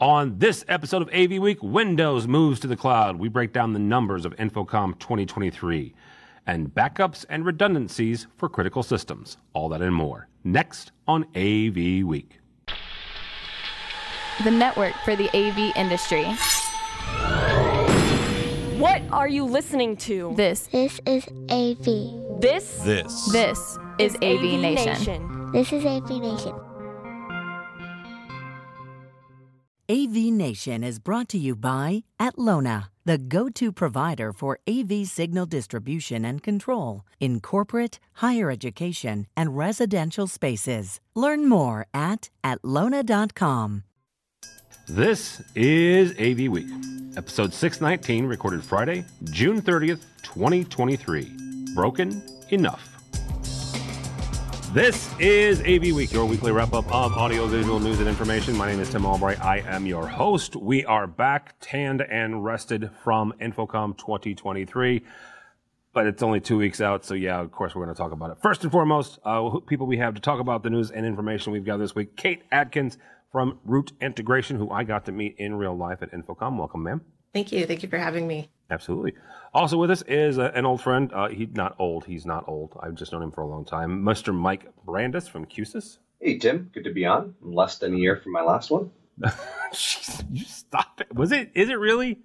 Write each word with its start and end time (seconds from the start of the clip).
On 0.00 0.38
this 0.38 0.64
episode 0.66 1.02
of 1.02 1.10
AV 1.12 1.42
Week, 1.42 1.62
Windows 1.62 2.26
moves 2.26 2.58
to 2.60 2.66
the 2.66 2.76
cloud. 2.76 3.16
We 3.18 3.28
break 3.28 3.52
down 3.52 3.74
the 3.74 3.78
numbers 3.78 4.24
of 4.24 4.34
InfoComm 4.36 4.98
2023 4.98 5.94
and 6.46 6.68
backups 6.68 7.26
and 7.28 7.44
redundancies 7.44 8.26
for 8.38 8.48
critical 8.48 8.82
systems. 8.82 9.36
All 9.52 9.68
that 9.68 9.82
and 9.82 9.94
more. 9.94 10.26
Next 10.42 10.92
on 11.06 11.24
AV 11.36 12.02
Week. 12.06 12.40
The 14.42 14.50
network 14.50 14.94
for 15.04 15.16
the 15.16 15.28
AV 15.36 15.76
industry. 15.76 16.24
What 18.78 19.02
are 19.12 19.28
you 19.28 19.44
listening 19.44 19.98
to? 19.98 20.32
This 20.34 20.66
This 20.68 20.98
is 21.04 21.26
AV. 21.50 22.40
This 22.40 22.78
This. 22.78 23.30
this 23.32 23.78
is 23.98 24.14
AV, 24.22 24.58
Nation. 24.58 25.52
This 25.52 25.70
is 25.74 25.84
AV 25.84 26.08
Nation. 26.08 26.69
AV 29.90 30.30
Nation 30.30 30.84
is 30.84 31.00
brought 31.00 31.28
to 31.30 31.36
you 31.36 31.56
by 31.56 32.04
Atlona, 32.20 32.90
the 33.04 33.18
go 33.18 33.48
to 33.48 33.72
provider 33.72 34.32
for 34.32 34.60
AV 34.68 35.04
signal 35.04 35.46
distribution 35.46 36.24
and 36.24 36.44
control 36.44 37.02
in 37.18 37.40
corporate, 37.40 37.98
higher 38.12 38.52
education, 38.52 39.26
and 39.36 39.58
residential 39.58 40.28
spaces. 40.28 41.00
Learn 41.16 41.48
more 41.48 41.88
at 41.92 42.30
atlona.com. 42.44 43.82
This 44.86 45.42
is 45.56 46.12
AV 46.12 46.48
Week, 46.48 46.68
episode 47.16 47.52
619, 47.52 48.26
recorded 48.26 48.62
Friday, 48.62 49.04
June 49.24 49.60
30th, 49.60 50.04
2023. 50.22 51.32
Broken 51.74 52.22
Enough. 52.50 52.89
This 54.72 55.12
is 55.18 55.60
AV 55.62 55.96
Week, 55.96 56.12
your 56.12 56.24
weekly 56.24 56.52
wrap 56.52 56.74
up 56.74 56.86
of 56.94 57.12
audio, 57.14 57.48
visual 57.48 57.80
news, 57.80 57.98
and 57.98 58.08
information. 58.08 58.56
My 58.56 58.70
name 58.70 58.78
is 58.78 58.88
Tim 58.88 59.04
Albright. 59.04 59.40
I 59.44 59.64
am 59.66 59.84
your 59.84 60.06
host. 60.06 60.54
We 60.54 60.84
are 60.84 61.08
back, 61.08 61.56
tanned 61.60 62.02
and 62.02 62.44
rested 62.44 62.88
from 63.02 63.34
InfoComm 63.40 63.98
2023, 63.98 65.02
but 65.92 66.06
it's 66.06 66.22
only 66.22 66.38
two 66.38 66.56
weeks 66.56 66.80
out, 66.80 67.04
so 67.04 67.14
yeah, 67.14 67.40
of 67.40 67.50
course, 67.50 67.74
we're 67.74 67.84
going 67.84 67.96
to 67.96 68.00
talk 68.00 68.12
about 68.12 68.30
it. 68.30 68.36
First 68.40 68.62
and 68.62 68.70
foremost, 68.70 69.18
uh, 69.24 69.58
people 69.66 69.88
we 69.88 69.98
have 69.98 70.14
to 70.14 70.20
talk 70.20 70.38
about 70.38 70.62
the 70.62 70.70
news 70.70 70.92
and 70.92 71.04
information 71.04 71.52
we've 71.52 71.66
got 71.66 71.78
this 71.78 71.96
week 71.96 72.16
Kate 72.16 72.44
Adkins 72.52 72.96
from 73.32 73.58
Root 73.64 73.90
Integration, 74.00 74.56
who 74.56 74.70
I 74.70 74.84
got 74.84 75.04
to 75.06 75.12
meet 75.12 75.34
in 75.38 75.56
real 75.56 75.76
life 75.76 76.00
at 76.00 76.12
InfoComm. 76.12 76.56
Welcome, 76.56 76.84
ma'am. 76.84 77.00
Thank 77.32 77.50
you. 77.50 77.66
Thank 77.66 77.82
you 77.82 77.88
for 77.88 77.98
having 77.98 78.28
me. 78.28 78.50
Absolutely. 78.70 79.14
Also 79.52 79.76
with 79.76 79.90
us 79.90 80.02
is 80.02 80.38
uh, 80.38 80.52
an 80.54 80.64
old 80.64 80.80
friend. 80.80 81.12
Uh, 81.12 81.28
he's 81.28 81.48
not 81.52 81.74
old. 81.78 82.04
He's 82.04 82.24
not 82.24 82.44
old. 82.46 82.78
I've 82.80 82.94
just 82.94 83.12
known 83.12 83.22
him 83.22 83.32
for 83.32 83.40
a 83.42 83.46
long 83.46 83.64
time. 83.64 84.02
Mr. 84.02 84.34
Mike 84.34 84.68
Brandes 84.84 85.26
from 85.28 85.44
Q-SYS. 85.44 85.98
Hey 86.20 86.38
Tim, 86.38 86.70
good 86.72 86.84
to 86.84 86.92
be 86.92 87.06
on. 87.06 87.34
I'm 87.42 87.52
less 87.52 87.78
than 87.78 87.94
a 87.94 87.96
year 87.96 88.16
from 88.16 88.32
my 88.32 88.42
last 88.42 88.70
one. 88.70 88.90
Jeez, 89.72 90.24
you 90.30 90.44
stop 90.44 91.00
it. 91.00 91.14
Was 91.14 91.32
it? 91.32 91.50
Is 91.54 91.68
it 91.68 91.78
really? 91.78 92.18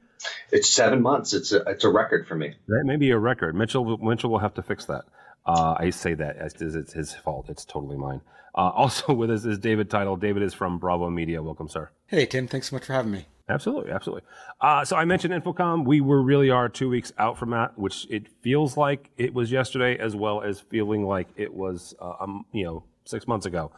It's 0.52 0.70
seven 0.70 1.02
months. 1.02 1.34
It's 1.34 1.52
a 1.52 1.62
it's 1.62 1.84
a 1.84 1.90
record 1.90 2.28
for 2.28 2.36
me. 2.36 2.56
That 2.68 2.84
may 2.86 2.98
be 2.98 3.12
a 3.12 3.18
record. 3.18 3.56
Mitchell 3.56 3.98
Mitchell 3.98 4.30
will 4.30 4.40
have 4.40 4.54
to 4.56 4.64
fix 4.64 4.86
that. 4.86 5.06
Uh, 5.46 5.76
I 5.78 5.92
say 5.92 6.14
that 6.14 6.38
as 6.38 6.62
as 6.62 6.76
it's 6.76 6.94
his 6.94 7.14
fault. 7.14 7.50
It's 7.50 7.64
totally 7.64 7.98
mine. 7.98 8.22
Uh, 8.54 8.70
also 8.70 9.14
with 9.22 9.32
us 9.32 9.46
is 9.46 9.60
David 9.60 9.90
Title. 9.90 10.16
David 10.16 10.44
is 10.44 10.54
from 10.54 10.78
Bravo 10.78 11.10
Media. 11.10 11.42
Welcome, 11.42 11.70
sir. 11.70 11.90
Hey, 12.08 12.26
Tim. 12.26 12.48
Thanks 12.48 12.70
so 12.70 12.76
much 12.76 12.86
for 12.86 12.94
having 12.94 13.12
me. 13.12 13.28
Absolutely, 13.48 13.92
absolutely. 13.92 14.24
Uh, 14.60 14.84
so 14.84 14.96
I 14.96 15.06
mentioned 15.06 15.34
InfoComm. 15.34 15.86
We 15.86 16.02
were 16.02 16.22
really 16.22 16.50
are 16.50 16.68
two 16.68 16.90
weeks 16.90 17.14
out 17.20 17.38
from 17.38 17.52
that, 17.52 17.78
which 17.78 18.08
it 18.10 18.28
feels 18.42 18.76
like 18.76 19.12
it 19.18 19.36
was 19.36 19.52
yesterday, 19.52 19.98
as 20.00 20.16
well 20.16 20.42
as 20.42 20.60
feeling 20.60 21.06
like 21.06 21.28
it 21.36 21.54
was, 21.54 21.94
uh, 22.02 22.14
um, 22.22 22.46
you 22.52 22.64
know, 22.64 22.84
six 23.06 23.28
months 23.28 23.46
ago. 23.46 23.72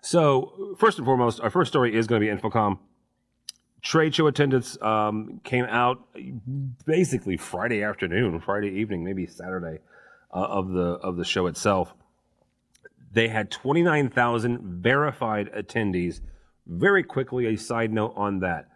So 0.00 0.74
first 0.76 0.98
and 0.98 1.04
foremost, 1.04 1.40
our 1.40 1.50
first 1.50 1.70
story 1.70 1.94
is 1.94 2.08
going 2.08 2.20
to 2.20 2.26
be 2.26 2.40
InfoComm. 2.40 2.78
Trade 3.80 4.14
show 4.14 4.26
attendance 4.26 4.80
um, 4.82 5.40
came 5.44 5.64
out 5.66 6.04
basically 6.84 7.36
Friday 7.36 7.82
afternoon, 7.82 8.40
Friday 8.40 8.70
evening, 8.70 9.04
maybe 9.04 9.26
Saturday 9.26 9.78
uh, 10.32 10.38
of 10.38 10.70
the 10.70 10.82
of 10.82 11.16
the 11.16 11.24
show 11.24 11.46
itself. 11.46 11.94
They 13.12 13.28
had 13.28 13.50
twenty 13.50 13.82
nine 13.82 14.08
thousand 14.08 14.82
verified 14.82 15.50
attendees. 15.52 16.20
Very 16.66 17.02
quickly, 17.02 17.46
a 17.46 17.56
side 17.56 17.92
note 17.92 18.14
on 18.16 18.38
that. 18.40 18.68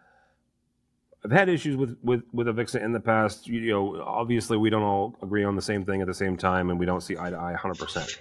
I've 1.27 1.33
had 1.33 1.49
issues 1.49 1.77
with 1.77 1.99
with 2.05 2.23
with 2.33 2.47
Avixa 2.47 2.81
in 2.81 2.93
the 2.93 3.01
past. 3.01 3.49
You, 3.49 3.59
you 3.59 3.73
know, 3.73 4.01
obviously 4.01 4.57
we 4.57 4.71
don't 4.71 4.85
all 4.85 5.17
agree 5.23 5.43
on 5.43 5.57
the 5.57 5.63
same 5.63 5.85
thing 5.85 6.01
at 6.01 6.07
the 6.07 6.15
same 6.15 6.37
time, 6.37 6.71
and 6.71 6.79
we 6.79 6.87
don't 6.87 7.01
see 7.03 7.17
eye 7.19 7.31
to 7.31 7.37
eye 7.37 7.51
100. 7.51 7.79
percent 7.79 8.21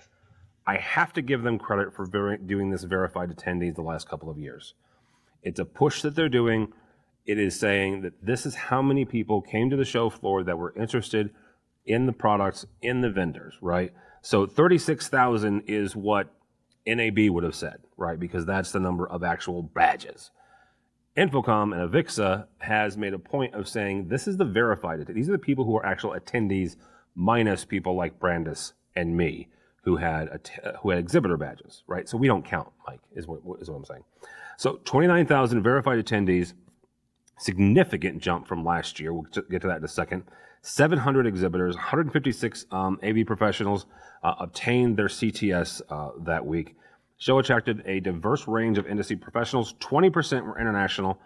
I 0.66 0.78
have 0.78 1.14
to 1.14 1.22
give 1.22 1.44
them 1.44 1.60
credit 1.60 1.94
for 1.94 2.08
ver- 2.08 2.38
doing 2.38 2.72
this 2.72 2.84
verified 2.84 3.30
attendees 3.30 3.76
the 3.76 3.84
last 3.84 4.10
couple 4.10 4.28
of 4.28 4.40
years. 4.40 4.74
It's 5.44 5.60
a 5.60 5.66
push 5.66 6.02
that 6.02 6.16
they're 6.16 6.30
doing. 6.30 6.74
It 7.28 7.38
is 7.38 7.60
saying 7.60 8.02
that 8.02 8.26
this 8.26 8.44
is 8.44 8.56
how 8.56 8.82
many 8.82 9.06
people 9.06 9.40
came 9.40 9.70
to 9.70 9.78
the 9.78 9.86
show 9.86 10.10
floor 10.10 10.44
that 10.44 10.58
were 10.58 10.74
interested 10.76 11.30
in 11.86 12.08
the 12.08 12.12
products, 12.14 12.66
in 12.82 13.02
the 13.02 13.12
vendors, 13.12 13.54
right? 13.62 13.94
So 14.24 14.48
36,000 14.48 15.62
is 15.68 15.96
what 15.96 16.34
NAB 16.88 17.30
would 17.30 17.44
have 17.44 17.54
said, 17.54 17.78
right? 17.98 18.20
Because 18.20 18.48
that's 18.48 18.72
the 18.72 18.80
number 18.80 19.08
of 19.08 19.24
actual 19.24 19.62
badges. 19.62 20.32
InfoComm 21.18 21.74
and 21.74 21.90
Avixa 21.90 22.46
has 22.60 22.98
made 22.98 23.14
a 23.14 23.20
point 23.20 23.54
of 23.54 23.68
saying 23.70 24.10
this 24.10 24.28
is 24.28 24.38
the 24.38 24.46
verified. 24.46 25.06
These 25.08 25.30
are 25.30 25.34
the 25.34 25.38
people 25.38 25.64
who 25.64 25.78
are 25.78 25.86
actual 25.86 26.12
attendees, 26.12 26.76
minus 27.16 27.64
people 27.64 27.96
like 27.96 28.20
Brandes 28.20 28.74
and 28.96 29.16
me, 29.16 29.48
who 29.84 29.96
had 29.96 30.28
att- 30.28 30.76
who 30.82 30.90
had 30.90 31.00
exhibitor 31.00 31.38
badges, 31.38 31.84
right? 31.88 32.10
So 32.10 32.18
we 32.18 32.28
don't 32.28 32.44
count, 32.44 32.70
Mike, 32.86 33.00
is 33.14 33.28
what 33.28 33.40
is 33.62 33.70
what 33.70 33.78
I'm 33.78 33.86
saying. 33.86 34.04
So 34.58 34.80
29,000 34.84 35.64
verified 35.64 36.04
attendees, 36.04 36.54
significant 37.38 38.22
jump 38.22 38.48
from 38.48 38.66
last 38.66 39.00
year. 39.00 39.14
We'll 39.14 39.28
get 39.50 39.62
to 39.62 39.68
that 39.68 39.78
in 39.78 39.84
a 39.86 39.90
second. 39.90 40.24
700 40.62 41.28
exhibitors, 41.28 41.76
156 41.76 42.66
um, 42.72 43.00
AV 43.04 43.26
professionals 43.26 43.86
uh, 44.24 44.34
obtained 44.40 44.98
their 44.98 45.08
CTS 45.08 45.82
uh, 45.90 46.10
that 46.26 46.46
week. 46.46 46.76
Show 47.18 47.40
attracted 47.40 47.82
a 47.86 48.00
diverse 48.00 48.48
range 48.48 48.78
of 48.78 48.88
industry 48.88 49.16
professionals. 49.16 49.74
20% 49.80 50.46
were 50.46 50.60
international. 50.60 51.20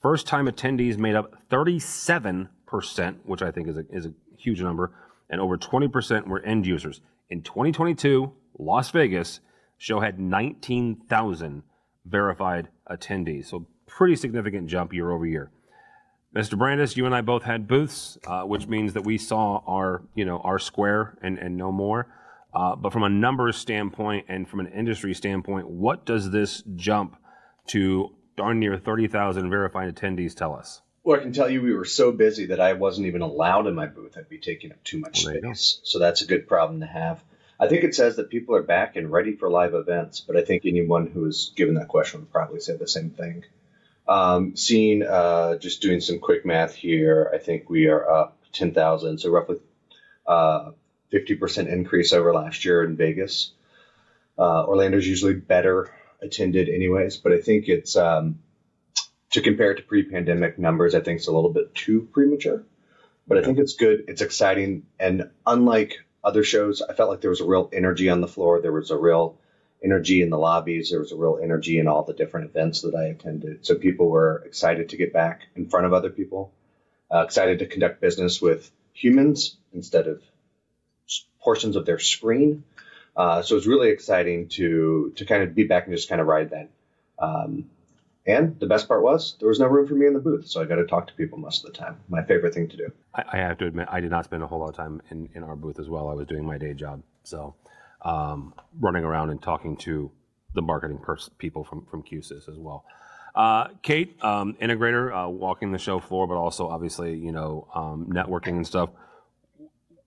First 0.00 0.26
time 0.26 0.46
attendees 0.46 0.96
made 0.98 1.14
up 1.14 1.34
37%, 1.50 2.48
which 3.24 3.42
I 3.42 3.50
think 3.50 3.68
is 3.68 3.76
a, 3.76 3.84
is 3.90 4.06
a 4.06 4.12
huge 4.38 4.60
number, 4.62 4.92
and 5.28 5.40
over 5.40 5.56
20% 5.56 6.26
were 6.26 6.40
end 6.40 6.66
users. 6.66 7.00
In 7.30 7.42
2022, 7.42 8.32
Las 8.58 8.90
Vegas, 8.90 9.40
show 9.76 10.00
had 10.00 10.18
19,000 10.18 11.62
verified 12.06 12.68
attendees. 12.90 13.46
So 13.46 13.66
pretty 13.86 14.16
significant 14.16 14.68
jump 14.68 14.92
year 14.92 15.10
over 15.10 15.26
year. 15.26 15.50
Mr. 16.34 16.58
Brandes, 16.58 16.96
you 16.96 17.06
and 17.06 17.14
I 17.14 17.20
both 17.20 17.44
had 17.44 17.68
booths, 17.68 18.18
uh, 18.26 18.42
which 18.42 18.66
means 18.66 18.92
that 18.94 19.02
we 19.02 19.18
saw 19.18 19.62
our, 19.66 20.02
you 20.14 20.24
know, 20.24 20.38
our 20.38 20.58
square 20.58 21.16
and, 21.22 21.38
and 21.38 21.56
no 21.56 21.70
more. 21.70 22.08
Uh, 22.54 22.76
but 22.76 22.92
from 22.92 23.02
a 23.02 23.08
numbers 23.08 23.56
standpoint 23.56 24.26
and 24.28 24.48
from 24.48 24.60
an 24.60 24.68
industry 24.68 25.12
standpoint, 25.14 25.68
what 25.68 26.06
does 26.06 26.30
this 26.30 26.62
jump 26.76 27.16
to 27.68 28.14
darn 28.36 28.60
near 28.60 28.78
30,000 28.78 29.50
verified 29.50 29.94
attendees 29.94 30.34
tell 30.34 30.54
us? 30.54 30.80
Well, 31.02 31.18
I 31.18 31.22
can 31.22 31.32
tell 31.32 31.50
you 31.50 31.60
we 31.60 31.74
were 31.74 31.84
so 31.84 32.12
busy 32.12 32.46
that 32.46 32.60
I 32.60 32.74
wasn't 32.74 33.08
even 33.08 33.20
allowed 33.22 33.66
in 33.66 33.74
my 33.74 33.86
booth. 33.86 34.16
I'd 34.16 34.28
be 34.28 34.38
taking 34.38 34.72
up 34.72 34.82
too 34.84 34.98
much 34.98 35.24
Well, 35.24 35.34
there 35.34 35.42
you 35.42 35.48
go. 35.48 35.52
space. 35.52 35.80
So 35.82 35.98
that's 35.98 36.22
a 36.22 36.26
good 36.26 36.46
problem 36.48 36.80
to 36.80 36.86
have. 36.86 37.22
I 37.58 37.68
think 37.68 37.84
it 37.84 37.94
says 37.94 38.16
that 38.16 38.30
people 38.30 38.56
are 38.56 38.62
back 38.62 38.96
and 38.96 39.10
ready 39.12 39.36
for 39.36 39.48
live 39.50 39.74
events, 39.74 40.20
but 40.20 40.36
I 40.36 40.42
think 40.42 40.64
anyone 40.64 41.06
who 41.06 41.20
was 41.22 41.52
given 41.56 41.74
that 41.74 41.88
question 41.88 42.20
would 42.20 42.32
probably 42.32 42.60
say 42.60 42.76
the 42.76 42.88
same 42.88 43.10
thing. 43.10 43.44
Um, 44.08 44.56
seeing, 44.56 45.02
uh, 45.02 45.56
just 45.56 45.80
doing 45.80 46.00
some 46.00 46.18
quick 46.18 46.44
math 46.44 46.74
here, 46.74 47.30
I 47.32 47.38
think 47.38 47.70
we 47.70 47.86
are 47.86 48.08
up 48.08 48.38
10,000, 48.52 49.18
so 49.18 49.30
roughly 49.30 49.56
uh, 50.26 50.72
50% 51.14 51.68
increase 51.68 52.12
over 52.12 52.34
last 52.34 52.64
year 52.64 52.82
in 52.82 52.96
Vegas. 52.96 53.52
Uh, 54.36 54.64
Orlando's 54.66 55.06
usually 55.06 55.34
better 55.34 55.90
attended, 56.20 56.68
anyways, 56.68 57.18
but 57.18 57.32
I 57.32 57.40
think 57.40 57.68
it's 57.68 57.96
um, 57.96 58.40
to 59.30 59.40
compare 59.40 59.70
it 59.70 59.76
to 59.76 59.82
pre-pandemic 59.82 60.58
numbers. 60.58 60.94
I 60.94 61.00
think 61.00 61.18
it's 61.18 61.28
a 61.28 61.32
little 61.32 61.52
bit 61.52 61.74
too 61.74 62.08
premature, 62.12 62.64
but 63.28 63.38
I 63.38 63.42
think 63.42 63.58
it's 63.58 63.74
good. 63.74 64.04
It's 64.08 64.22
exciting, 64.22 64.86
and 64.98 65.30
unlike 65.46 65.98
other 66.24 66.42
shows, 66.42 66.82
I 66.82 66.94
felt 66.94 67.10
like 67.10 67.20
there 67.20 67.30
was 67.30 67.40
a 67.40 67.46
real 67.46 67.70
energy 67.72 68.08
on 68.08 68.20
the 68.20 68.28
floor. 68.28 68.60
There 68.60 68.72
was 68.72 68.90
a 68.90 68.98
real 68.98 69.38
energy 69.84 70.22
in 70.22 70.30
the 70.30 70.38
lobbies. 70.38 70.90
There 70.90 71.00
was 71.00 71.12
a 71.12 71.16
real 71.16 71.38
energy 71.40 71.78
in 71.78 71.86
all 71.86 72.02
the 72.02 72.14
different 72.14 72.50
events 72.50 72.80
that 72.80 72.94
I 72.94 73.04
attended. 73.04 73.66
So 73.66 73.74
people 73.74 74.08
were 74.08 74.42
excited 74.46 74.88
to 74.88 74.96
get 74.96 75.12
back 75.12 75.42
in 75.54 75.68
front 75.68 75.86
of 75.86 75.92
other 75.92 76.10
people, 76.10 76.52
uh, 77.14 77.20
excited 77.20 77.58
to 77.58 77.66
conduct 77.66 78.00
business 78.00 78.40
with 78.40 78.70
humans 78.94 79.58
instead 79.74 80.06
of 80.06 80.22
portions 81.44 81.76
of 81.76 81.86
their 81.86 81.98
screen. 81.98 82.64
Uh, 83.16 83.42
so 83.42 83.54
it 83.54 83.58
was 83.58 83.66
really 83.66 83.90
exciting 83.90 84.48
to 84.48 85.12
to 85.16 85.24
kind 85.24 85.42
of 85.42 85.54
be 85.54 85.64
back 85.64 85.86
and 85.86 85.94
just 85.94 86.08
kind 86.08 86.20
of 86.20 86.26
ride 86.26 86.50
that. 86.50 86.68
Um, 87.18 87.70
and 88.26 88.58
the 88.58 88.66
best 88.66 88.88
part 88.88 89.02
was 89.02 89.36
there 89.38 89.48
was 89.48 89.60
no 89.60 89.66
room 89.66 89.86
for 89.86 89.94
me 89.94 90.06
in 90.06 90.14
the 90.14 90.18
booth, 90.18 90.48
so 90.48 90.62
I 90.62 90.64
got 90.64 90.76
to 90.76 90.86
talk 90.86 91.08
to 91.08 91.14
people 91.14 91.38
most 91.38 91.64
of 91.64 91.72
the 91.72 91.78
time. 91.78 92.00
My 92.08 92.22
favorite 92.22 92.54
thing 92.54 92.68
to 92.68 92.76
do. 92.76 92.92
I, 93.14 93.24
I 93.34 93.36
have 93.36 93.58
to 93.58 93.66
admit, 93.66 93.86
I 93.90 94.00
did 94.00 94.10
not 94.10 94.24
spend 94.24 94.42
a 94.42 94.46
whole 94.46 94.60
lot 94.60 94.70
of 94.70 94.76
time 94.76 95.02
in, 95.10 95.28
in 95.34 95.42
our 95.42 95.56
booth 95.56 95.78
as 95.78 95.88
well. 95.88 96.08
I 96.08 96.14
was 96.14 96.26
doing 96.26 96.44
my 96.44 96.56
day 96.56 96.72
job. 96.72 97.02
So 97.22 97.54
um, 98.00 98.54
running 98.80 99.04
around 99.04 99.28
and 99.30 99.42
talking 99.42 99.76
to 99.78 100.10
the 100.54 100.62
marketing 100.62 100.98
pers- 100.98 101.28
people 101.36 101.64
from, 101.64 101.84
from 101.84 102.02
Q-SYS 102.02 102.48
as 102.48 102.56
well. 102.56 102.84
Uh, 103.34 103.68
Kate, 103.82 104.16
um, 104.22 104.56
integrator, 104.62 105.26
uh, 105.26 105.28
walking 105.28 105.72
the 105.72 105.78
show 105.78 105.98
floor, 105.98 106.26
but 106.26 106.36
also 106.36 106.68
obviously, 106.68 107.16
you 107.16 107.32
know, 107.32 107.68
um, 107.74 108.06
networking 108.10 108.56
and 108.56 108.66
stuff. 108.66 108.90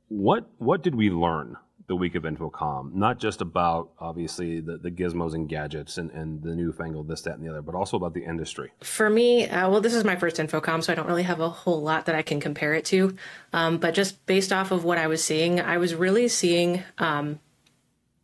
What 0.10 0.50
what 0.58 0.84
did 0.84 0.96
we 0.96 1.10
learn 1.10 1.58
the 1.88 1.96
week 1.96 2.16
of 2.16 2.24
InfoComm? 2.24 2.94
Not 2.94 3.18
just 3.18 3.42
about 3.42 3.92
obviously 4.00 4.60
the, 4.60 4.78
the 4.78 4.92
gizmos 4.92 5.34
and 5.34 5.48
gadgets 5.48 5.98
and, 5.98 6.12
and 6.12 6.42
the 6.44 6.54
newfangled 6.54 7.08
this, 7.08 7.22
that, 7.22 7.36
and 7.36 7.46
the 7.46 7.50
other, 7.50 7.62
but 7.62 7.76
also 7.76 7.96
about 7.98 8.14
the 8.14 8.26
industry. 8.26 8.72
For 8.82 9.10
me, 9.10 9.48
uh, 9.48 9.70
well, 9.70 9.82
this 9.82 9.94
is 9.94 10.04
my 10.04 10.18
first 10.18 10.36
InfoComm, 10.36 10.84
so 10.84 10.92
I 10.92 10.96
don't 10.96 11.08
really 11.08 11.24
have 11.24 11.40
a 11.40 11.50
whole 11.50 11.82
lot 11.82 12.06
that 12.06 12.16
I 12.16 12.22
can 12.22 12.40
compare 12.40 12.74
it 12.74 12.86
to. 12.86 13.16
Um, 13.54 13.78
but 13.78 13.94
just 13.94 14.26
based 14.26 14.52
off 14.52 14.72
of 14.72 14.84
what 14.84 14.98
I 14.98 15.08
was 15.08 15.24
seeing, 15.24 15.62
I 15.62 15.78
was 15.78 15.96
really 15.96 16.28
seeing. 16.28 16.84
Um, 16.98 17.40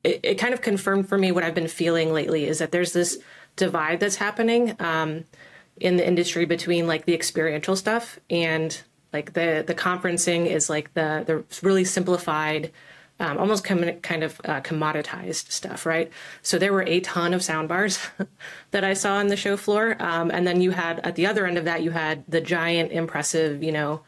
it, 0.03 0.19
it 0.23 0.35
kind 0.35 0.53
of 0.53 0.61
confirmed 0.61 1.07
for 1.07 1.17
me 1.17 1.31
what 1.31 1.43
I've 1.43 1.55
been 1.55 1.69
feeling 1.69 2.11
lately 2.11 2.45
is 2.45 2.59
that 2.59 2.71
there's 2.73 2.91
this 2.91 3.17
divide 3.55 4.01
that's 4.01 4.17
happening 4.17 4.75
um, 4.79 5.23
in 5.77 5.95
the 5.95 6.05
industry 6.05 6.45
between 6.45 6.87
like 6.87 7.05
the 7.05 7.13
experiential 7.13 7.77
stuff 7.77 8.19
and 8.29 8.81
like 9.13 9.33
the 9.33 9.63
the 9.65 9.75
conferencing 9.75 10.47
is 10.47 10.69
like 10.69 10.93
the 10.93 11.23
the 11.25 11.65
really 11.65 11.85
simplified 11.85 12.71
um, 13.19 13.37
almost 13.37 13.63
com- 13.63 13.99
kind 14.01 14.23
of 14.23 14.41
uh, 14.43 14.59
commoditized 14.61 15.51
stuff, 15.51 15.85
right? 15.85 16.11
So 16.41 16.57
there 16.57 16.73
were 16.73 16.83
a 16.83 16.99
ton 17.01 17.33
of 17.33 17.43
sound 17.43 17.69
bars 17.69 17.99
that 18.71 18.83
I 18.83 18.93
saw 18.93 19.15
on 19.15 19.27
the 19.27 19.37
show 19.37 19.55
floor, 19.55 19.95
um, 19.99 20.31
and 20.31 20.47
then 20.47 20.61
you 20.61 20.71
had 20.71 20.99
at 21.01 21.15
the 21.15 21.27
other 21.27 21.45
end 21.45 21.57
of 21.57 21.65
that 21.65 21.83
you 21.83 21.91
had 21.91 22.23
the 22.27 22.41
giant, 22.41 22.91
impressive, 22.91 23.63
you 23.63 23.71
know, 23.71 24.01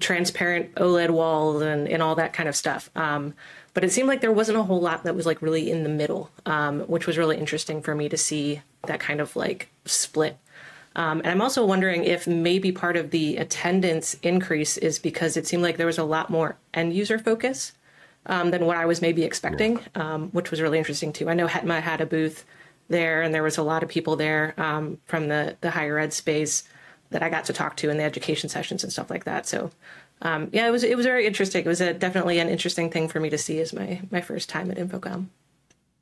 transparent 0.00 0.74
OLED 0.76 1.10
walls 1.10 1.62
and 1.62 1.88
and 1.88 2.02
all 2.02 2.14
that 2.14 2.32
kind 2.32 2.48
of 2.48 2.56
stuff. 2.56 2.88
Um, 2.94 3.34
but 3.74 3.84
it 3.84 3.92
seemed 3.92 4.08
like 4.08 4.22
there 4.22 4.32
wasn't 4.32 4.56
a 4.56 4.62
whole 4.62 4.80
lot 4.80 5.04
that 5.04 5.14
was 5.14 5.26
like 5.26 5.42
really 5.42 5.70
in 5.70 5.82
the 5.82 5.90
middle, 5.90 6.30
um, 6.46 6.80
which 6.80 7.06
was 7.06 7.18
really 7.18 7.36
interesting 7.36 7.82
for 7.82 7.94
me 7.94 8.08
to 8.08 8.16
see 8.16 8.62
that 8.86 9.00
kind 9.00 9.20
of 9.20 9.36
like 9.36 9.68
split. 9.84 10.38
Um, 10.96 11.18
and 11.18 11.28
I'm 11.28 11.42
also 11.42 11.64
wondering 11.64 12.04
if 12.04 12.26
maybe 12.26 12.72
part 12.72 12.96
of 12.96 13.10
the 13.10 13.36
attendance 13.36 14.14
increase 14.22 14.78
is 14.78 14.98
because 14.98 15.36
it 15.36 15.46
seemed 15.46 15.62
like 15.62 15.76
there 15.76 15.86
was 15.86 15.98
a 15.98 16.04
lot 16.04 16.30
more 16.30 16.56
end 16.72 16.94
user 16.94 17.18
focus 17.18 17.72
um, 18.24 18.50
than 18.50 18.64
what 18.64 18.78
I 18.78 18.86
was 18.86 19.02
maybe 19.02 19.22
expecting, 19.22 19.78
um, 19.94 20.30
which 20.30 20.50
was 20.50 20.60
really 20.60 20.78
interesting 20.78 21.12
too. 21.12 21.28
I 21.28 21.34
know 21.34 21.46
HETMA 21.46 21.82
had 21.82 22.00
a 22.00 22.06
booth 22.06 22.44
there, 22.88 23.20
and 23.20 23.34
there 23.34 23.42
was 23.42 23.58
a 23.58 23.62
lot 23.62 23.82
of 23.82 23.90
people 23.90 24.16
there 24.16 24.54
um, 24.56 24.98
from 25.04 25.28
the 25.28 25.56
the 25.60 25.70
higher 25.70 25.98
ed 25.98 26.12
space 26.12 26.64
that 27.10 27.22
I 27.22 27.28
got 27.28 27.44
to 27.44 27.52
talk 27.52 27.76
to 27.76 27.90
in 27.90 27.98
the 27.98 28.02
education 28.02 28.48
sessions 28.48 28.82
and 28.82 28.92
stuff 28.92 29.10
like 29.10 29.24
that. 29.24 29.46
So 29.46 29.70
um, 30.22 30.48
yeah, 30.52 30.66
it 30.66 30.70
was 30.70 30.82
it 30.82 30.96
was 30.96 31.04
very 31.04 31.26
interesting. 31.26 31.64
It 31.64 31.68
was 31.68 31.82
a, 31.82 31.92
definitely 31.92 32.38
an 32.38 32.48
interesting 32.48 32.90
thing 32.90 33.06
for 33.08 33.20
me 33.20 33.28
to 33.30 33.38
see 33.38 33.60
as 33.60 33.74
my 33.74 34.00
my 34.10 34.22
first 34.22 34.48
time 34.48 34.70
at 34.70 34.78
InfoComm. 34.78 35.26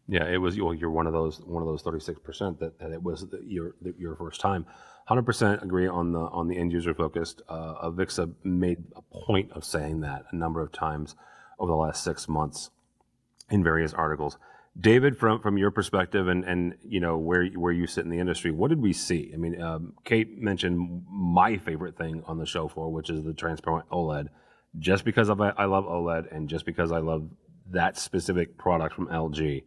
Yeah, 0.06 0.24
it 0.26 0.36
was. 0.38 0.60
Well, 0.60 0.74
you're 0.74 0.90
one 0.90 1.06
of 1.06 1.12
those 1.12 1.40
one 1.40 1.62
of 1.62 1.68
those 1.68 1.82
36 1.82 2.20
percent 2.20 2.60
that, 2.60 2.78
that 2.78 2.90
it 2.90 3.02
was 3.02 3.28
the, 3.28 3.40
your 3.46 3.74
the, 3.80 3.94
your 3.98 4.16
first 4.16 4.40
time. 4.40 4.64
100 5.06 5.22
percent 5.22 5.62
agree 5.62 5.86
on 5.86 6.12
the 6.12 6.18
on 6.18 6.48
the 6.48 6.58
end 6.58 6.72
user 6.72 6.94
focused. 6.94 7.42
Uh, 7.48 7.88
Avixa 7.88 8.32
made 8.42 8.84
a 8.96 9.02
point 9.02 9.50
of 9.52 9.64
saying 9.64 10.00
that 10.00 10.24
a 10.30 10.36
number 10.36 10.60
of 10.60 10.72
times 10.72 11.14
over 11.58 11.70
the 11.70 11.76
last 11.76 12.04
six 12.04 12.28
months 12.28 12.70
in 13.50 13.64
various 13.64 13.94
articles. 13.94 14.36
David, 14.78 15.16
from 15.16 15.40
from 15.40 15.56
your 15.56 15.70
perspective 15.70 16.26
and 16.28 16.44
and 16.44 16.74
you 16.82 17.00
know 17.00 17.16
where 17.16 17.46
where 17.46 17.72
you 17.72 17.86
sit 17.86 18.04
in 18.04 18.10
the 18.10 18.18
industry, 18.18 18.50
what 18.50 18.68
did 18.68 18.82
we 18.82 18.92
see? 18.92 19.30
I 19.32 19.36
mean, 19.36 19.60
um, 19.60 19.94
Kate 20.04 20.36
mentioned 20.36 21.04
my 21.08 21.56
favorite 21.58 21.96
thing 21.96 22.22
on 22.26 22.38
the 22.38 22.46
show 22.46 22.66
floor, 22.68 22.90
which 22.90 23.08
is 23.08 23.22
the 23.22 23.32
transparent 23.32 23.88
OLED. 23.90 24.28
Just 24.78 25.04
because 25.04 25.28
of 25.28 25.40
I 25.40 25.64
love 25.64 25.84
OLED, 25.84 26.34
and 26.34 26.48
just 26.48 26.66
because 26.66 26.90
I 26.90 26.98
love 26.98 27.28
that 27.70 27.96
specific 27.96 28.58
product 28.58 28.94
from 28.96 29.06
LG, 29.06 29.62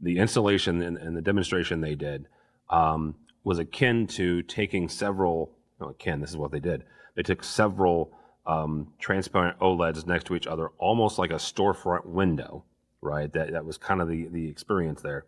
the 0.00 0.18
installation 0.18 0.82
and, 0.82 0.96
and 0.96 1.16
the 1.16 1.22
demonstration 1.22 1.80
they 1.80 1.94
did 1.94 2.26
um, 2.70 3.14
was 3.44 3.58
akin 3.58 4.06
to 4.08 4.42
taking 4.42 4.88
several. 4.88 5.52
No, 5.80 5.88
akin. 5.88 6.20
This 6.20 6.30
is 6.30 6.36
what 6.36 6.52
they 6.52 6.60
did. 6.60 6.84
They 7.14 7.22
took 7.22 7.44
several 7.44 8.12
um, 8.46 8.92
transparent 8.98 9.58
OLEDs 9.58 10.06
next 10.06 10.24
to 10.24 10.36
each 10.36 10.46
other, 10.46 10.68
almost 10.78 11.18
like 11.18 11.30
a 11.30 11.34
storefront 11.34 12.06
window 12.06 12.64
right? 13.06 13.32
That 13.32 13.52
that 13.52 13.64
was 13.64 13.78
kind 13.78 14.00
of 14.00 14.08
the 14.08 14.28
the 14.28 14.48
experience 14.48 15.00
there, 15.02 15.24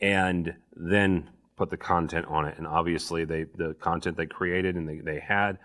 and 0.00 0.54
then 0.74 1.30
put 1.56 1.70
the 1.70 1.76
content 1.76 2.26
on 2.26 2.46
it. 2.46 2.58
And 2.58 2.66
obviously, 2.66 3.24
they 3.24 3.44
the 3.44 3.74
content 3.74 4.16
they 4.16 4.26
created 4.26 4.76
and 4.76 4.88
they 4.88 4.98
they 4.98 5.20
had 5.20 5.58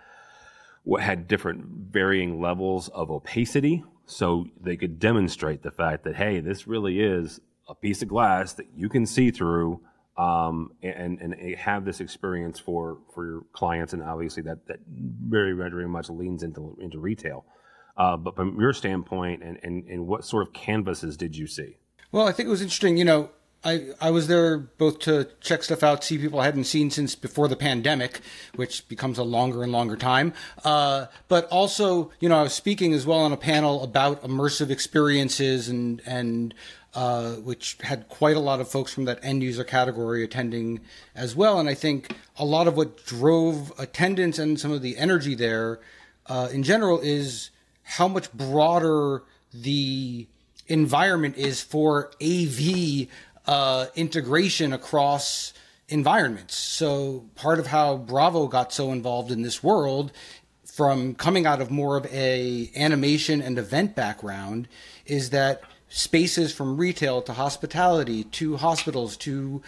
what 0.84 1.02
had 1.02 1.28
different 1.28 1.66
varying 1.66 2.40
levels 2.40 2.88
of 2.90 3.12
opacity, 3.12 3.84
so 4.06 4.46
they 4.60 4.78
could 4.78 5.00
demonstrate 5.00 5.64
the 5.64 5.72
fact 5.72 6.04
that 6.06 6.16
hey, 6.16 6.40
this 6.40 6.68
really 6.68 7.02
is 7.02 7.42
a 7.68 7.76
piece 7.76 8.02
of 8.02 8.08
glass 8.08 8.54
that 8.54 8.68
you 8.76 8.90
can 8.90 9.06
see 9.06 9.32
through. 9.32 9.82
Um, 10.18 10.72
and 10.82 11.22
and 11.22 11.56
have 11.58 11.86
this 11.86 12.00
experience 12.00 12.60
for 12.60 12.98
for 13.14 13.24
your 13.24 13.42
clients, 13.54 13.94
and 13.94 14.02
obviously 14.02 14.42
that 14.44 14.66
that 14.66 14.80
very 14.88 15.54
very 15.54 15.88
much 15.88 16.10
leans 16.10 16.42
into 16.42 16.76
into 16.82 16.98
retail. 16.98 17.46
Uh, 17.98 18.16
but 18.16 18.36
from 18.36 18.60
your 18.60 18.74
standpoint, 18.74 19.44
and, 19.44 19.60
and, 19.64 19.84
and 19.88 20.06
what 20.06 20.24
sort 20.24 20.48
of 20.48 20.54
canvases 20.54 21.18
did 21.18 21.36
you 21.36 21.48
see? 21.48 21.78
Well, 22.12 22.28
I 22.28 22.32
think 22.32 22.48
it 22.48 22.52
was 22.52 22.62
interesting. 22.62 22.96
You 22.96 23.06
know, 23.06 23.30
I, 23.64 23.88
I 24.00 24.12
was 24.12 24.28
there 24.28 24.60
both 24.60 25.00
to 25.00 25.28
check 25.42 25.64
stuff 25.64 25.82
out, 25.82 26.04
see 26.04 26.18
people 26.20 26.40
I 26.40 26.46
hadn't 26.46 26.66
seen 26.66 26.92
since 26.92 27.16
before 27.16 27.48
the 27.48 27.56
pandemic, 27.56 28.22
which 28.56 28.88
becomes 28.88 29.18
a 29.18 29.24
longer 29.24 29.64
and 29.64 29.72
longer 29.72 29.98
time. 29.98 30.34
Uh, 30.64 31.08
but 31.28 31.46
also, 31.46 32.12
you 32.20 32.30
know, 32.30 32.38
I 32.38 32.44
was 32.44 32.54
speaking 32.54 32.94
as 32.94 33.06
well 33.06 33.20
on 33.20 33.32
a 33.32 33.38
panel 33.38 33.84
about 33.84 34.24
immersive 34.24 34.70
experiences 34.70 35.68
and, 35.70 36.02
and, 36.06 36.54
uh, 36.98 37.34
which 37.36 37.78
had 37.82 38.10
quite 38.10 38.36
a 38.36 38.40
lot 38.40 38.60
of 38.60 38.68
folks 38.68 38.92
from 38.92 39.06
that 39.06 39.20
end 39.22 39.44
user 39.44 39.64
category 39.64 40.24
attending 40.24 40.82
as 41.14 41.36
well. 41.36 41.60
And 41.60 41.70
I 41.70 41.76
think 41.76 42.16
a 42.38 42.44
lot 42.44 42.68
of 42.68 42.76
what 42.76 43.06
drove 43.06 43.72
attendance 43.78 44.40
and 44.40 44.60
some 44.60 44.72
of 44.72 44.82
the 44.82 44.98
energy 44.98 45.36
there, 45.36 45.80
uh, 46.26 46.50
in 46.52 46.64
general 46.64 47.00
is, 47.00 47.52
how 47.84 48.08
much 48.08 48.34
broader 48.34 49.22
the 49.54 50.26
environment 50.66 51.38
is 51.38 51.62
for 51.62 52.10
AV 52.20 53.08
uh, 53.46 53.86
integration 53.96 54.74
across 54.74 55.54
environments. 55.90 56.56
So 56.56 57.26
part 57.36 57.60
of 57.60 57.68
how 57.68 57.98
Bravo 57.98 58.48
got 58.48 58.74
so 58.74 58.92
involved 58.92 59.30
in 59.30 59.44
this 59.44 59.62
world 59.62 60.12
from 60.66 61.14
coming 61.14 61.46
out 61.46 61.62
of 61.62 61.70
more 61.70 61.96
of 61.96 62.08
a 62.08 62.72
animation 62.76 63.40
and 63.40 63.60
event 63.60 63.96
background 63.96 64.68
is 65.06 65.30
that 65.30 65.62
spaces 65.90 66.54
from 66.54 66.78
retail 66.78 67.22
to 67.24 67.34
hospitality 67.34 68.24
to 68.24 68.58
hospitals 68.58 69.18
to 69.18 69.62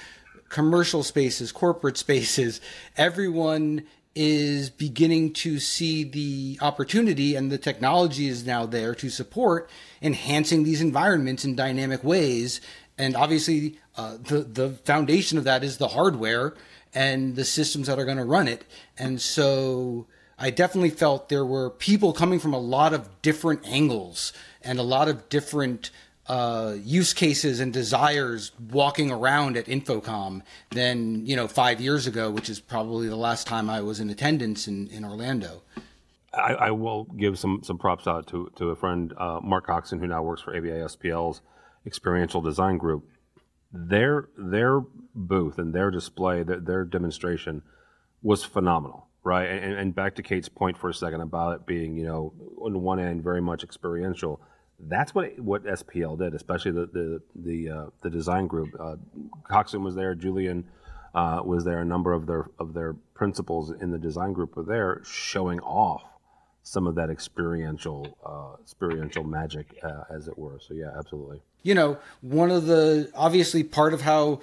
commercial 0.49 1.03
spaces, 1.03 1.51
corporate 1.51 1.97
spaces, 1.97 2.59
everyone 2.97 3.83
is 4.15 4.69
beginning 4.69 5.31
to 5.31 5.59
see 5.59 6.03
the 6.03 6.57
opportunity 6.61 7.35
and 7.35 7.51
the 7.51 7.57
technology 7.57 8.27
is 8.27 8.45
now 8.45 8.65
there 8.65 8.95
to 8.95 9.09
support 9.09 9.69
enhancing 10.01 10.63
these 10.63 10.81
environments 10.81 11.45
in 11.45 11.55
dynamic 11.55 12.03
ways. 12.03 12.59
And 12.97 13.15
obviously, 13.15 13.79
uh, 13.95 14.17
the 14.17 14.39
the 14.41 14.69
foundation 14.83 15.37
of 15.37 15.43
that 15.45 15.63
is 15.63 15.77
the 15.77 15.89
hardware 15.89 16.55
and 16.93 17.35
the 17.35 17.45
systems 17.45 17.87
that 17.87 17.99
are 17.99 18.05
going 18.05 18.17
to 18.17 18.25
run 18.25 18.47
it. 18.47 18.65
And 18.97 19.21
so, 19.21 20.07
I 20.37 20.49
definitely 20.49 20.89
felt 20.89 21.29
there 21.29 21.45
were 21.45 21.69
people 21.69 22.11
coming 22.11 22.39
from 22.39 22.53
a 22.53 22.59
lot 22.59 22.93
of 22.93 23.21
different 23.21 23.65
angles 23.67 24.33
and 24.61 24.79
a 24.79 24.83
lot 24.83 25.07
of 25.07 25.29
different 25.29 25.91
uh, 26.29 26.75
use 26.83 27.11
cases 27.11 27.59
and 27.59 27.73
desires 27.73 28.51
walking 28.71 29.11
around 29.11 29.57
at 29.57 29.65
InfoComm 29.65 30.43
than 30.69 31.25
you 31.25 31.35
know 31.35 31.47
five 31.47 31.81
years 31.81 32.05
ago, 32.05 32.29
which 32.29 32.49
is 32.49 32.59
probably 32.59 33.09
the 33.09 33.15
last 33.15 33.47
time 33.47 33.69
I 33.69 33.81
was 33.81 33.99
in 33.99 34.11
attendance 34.11 34.67
in, 34.67 34.87
in 34.89 35.03
Orlando. 35.03 35.63
I, 36.31 36.53
I 36.53 36.71
will 36.71 37.05
give 37.05 37.39
some 37.39 37.61
some 37.63 37.79
props 37.79 38.07
out 38.07 38.27
to 38.27 38.51
to 38.57 38.69
a 38.69 38.75
friend, 38.75 39.11
uh, 39.17 39.39
Mark 39.41 39.65
Coxon, 39.65 39.99
who 39.99 40.05
now 40.05 40.21
works 40.21 40.43
for 40.43 40.55
AVI-SPL's 40.55 41.41
Experiential 41.87 42.41
Design 42.41 42.77
Group. 42.77 43.09
Their 43.73 44.29
their 44.37 44.81
booth 45.15 45.57
and 45.57 45.73
their 45.73 45.89
display, 45.89 46.43
their, 46.43 46.59
their 46.59 46.85
demonstration 46.85 47.63
was 48.21 48.43
phenomenal, 48.43 49.07
right? 49.23 49.45
And, 49.45 49.73
and 49.73 49.95
back 49.95 50.13
to 50.15 50.21
Kate's 50.21 50.49
point 50.49 50.77
for 50.77 50.91
a 50.91 50.93
second 50.93 51.21
about 51.21 51.55
it 51.55 51.65
being, 51.65 51.97
you 51.97 52.05
know, 52.05 52.33
on 52.61 52.83
one 52.83 52.99
end 52.99 53.23
very 53.23 53.41
much 53.41 53.63
experiential 53.63 54.39
that's 54.81 55.13
what 55.13 55.39
what 55.39 55.63
SPL 55.63 56.17
did, 56.17 56.33
especially 56.33 56.71
the 56.71 56.85
the 56.87 57.21
the, 57.35 57.69
uh, 57.69 57.85
the 58.01 58.09
design 58.09 58.47
group. 58.47 58.69
Uh, 58.79 58.95
Coxon 59.43 59.83
was 59.83 59.95
there, 59.95 60.15
Julian 60.15 60.65
uh, 61.13 61.41
was 61.43 61.65
there, 61.65 61.79
a 61.79 61.85
number 61.85 62.13
of 62.13 62.25
their 62.27 62.49
of 62.59 62.73
their 62.73 62.93
principals 63.13 63.71
in 63.71 63.91
the 63.91 63.97
design 63.97 64.33
group 64.33 64.55
were 64.55 64.63
there, 64.63 65.01
showing 65.03 65.59
off 65.61 66.03
some 66.63 66.87
of 66.87 66.95
that 66.95 67.09
experiential 67.09 68.17
uh, 68.25 68.61
experiential 68.61 69.23
magic, 69.23 69.77
uh, 69.83 70.03
as 70.09 70.27
it 70.27 70.37
were. 70.37 70.59
So 70.59 70.73
yeah, 70.73 70.91
absolutely. 70.97 71.41
You 71.63 71.75
know, 71.75 71.97
one 72.21 72.51
of 72.51 72.65
the 72.65 73.11
obviously 73.15 73.63
part 73.63 73.93
of 73.93 74.01
how 74.01 74.41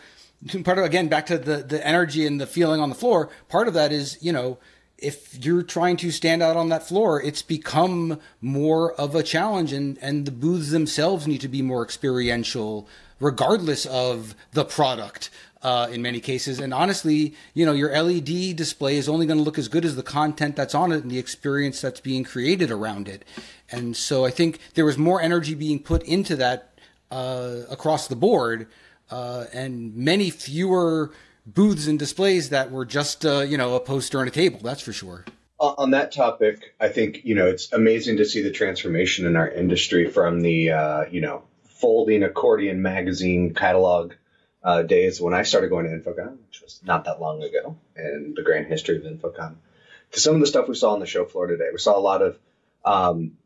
part 0.65 0.79
of 0.79 0.85
again 0.85 1.09
back 1.09 1.27
to 1.27 1.39
the 1.39 1.59
the 1.59 1.87
energy 1.87 2.27
and 2.27 2.41
the 2.41 2.47
feeling 2.47 2.81
on 2.81 2.89
the 2.89 2.95
floor. 2.95 3.31
Part 3.49 3.69
of 3.69 3.75
that 3.75 3.93
is 3.93 4.19
you 4.21 4.33
know 4.33 4.59
if 4.99 5.45
you're 5.45 5.63
trying 5.63 5.97
to 5.99 6.11
stand 6.11 6.43
out 6.43 6.57
on 6.57 6.69
that 6.71 6.87
floor, 6.87 7.21
it's 7.21 7.43
become 7.43 8.19
more 8.41 8.93
of 8.95 9.15
a 9.15 9.23
challenge, 9.23 9.73
and, 9.73 9.99
and 10.01 10.27
the 10.27 10.31
booths 10.31 10.71
themselves 10.71 11.27
need 11.27 11.41
to 11.43 11.49
be 11.49 11.63
more 11.63 11.83
experiential, 11.83 12.89
regardless 13.21 13.87
of 13.87 14.35
the 14.53 14.65
product. 14.65 15.31
uh, 15.67 15.89
in 15.91 16.01
many 16.01 16.21
cases. 16.21 16.61
And 16.61 16.73
honestly, 16.73 17.35
you 17.53 17.67
know, 17.67 17.73
your 17.73 17.91
LED 17.91 18.55
display 18.55 18.97
is 18.97 19.09
only 19.09 19.27
going 19.27 19.39
to 19.39 19.43
look 19.43 19.59
as 19.59 19.67
good 19.67 19.85
as 19.85 19.97
the 19.97 20.03
content 20.03 20.55
that's 20.55 20.77
on 20.77 20.93
it 20.93 21.03
and 21.03 21.11
the 21.11 21.19
experience 21.19 21.81
that's 21.81 21.99
being 21.99 22.23
created 22.23 22.71
around 22.71 23.09
it. 23.09 23.25
And 23.73 23.97
so 23.97 24.25
I 24.25 24.31
think 24.31 24.61
there 24.75 24.85
was 24.85 24.97
more 24.97 25.21
energy 25.21 25.55
being 25.55 25.81
put 25.81 26.05
into 26.05 26.37
that 26.37 26.79
uh, 27.11 27.63
across 27.69 28.07
the 28.07 28.15
board, 28.15 28.69
uh, 29.11 29.47
and 29.53 29.97
many 29.97 30.31
fewer 30.31 31.13
booths 31.47 31.87
and 31.87 31.99
displays 31.99 32.51
that 32.51 32.71
were 32.71 32.85
just 32.85 33.25
uh, 33.25 33.41
you 33.41 33.57
know 33.57 33.75
a 33.75 33.81
poster 33.81 34.21
on 34.21 34.29
a 34.29 34.31
table. 34.31 34.61
That's 34.63 34.83
for 34.83 34.93
sure. 34.93 35.25
On 35.59 35.93
that 35.93 36.13
topic, 36.13 36.75
I 36.79 36.89
think 36.89 37.25
you 37.25 37.35
know 37.35 37.47
it's 37.47 37.73
amazing 37.73 38.19
to 38.19 38.25
see 38.25 38.43
the 38.43 38.51
transformation 38.51 39.27
in 39.27 39.37
our 39.37 39.49
industry 39.49 40.11
from 40.11 40.41
the 40.41 40.71
uh, 40.71 41.05
you 41.11 41.21
know 41.21 41.45
folding 41.65 42.23
accordion 42.23 42.83
magazine 42.83 43.55
catalog 43.55 44.13
uh, 44.63 44.83
days 44.83 45.21
when 45.21 45.35
I 45.35 45.43
started 45.43 45.69
going 45.69 45.87
to 45.87 45.93
InfoComm, 45.93 46.39
which 46.49 46.61
was 46.61 46.81
not 46.85 47.05
that 47.05 47.21
long 47.21 47.43
ago, 47.43 47.77
and 47.95 48.37
the 48.37 48.43
grand 48.43 48.67
history 48.67 48.97
of 48.97 49.05
InfoComm, 49.05 49.55
to 50.13 50.21
some 50.21 50.35
of 50.35 50.41
the 50.41 50.47
stuff 50.47 50.69
we 50.69 50.75
saw 50.75 50.93
on 50.93 51.01
the 51.01 51.07
show 51.07 51.25
floor 51.25 51.47
today. 51.47 51.69
We 51.73 51.79
saw 51.79 51.97
a 51.97 52.01
lot 52.01 52.21
of 52.21 52.39
um, 52.85 53.39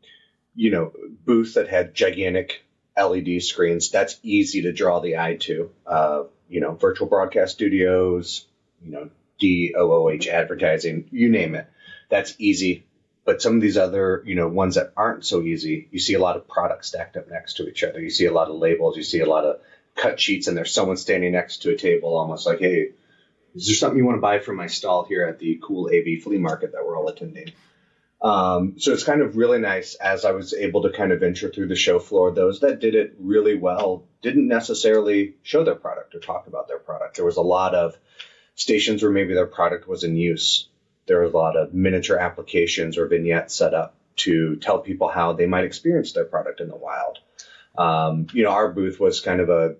you 0.53 0.71
know 0.71 0.91
booths 1.25 1.53
that 1.53 1.69
had 1.69 1.93
gigantic 1.93 2.65
LED 2.97 3.41
screens. 3.41 3.89
That's 3.89 4.19
easy 4.23 4.63
to 4.63 4.73
draw 4.73 4.99
the 4.99 5.17
eye 5.17 5.35
to. 5.41 5.71
Uh, 5.85 6.23
you 6.49 6.59
know, 6.59 6.73
virtual 6.73 7.07
broadcast 7.07 7.53
studios, 7.53 8.45
you 8.83 8.91
know, 8.91 9.09
DOOH 9.39 10.27
advertising, 10.27 11.07
you 11.11 11.29
name 11.29 11.55
it. 11.55 11.67
That's 12.09 12.35
easy. 12.37 12.85
But 13.23 13.41
some 13.41 13.55
of 13.55 13.61
these 13.61 13.77
other, 13.77 14.23
you 14.25 14.35
know, 14.35 14.47
ones 14.47 14.75
that 14.75 14.93
aren't 14.97 15.25
so 15.25 15.41
easy, 15.41 15.87
you 15.91 15.99
see 15.99 16.15
a 16.15 16.19
lot 16.19 16.35
of 16.35 16.47
products 16.47 16.87
stacked 16.87 17.17
up 17.17 17.29
next 17.29 17.57
to 17.57 17.67
each 17.69 17.83
other. 17.83 18.01
You 18.01 18.09
see 18.09 18.25
a 18.25 18.33
lot 18.33 18.49
of 18.49 18.55
labels. 18.55 18.97
You 18.97 19.03
see 19.03 19.19
a 19.19 19.29
lot 19.29 19.45
of 19.45 19.61
cut 19.95 20.19
sheets, 20.19 20.47
and 20.47 20.57
there's 20.57 20.73
someone 20.73 20.97
standing 20.97 21.31
next 21.31 21.61
to 21.61 21.71
a 21.71 21.77
table, 21.77 22.17
almost 22.17 22.45
like, 22.45 22.59
"Hey, 22.59 22.91
is 23.55 23.67
there 23.67 23.75
something 23.75 23.97
you 23.97 24.05
want 24.05 24.17
to 24.17 24.21
buy 24.21 24.39
from 24.39 24.55
my 24.57 24.67
stall 24.67 25.03
here 25.05 25.23
at 25.23 25.39
the 25.39 25.59
cool 25.61 25.89
AV 25.89 26.21
flea 26.21 26.37
market 26.37 26.71
that 26.71 26.85
we're 26.85 26.97
all 26.97 27.09
attending?" 27.09 27.51
Um, 28.21 28.75
so 28.77 28.93
it's 28.93 29.03
kind 29.03 29.21
of 29.21 29.35
really 29.35 29.57
nice 29.57 29.95
as 29.95 30.25
I 30.25 30.31
was 30.31 30.53
able 30.53 30.83
to 30.83 30.91
kind 30.91 31.11
of 31.11 31.19
venture 31.19 31.49
through 31.49 31.67
the 31.67 31.75
show 31.75 31.99
floor. 31.99 32.31
Those 32.31 32.59
that 32.59 32.79
did 32.79 32.93
it 32.93 33.15
really 33.19 33.55
well 33.55 34.05
didn't 34.21 34.47
necessarily 34.47 35.35
show 35.41 35.63
their 35.63 35.75
product 35.75 36.13
or 36.13 36.19
talk 36.19 36.45
about 36.47 36.67
their 36.67 36.77
product. 36.77 37.15
There 37.15 37.25
was 37.25 37.37
a 37.37 37.41
lot 37.41 37.73
of 37.73 37.97
stations 38.55 39.01
where 39.01 39.11
maybe 39.11 39.33
their 39.33 39.47
product 39.47 39.87
was 39.87 40.03
in 40.03 40.15
use. 40.15 40.67
There 41.07 41.21
was 41.21 41.33
a 41.33 41.37
lot 41.37 41.57
of 41.57 41.73
miniature 41.73 42.17
applications 42.17 42.97
or 42.97 43.07
vignettes 43.07 43.55
set 43.55 43.73
up 43.73 43.95
to 44.17 44.55
tell 44.57 44.79
people 44.79 45.07
how 45.07 45.33
they 45.33 45.47
might 45.47 45.63
experience 45.63 46.13
their 46.13 46.25
product 46.25 46.61
in 46.61 46.67
the 46.67 46.75
wild. 46.75 47.17
Um, 47.75 48.27
you 48.33 48.43
know, 48.43 48.51
our 48.51 48.71
booth 48.71 48.99
was 48.99 49.21
kind 49.21 49.41
of 49.41 49.49
a 49.49 49.77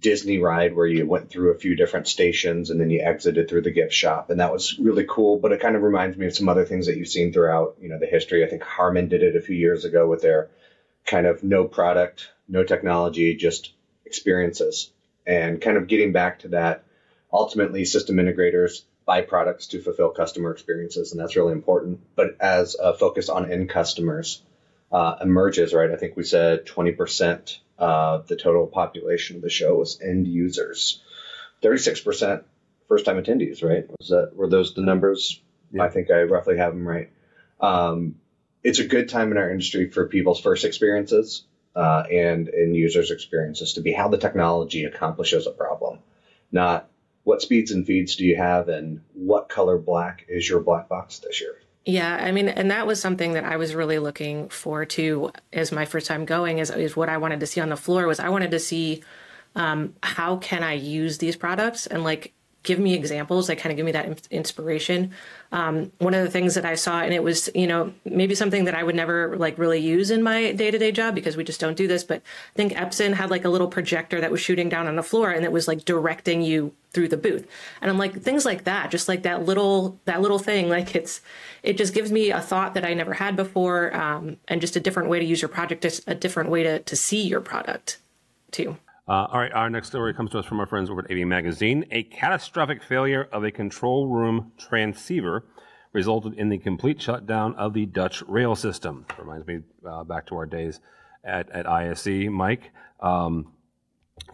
Disney 0.00 0.38
ride 0.38 0.74
where 0.74 0.86
you 0.86 1.06
went 1.06 1.30
through 1.30 1.50
a 1.50 1.58
few 1.58 1.74
different 1.74 2.08
stations 2.08 2.70
and 2.70 2.80
then 2.80 2.90
you 2.90 3.00
exited 3.00 3.48
through 3.48 3.62
the 3.62 3.70
gift 3.70 3.92
shop, 3.92 4.30
and 4.30 4.40
that 4.40 4.52
was 4.52 4.78
really 4.78 5.04
cool. 5.08 5.38
But 5.38 5.52
it 5.52 5.60
kind 5.60 5.76
of 5.76 5.82
reminds 5.82 6.16
me 6.16 6.26
of 6.26 6.36
some 6.36 6.48
other 6.48 6.64
things 6.64 6.86
that 6.86 6.96
you've 6.96 7.08
seen 7.08 7.32
throughout, 7.32 7.76
you 7.80 7.88
know, 7.88 7.98
the 7.98 8.06
history. 8.06 8.44
I 8.44 8.48
think 8.48 8.62
Harman 8.62 9.08
did 9.08 9.22
it 9.22 9.36
a 9.36 9.40
few 9.40 9.56
years 9.56 9.84
ago 9.84 10.06
with 10.06 10.22
their 10.22 10.48
kind 11.04 11.26
of 11.26 11.42
no 11.42 11.64
product, 11.64 12.28
no 12.48 12.62
technology, 12.64 13.34
just 13.34 13.72
experiences, 14.04 14.90
and 15.26 15.60
kind 15.60 15.76
of 15.76 15.88
getting 15.88 16.12
back 16.12 16.40
to 16.40 16.48
that. 16.48 16.84
Ultimately, 17.32 17.84
system 17.84 18.16
integrators 18.16 18.82
buy 19.04 19.22
products 19.22 19.68
to 19.68 19.80
fulfill 19.80 20.10
customer 20.10 20.52
experiences, 20.52 21.12
and 21.12 21.20
that's 21.20 21.36
really 21.36 21.52
important. 21.52 22.00
But 22.14 22.36
as 22.40 22.76
a 22.78 22.92
focus 22.94 23.28
on 23.28 23.50
end 23.50 23.68
customers 23.70 24.42
uh, 24.92 25.16
emerges, 25.20 25.74
right? 25.74 25.90
I 25.90 25.96
think 25.96 26.16
we 26.16 26.24
said 26.24 26.66
20% 26.66 27.58
uh, 27.78 28.18
the 28.26 28.36
total 28.36 28.66
population 28.66 29.36
of 29.36 29.42
the 29.42 29.50
show 29.50 29.76
was 29.76 30.00
end 30.00 30.26
users. 30.26 31.02
36% 31.62 32.44
first 32.88 33.04
time 33.04 33.22
attendees, 33.22 33.62
right? 33.62 33.86
Was 33.98 34.08
that 34.08 34.34
were 34.34 34.48
those 34.48 34.74
the 34.74 34.82
numbers? 34.82 35.40
Yeah. 35.70 35.82
I 35.82 35.90
think 35.90 36.10
I 36.10 36.22
roughly 36.22 36.56
have 36.56 36.72
them 36.72 36.88
right. 36.88 37.10
Um, 37.60 38.16
it's 38.62 38.78
a 38.78 38.86
good 38.86 39.08
time 39.08 39.30
in 39.30 39.38
our 39.38 39.50
industry 39.50 39.90
for 39.90 40.08
people's 40.08 40.40
first 40.40 40.64
experiences 40.64 41.44
uh, 41.76 42.04
and 42.10 42.48
in 42.48 42.74
users' 42.74 43.10
experiences 43.10 43.74
to 43.74 43.80
be 43.80 43.92
how 43.92 44.08
the 44.08 44.18
technology 44.18 44.84
accomplishes 44.84 45.46
a 45.46 45.50
problem, 45.50 46.00
not 46.50 46.88
what 47.24 47.42
speeds 47.42 47.72
and 47.72 47.86
feeds 47.86 48.16
do 48.16 48.24
you 48.24 48.36
have 48.36 48.68
and 48.68 49.02
what 49.12 49.48
color 49.48 49.78
black 49.78 50.24
is 50.28 50.48
your 50.48 50.60
black 50.60 50.88
box 50.88 51.18
this 51.18 51.40
year. 51.40 51.54
Yeah, 51.88 52.18
I 52.20 52.32
mean, 52.32 52.48
and 52.50 52.70
that 52.70 52.86
was 52.86 53.00
something 53.00 53.32
that 53.32 53.44
I 53.44 53.56
was 53.56 53.74
really 53.74 53.98
looking 53.98 54.50
for 54.50 54.84
to 54.84 55.32
as 55.54 55.72
my 55.72 55.86
first 55.86 56.06
time 56.06 56.26
going. 56.26 56.58
Is 56.58 56.68
is 56.70 56.94
what 56.94 57.08
I 57.08 57.16
wanted 57.16 57.40
to 57.40 57.46
see 57.46 57.62
on 57.62 57.70
the 57.70 57.78
floor 57.78 58.06
was 58.06 58.20
I 58.20 58.28
wanted 58.28 58.50
to 58.50 58.58
see 58.58 59.02
um, 59.54 59.94
how 60.02 60.36
can 60.36 60.62
I 60.62 60.74
use 60.74 61.16
these 61.16 61.34
products 61.34 61.86
and 61.86 62.04
like 62.04 62.34
give 62.62 62.78
me 62.78 62.94
examples 62.94 63.48
like 63.48 63.58
kind 63.58 63.70
of 63.70 63.76
give 63.76 63.86
me 63.86 63.92
that 63.92 64.26
inspiration. 64.30 65.12
Um, 65.52 65.92
one 65.98 66.12
of 66.12 66.22
the 66.22 66.30
things 66.30 66.54
that 66.56 66.66
i 66.66 66.74
saw 66.74 67.00
and 67.00 67.14
it 67.14 67.22
was 67.22 67.48
you 67.54 67.66
know 67.66 67.94
maybe 68.04 68.34
something 68.34 68.64
that 68.64 68.74
i 68.74 68.82
would 68.82 68.94
never 68.94 69.34
like 69.38 69.56
really 69.56 69.78
use 69.78 70.10
in 70.10 70.22
my 70.22 70.52
day-to-day 70.52 70.92
job 70.92 71.14
because 71.14 71.38
we 71.38 71.44
just 71.44 71.58
don't 71.58 71.76
do 71.76 71.88
this 71.88 72.04
but 72.04 72.20
i 72.54 72.54
think 72.54 72.74
epson 72.74 73.14
had 73.14 73.30
like 73.30 73.46
a 73.46 73.48
little 73.48 73.68
projector 73.68 74.20
that 74.20 74.30
was 74.30 74.42
shooting 74.42 74.68
down 74.68 74.86
on 74.86 74.96
the 74.96 75.02
floor 75.02 75.30
and 75.30 75.46
it 75.46 75.52
was 75.52 75.66
like 75.66 75.86
directing 75.86 76.42
you 76.42 76.74
through 76.92 77.08
the 77.08 77.16
booth. 77.16 77.46
And 77.80 77.90
i'm 77.90 77.96
like 77.96 78.20
things 78.20 78.44
like 78.44 78.64
that 78.64 78.90
just 78.90 79.08
like 79.08 79.22
that 79.22 79.46
little 79.46 79.98
that 80.04 80.20
little 80.20 80.38
thing 80.38 80.68
like 80.76 80.94
it's 80.94 81.22
it 81.62 81.78
just 81.78 81.94
gives 81.94 82.12
me 82.12 82.30
a 82.30 82.40
thought 82.40 82.74
that 82.74 82.84
i 82.84 82.92
never 82.92 83.14
had 83.14 83.34
before 83.34 83.94
um, 83.96 84.36
and 84.48 84.60
just 84.60 84.76
a 84.76 84.80
different 84.80 85.08
way 85.08 85.18
to 85.18 85.24
use 85.24 85.40
your 85.40 85.48
project 85.48 85.86
a 86.06 86.14
different 86.14 86.50
way 86.50 86.62
to, 86.62 86.80
to 86.80 86.94
see 86.94 87.22
your 87.22 87.40
product 87.40 87.98
too 88.50 88.76
uh, 89.08 89.26
all 89.32 89.40
right, 89.40 89.52
our 89.52 89.70
next 89.70 89.88
story 89.88 90.12
comes 90.12 90.30
to 90.32 90.38
us 90.38 90.44
from 90.44 90.60
our 90.60 90.66
friends 90.66 90.90
over 90.90 91.00
at 91.00 91.10
AV 91.10 91.26
Magazine. 91.26 91.86
A 91.90 92.02
catastrophic 92.02 92.82
failure 92.82 93.26
of 93.32 93.42
a 93.42 93.50
control 93.50 94.06
room 94.06 94.52
transceiver 94.58 95.46
resulted 95.94 96.34
in 96.34 96.50
the 96.50 96.58
complete 96.58 97.00
shutdown 97.00 97.54
of 97.54 97.72
the 97.72 97.86
Dutch 97.86 98.22
rail 98.28 98.54
system. 98.54 99.06
Reminds 99.18 99.46
me 99.46 99.60
uh, 99.88 100.04
back 100.04 100.26
to 100.26 100.36
our 100.36 100.44
days 100.44 100.80
at, 101.24 101.48
at 101.50 101.66
ISE, 101.66 102.28
Mike. 102.28 102.70
Um, 103.00 103.52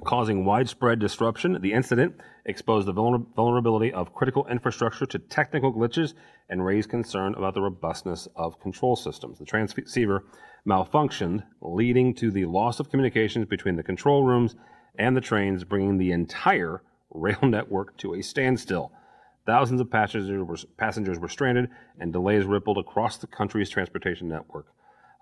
causing 0.03 0.45
widespread 0.45 0.99
disruption, 0.99 1.61
the 1.61 1.73
incident 1.73 2.17
exposed 2.45 2.89
the 2.89 2.93
vulner- 2.93 3.27
vulnerability 3.37 3.93
of 3.93 4.13
critical 4.13 4.47
infrastructure 4.49 5.07
to 5.07 5.19
technical 5.21 5.73
glitches 5.73 6.15
and 6.49 6.65
raised 6.65 6.91
concern 6.91 7.35
about 7.35 7.55
the 7.55 7.63
robustness 7.63 8.27
of 8.35 8.61
control 8.61 8.97
systems. 8.97 9.39
The 9.39 9.45
transceiver 9.45 10.25
malfunctioned, 10.67 11.45
leading 11.61 12.15
to 12.15 12.31
the 12.31 12.47
loss 12.47 12.81
of 12.81 12.91
communications 12.91 13.47
between 13.47 13.77
the 13.77 13.83
control 13.83 14.25
rooms 14.25 14.55
and 14.99 15.17
the 15.17 15.21
trains, 15.21 15.65
bringing 15.65 15.99
the 15.99 16.13
entire 16.13 16.83
rail 17.11 17.39
network 17.43 17.97
to 17.99 18.15
a 18.15 18.23
standstill. 18.23 18.93
Thousands 19.47 19.81
of 19.81 19.91
passengers 19.91 20.43
were, 20.43 20.69
passengers 20.79 21.19
were 21.19 21.29
stranded, 21.29 21.69
and 21.99 22.13
delays 22.13 22.45
rippled 22.45 22.79
across 22.79 23.19
the 23.19 23.27
country's 23.27 23.69
transportation 23.69 24.29
network. 24.29 24.67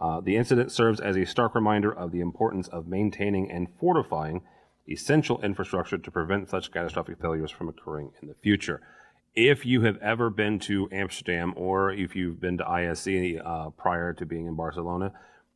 Uh, 0.01 0.21
the 0.21 0.37
incident 0.37 0.71
serves 0.71 1.01
as 1.01 1.17
a 1.17 1.25
stark 1.25 1.55
reminder 1.55 1.93
of 1.93 2.13
the 2.13 2.21
importance 2.21 2.69
of 2.69 2.87
maintaining 2.87 3.51
and 3.51 3.69
fortifying 3.79 4.43
essential 4.89 5.41
infrastructure 5.43 5.99
to 5.99 6.11
prevent 6.11 6.49
such 6.49 6.73
catastrophic 6.73 7.21
failures 7.21 7.51
from 7.51 7.69
occurring 7.69 8.11
in 8.21 8.29
the 8.29 8.35
future. 8.43 8.81
If 9.35 9.65
you 9.65 9.83
have 9.83 9.97
ever 9.99 10.29
been 10.29 10.59
to 10.61 10.89
Amsterdam 10.93 11.55
or 11.57 11.93
if 11.93 12.15
you've 12.15 12.41
been 12.41 12.59
to 12.59 12.69
ISE 12.69 13.09
uh, 13.45 13.71
prior 13.71 14.13
to 14.15 14.27
being 14.27 14.47
in 14.47 14.57
Barcelona, 14.57 15.13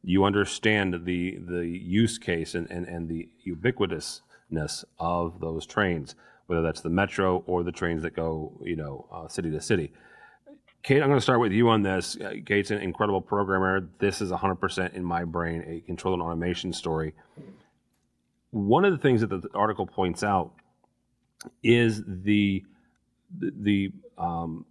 you 0.09 0.25
understand 0.25 1.05
the 1.05 1.37
the 1.37 1.67
use 1.67 2.17
case 2.17 2.55
and, 2.55 2.71
and, 2.71 2.87
and 2.87 3.09
the 3.09 3.29
ubiquitousness 3.45 4.85
of 5.01 5.41
those 5.41 5.67
trains, 5.67 6.15
whether 6.47 6.63
that's 6.63 6.81
the 6.81 6.89
metro 6.89 7.43
or 7.49 7.65
the 7.65 7.73
trains 7.73 8.05
that 8.05 8.15
go, 8.15 8.53
you 8.63 8.77
know, 8.77 9.07
uh, 9.13 9.27
city 9.27 9.51
to 9.51 9.61
city. 9.61 9.93
Kate, 10.85 11.03
I'm 11.03 11.09
going 11.09 11.19
to 11.19 11.23
start 11.23 11.41
with 11.41 11.51
you 11.51 11.69
on 11.71 11.83
this. 11.83 12.17
Uh, 12.17 12.35
Kate's 12.47 12.71
an 12.71 12.79
incredible 12.79 13.21
programmer. 13.21 13.89
This 13.99 14.21
is 14.21 14.31
100% 14.31 14.95
in 14.95 15.03
my 15.03 15.25
brain 15.25 15.65
a 15.67 15.81
control 15.81 16.15
and 16.15 16.23
automation 16.23 16.73
story. 16.73 17.13
One 18.53 18.85
of 18.85 18.93
the 18.93 18.99
things 18.99 19.23
that 19.23 19.31
the 19.31 19.43
article 19.55 19.87
points 19.89 20.23
out 20.23 20.53
is 21.65 22.05
the 22.07 22.63
the, 23.37 23.91
um, 24.17 24.67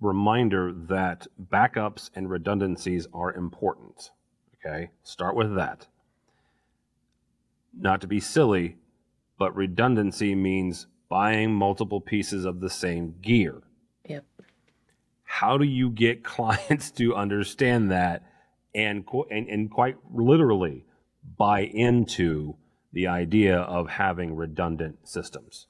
reminder 0.00 0.72
that 0.72 1.26
backups 1.52 2.10
and 2.14 2.30
redundancies 2.30 3.08
are 3.12 3.32
important. 3.34 4.12
Okay, 4.64 4.90
start 5.02 5.36
with 5.36 5.54
that. 5.54 5.86
Not 7.72 8.00
to 8.00 8.06
be 8.06 8.20
silly, 8.20 8.76
but 9.38 9.54
redundancy 9.54 10.34
means 10.34 10.86
buying 11.08 11.54
multiple 11.54 12.00
pieces 12.00 12.44
of 12.44 12.60
the 12.60 12.70
same 12.70 13.14
gear. 13.22 13.62
Yep. 14.06 14.24
How 15.24 15.58
do 15.58 15.64
you 15.64 15.90
get 15.90 16.24
clients 16.36 16.90
to 16.92 17.14
understand 17.14 17.90
that 17.90 18.22
and, 18.74 19.04
and, 19.30 19.48
and 19.48 19.70
quite 19.70 19.96
literally 20.12 20.84
buy 21.36 21.60
into 21.60 22.56
the 22.92 23.06
idea 23.06 23.58
of 23.58 23.88
having 23.88 24.34
redundant 24.34 25.06
systems? 25.06 25.66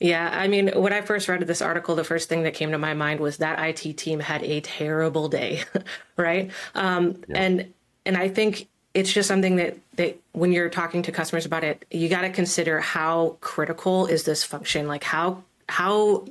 Yeah, 0.00 0.30
I 0.32 0.46
mean, 0.46 0.68
when 0.76 0.92
I 0.92 1.00
first 1.00 1.28
read 1.28 1.40
this 1.40 1.60
article, 1.60 1.96
the 1.96 2.04
first 2.04 2.28
thing 2.28 2.44
that 2.44 2.54
came 2.54 2.70
to 2.70 2.78
my 2.78 2.94
mind 2.94 3.18
was 3.18 3.38
that 3.38 3.58
IT 3.58 3.96
team 3.96 4.20
had 4.20 4.44
a 4.44 4.60
terrible 4.60 5.28
day, 5.28 5.64
right? 6.16 6.52
Um, 6.76 7.20
yeah. 7.28 7.38
And 7.38 7.74
and 8.08 8.16
I 8.16 8.28
think 8.28 8.68
it's 8.94 9.12
just 9.12 9.28
something 9.28 9.56
that, 9.56 9.76
that 9.96 10.18
when 10.32 10.50
you're 10.50 10.70
talking 10.70 11.02
to 11.02 11.12
customers 11.12 11.44
about 11.44 11.62
it, 11.62 11.84
you 11.90 12.08
got 12.08 12.22
to 12.22 12.30
consider 12.30 12.80
how 12.80 13.36
critical 13.42 14.06
is 14.06 14.24
this 14.24 14.42
function? 14.42 14.88
Like 14.88 15.04
how 15.04 15.44
how 15.68 16.24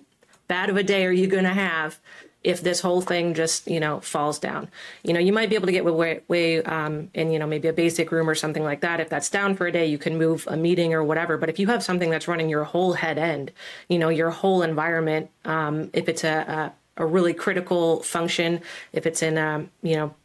bad 0.48 0.72
of 0.72 0.76
a 0.76 0.82
day 0.82 1.06
are 1.06 1.12
you 1.12 1.28
going 1.28 1.44
to 1.44 1.54
have 1.54 2.00
if 2.44 2.62
this 2.62 2.80
whole 2.80 3.02
thing 3.02 3.36
just 3.36 3.68
you 3.68 3.80
know 3.80 4.00
falls 4.00 4.40
down? 4.40 4.70
You 5.04 5.14
know 5.14 5.20
you 5.20 5.32
might 5.32 5.50
be 5.50 5.56
able 5.56 5.68
to 5.68 5.72
get 5.72 5.86
way, 5.86 6.22
way 6.28 6.64
um, 6.64 7.12
in 7.14 7.30
you 7.30 7.38
know 7.38 7.46
maybe 7.46 7.68
a 7.68 7.74
basic 7.74 8.12
room 8.12 8.28
or 8.28 8.34
something 8.34 8.64
like 8.64 8.82
that. 8.82 9.00
If 9.00 9.10
that's 9.10 9.30
down 9.30 9.56
for 9.56 9.68
a 9.68 9.72
day 9.72 9.86
you 9.86 10.00
can 10.00 10.18
move 10.18 10.48
a 10.50 10.58
meeting 10.58 10.96
or 10.96 11.04
whatever. 11.04 11.38
But 11.38 11.50
if 11.50 11.60
you 11.60 11.68
have 11.68 11.84
something 11.84 12.10
that's 12.10 12.28
running 12.28 12.50
your 12.50 12.64
whole 12.64 12.94
head 12.94 13.20
end 13.20 13.52
you 13.88 14.00
know 14.00 14.10
your 14.10 14.32
whole 14.32 14.64
environment 14.64 15.30
um, 15.46 15.92
if 15.94 16.10
it's 16.10 16.24
a, 16.24 16.74
a, 16.98 17.04
a 17.04 17.06
really 17.06 17.36
critical 17.36 18.02
function 18.02 18.62
if 18.94 19.06
it's 19.06 19.22
in 19.22 19.38
a 19.38 19.68
you 19.84 19.96
know 19.96 20.16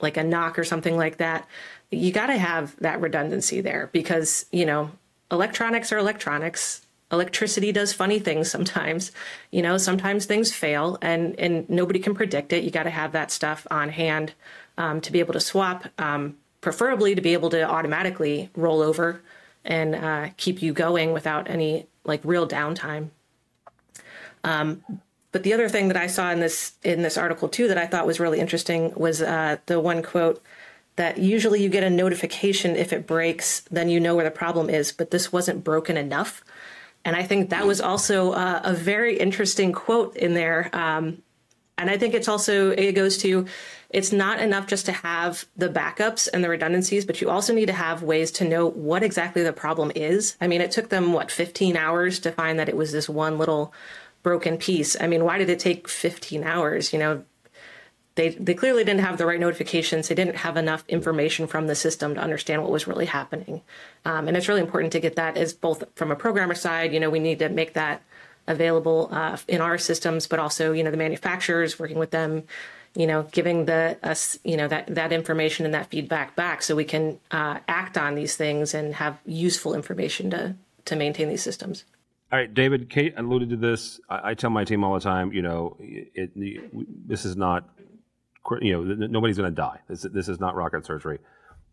like 0.00 0.16
a 0.16 0.22
NOC 0.22 0.58
or 0.58 0.64
something 0.64 0.96
like 0.96 1.18
that 1.18 1.46
you 1.94 2.12
got 2.12 2.26
to 2.26 2.36
have 2.36 2.76
that 2.80 3.00
redundancy 3.00 3.60
there 3.60 3.88
because 3.92 4.46
you 4.50 4.66
know 4.66 4.90
electronics 5.30 5.92
are 5.92 5.98
electronics. 5.98 6.82
Electricity 7.12 7.70
does 7.70 7.92
funny 7.92 8.18
things 8.18 8.50
sometimes 8.50 9.12
you 9.50 9.62
know 9.62 9.78
sometimes 9.78 10.26
things 10.26 10.52
fail 10.52 10.98
and 11.00 11.38
and 11.38 11.68
nobody 11.68 11.98
can 11.98 12.14
predict 12.14 12.52
it. 12.52 12.64
You 12.64 12.70
got 12.70 12.84
to 12.84 12.90
have 12.90 13.12
that 13.12 13.30
stuff 13.30 13.66
on 13.70 13.90
hand 13.90 14.34
um, 14.76 15.00
to 15.00 15.12
be 15.12 15.20
able 15.20 15.34
to 15.34 15.40
swap 15.40 15.86
um, 15.98 16.36
preferably 16.60 17.14
to 17.14 17.20
be 17.20 17.32
able 17.32 17.50
to 17.50 17.62
automatically 17.62 18.50
roll 18.56 18.80
over 18.82 19.22
and 19.64 19.94
uh, 19.94 20.28
keep 20.36 20.60
you 20.60 20.72
going 20.72 21.12
without 21.12 21.48
any 21.48 21.86
like 22.04 22.20
real 22.24 22.46
downtime. 22.46 23.10
Um, 24.42 24.84
but 25.34 25.42
the 25.42 25.52
other 25.52 25.68
thing 25.68 25.88
that 25.88 25.96
i 25.96 26.06
saw 26.06 26.30
in 26.30 26.40
this 26.40 26.72
in 26.82 27.02
this 27.02 27.18
article 27.18 27.48
too 27.48 27.68
that 27.68 27.78
i 27.78 27.86
thought 27.86 28.06
was 28.06 28.18
really 28.18 28.40
interesting 28.40 28.92
was 28.94 29.20
uh, 29.20 29.56
the 29.66 29.78
one 29.78 30.02
quote 30.02 30.42
that 30.96 31.18
usually 31.18 31.60
you 31.62 31.68
get 31.68 31.82
a 31.82 31.90
notification 31.90 32.76
if 32.76 32.92
it 32.92 33.06
breaks 33.06 33.60
then 33.70 33.88
you 33.88 34.00
know 34.00 34.14
where 34.14 34.24
the 34.24 34.30
problem 34.30 34.70
is 34.70 34.92
but 34.92 35.10
this 35.10 35.32
wasn't 35.32 35.62
broken 35.62 35.96
enough 35.96 36.42
and 37.04 37.14
I 37.14 37.22
think 37.22 37.50
that 37.50 37.66
was 37.66 37.80
also 37.80 38.32
uh, 38.32 38.60
a 38.64 38.72
very 38.72 39.18
interesting 39.18 39.72
quote 39.72 40.16
in 40.16 40.34
there. 40.34 40.70
Um, 40.72 41.22
and 41.76 41.90
I 41.90 41.98
think 41.98 42.14
it's 42.14 42.28
also, 42.28 42.70
it 42.70 42.92
goes 42.92 43.18
to, 43.18 43.46
it's 43.90 44.12
not 44.12 44.40
enough 44.40 44.66
just 44.66 44.86
to 44.86 44.92
have 44.92 45.44
the 45.56 45.68
backups 45.68 46.28
and 46.32 46.42
the 46.42 46.48
redundancies, 46.48 47.04
but 47.04 47.20
you 47.20 47.28
also 47.28 47.52
need 47.52 47.66
to 47.66 47.72
have 47.72 48.02
ways 48.02 48.30
to 48.32 48.48
know 48.48 48.66
what 48.68 49.02
exactly 49.02 49.42
the 49.42 49.52
problem 49.52 49.92
is. 49.94 50.36
I 50.40 50.46
mean, 50.46 50.60
it 50.60 50.70
took 50.70 50.88
them, 50.88 51.12
what, 51.12 51.30
15 51.30 51.76
hours 51.76 52.20
to 52.20 52.32
find 52.32 52.58
that 52.58 52.68
it 52.68 52.76
was 52.76 52.92
this 52.92 53.08
one 53.08 53.38
little 53.38 53.74
broken 54.24 54.58
piece. 54.58 54.96
I 55.00 55.06
mean, 55.06 55.24
why 55.24 55.38
did 55.38 55.48
it 55.48 55.60
take 55.60 55.86
15 55.86 56.42
hours? 56.42 56.92
You 56.92 56.98
know, 56.98 57.24
they 58.16 58.30
they 58.30 58.54
clearly 58.54 58.82
didn't 58.84 59.02
have 59.02 59.18
the 59.18 59.26
right 59.26 59.38
notifications. 59.38 60.08
They 60.08 60.14
didn't 60.16 60.36
have 60.36 60.56
enough 60.56 60.84
information 60.88 61.46
from 61.46 61.68
the 61.68 61.74
system 61.74 62.14
to 62.16 62.20
understand 62.20 62.62
what 62.62 62.72
was 62.72 62.88
really 62.88 63.06
happening. 63.06 63.62
Um, 64.04 64.26
and 64.26 64.36
it's 64.36 64.48
really 64.48 64.60
important 64.60 64.92
to 64.94 65.00
get 65.00 65.16
that 65.16 65.36
as 65.36 65.52
both 65.52 65.84
from 65.94 66.10
a 66.10 66.16
programmer 66.16 66.54
side. 66.54 66.92
You 66.92 67.00
know, 67.00 67.10
we 67.10 67.20
need 67.20 67.38
to 67.40 67.48
make 67.48 67.74
that 67.74 68.02
available 68.46 69.08
uh, 69.10 69.36
in 69.48 69.60
our 69.60 69.78
systems, 69.78 70.26
but 70.26 70.38
also 70.38 70.72
you 70.72 70.82
know 70.82 70.90
the 70.90 70.96
manufacturers 70.96 71.78
working 71.78 71.98
with 71.98 72.10
them. 72.10 72.44
You 72.96 73.08
know, 73.08 73.24
giving 73.32 73.64
the 73.64 73.98
us 74.04 74.38
you 74.44 74.56
know 74.56 74.68
that 74.68 74.94
that 74.94 75.12
information 75.12 75.64
and 75.64 75.74
that 75.74 75.90
feedback 75.90 76.36
back, 76.36 76.62
so 76.62 76.76
we 76.76 76.84
can 76.84 77.18
uh, 77.30 77.58
act 77.66 77.98
on 77.98 78.14
these 78.14 78.36
things 78.36 78.74
and 78.74 78.94
have 78.94 79.18
useful 79.26 79.74
information 79.74 80.30
to 80.30 80.54
to 80.84 80.96
maintain 80.96 81.28
these 81.28 81.42
systems. 81.42 81.84
All 82.34 82.40
right, 82.40 82.52
David. 82.52 82.90
Kate 82.90 83.14
alluded 83.16 83.50
to 83.50 83.56
this. 83.56 84.00
I, 84.08 84.30
I 84.30 84.34
tell 84.34 84.50
my 84.50 84.64
team 84.64 84.82
all 84.82 84.92
the 84.92 84.98
time. 84.98 85.32
You 85.32 85.40
know, 85.40 85.76
it, 85.78 86.32
it, 86.34 87.08
this 87.08 87.24
is 87.24 87.36
not 87.36 87.68
you 88.60 88.72
know, 88.72 89.06
nobody's 89.06 89.36
going 89.36 89.52
to 89.52 89.54
die. 89.54 89.78
This, 89.88 90.02
this 90.02 90.28
is 90.28 90.40
not 90.40 90.56
rocket 90.56 90.84
surgery. 90.84 91.20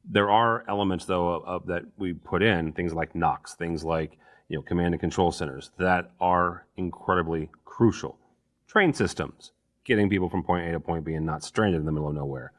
There 0.05 0.29
are 0.29 0.63
elements, 0.67 1.05
though, 1.05 1.29
of, 1.29 1.45
of, 1.45 1.65
that 1.65 1.85
we 1.97 2.13
put 2.13 2.43
in 2.43 2.73
things 2.73 2.93
like 2.93 3.13
NOCs, 3.13 3.55
things 3.55 3.83
like 3.83 4.19
you 4.49 4.57
know, 4.57 4.61
command 4.61 4.93
and 4.93 5.01
control 5.01 5.31
centers 5.31 5.71
that 5.79 6.11
are 6.21 6.67
incredibly 6.77 7.49
crucial. 7.65 8.19
Train 8.67 8.93
systems, 8.93 9.53
getting 9.83 10.11
people 10.11 10.29
from 10.29 10.43
point 10.43 10.69
A 10.69 10.73
to 10.73 10.79
point 10.79 11.03
B 11.03 11.15
and 11.15 11.25
not 11.25 11.43
stranded 11.43 11.79
in 11.79 11.87
the 11.87 11.91
middle 11.91 12.09
of 12.09 12.13
nowhere. 12.13 12.51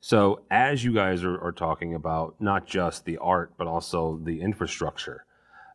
So, 0.00 0.40
as 0.50 0.82
you 0.82 0.94
guys 0.94 1.22
are, 1.22 1.38
are 1.38 1.52
talking 1.52 1.94
about 1.94 2.36
not 2.40 2.66
just 2.66 3.04
the 3.04 3.18
art, 3.18 3.52
but 3.58 3.66
also 3.66 4.18
the 4.24 4.40
infrastructure 4.40 5.26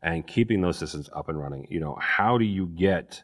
and 0.01 0.25
keeping 0.25 0.61
those 0.61 0.77
systems 0.77 1.09
up 1.13 1.29
and 1.29 1.39
running, 1.39 1.67
you 1.69 1.79
know, 1.79 1.97
how 1.99 2.37
do 2.37 2.45
you 2.45 2.65
get 2.65 3.23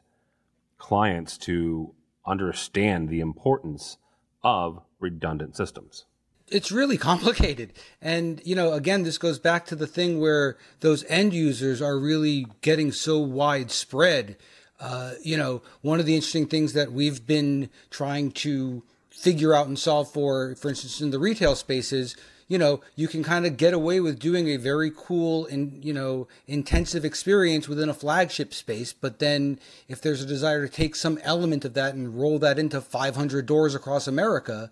clients 0.78 1.38
to 1.38 1.94
understand 2.26 3.10
the 3.10 3.20
importance 3.20 3.98
of 4.44 4.82
redundant 5.00 5.56
systems. 5.56 6.06
It's 6.48 6.72
really 6.72 6.98
complicated. 7.12 7.74
And, 8.02 8.42
you 8.46 8.56
know, 8.56 8.74
again, 8.74 9.04
this 9.04 9.18
goes 9.18 9.40
back 9.40 9.66
to 9.68 9.76
the 9.76 9.88
thing 9.88 10.20
where 10.20 10.58
those 10.82 11.04
end 11.06 11.34
users 11.34 11.82
are 11.82 11.98
really 11.98 12.48
getting 12.62 12.92
so 12.92 13.20
widespread. 13.20 14.38
Uh, 14.80 15.14
you 15.24 15.38
know, 15.38 15.62
one 15.82 16.00
of 16.00 16.06
the 16.06 16.16
interesting 16.16 16.48
things 16.48 16.74
that 16.74 16.92
we've 16.92 17.26
been 17.26 17.70
trying 17.90 18.32
to 18.32 18.84
figure 19.10 19.54
out 19.54 19.68
and 19.68 19.80
solve 19.80 20.12
for, 20.12 20.56
for 20.56 20.70
instance, 20.70 21.02
in 21.02 21.12
the 21.12 21.20
retail 21.20 21.56
spaces, 21.56 22.16
you 22.48 22.58
know, 22.58 22.82
you 22.96 23.08
can 23.08 23.24
kind 23.24 23.46
of 23.46 23.58
get 23.58 23.74
away 23.74 24.00
with 24.00 24.20
doing 24.20 24.48
a 24.50 24.58
very 24.58 24.92
cool 24.96 25.48
and, 25.48 25.84
you 25.84 25.94
know, 25.94 26.28
intensive 26.48 27.04
experience 27.04 27.68
within 27.68 27.90
a 27.90 27.94
flagship 27.94 28.54
space. 28.54 28.94
But 28.94 29.20
then 29.20 29.60
if 29.88 30.00
there's 30.00 30.22
a 30.22 30.28
desire 30.28 30.68
to 30.68 30.72
take 30.72 30.96
some 30.96 31.20
element 31.24 31.66
of 31.66 31.74
that 31.74 31.96
and 31.96 32.20
roll 32.20 32.38
that 32.40 32.60
into 32.60 32.82
500 32.82 33.46
doors 33.46 33.74
across 33.74 34.08
America, 34.08 34.72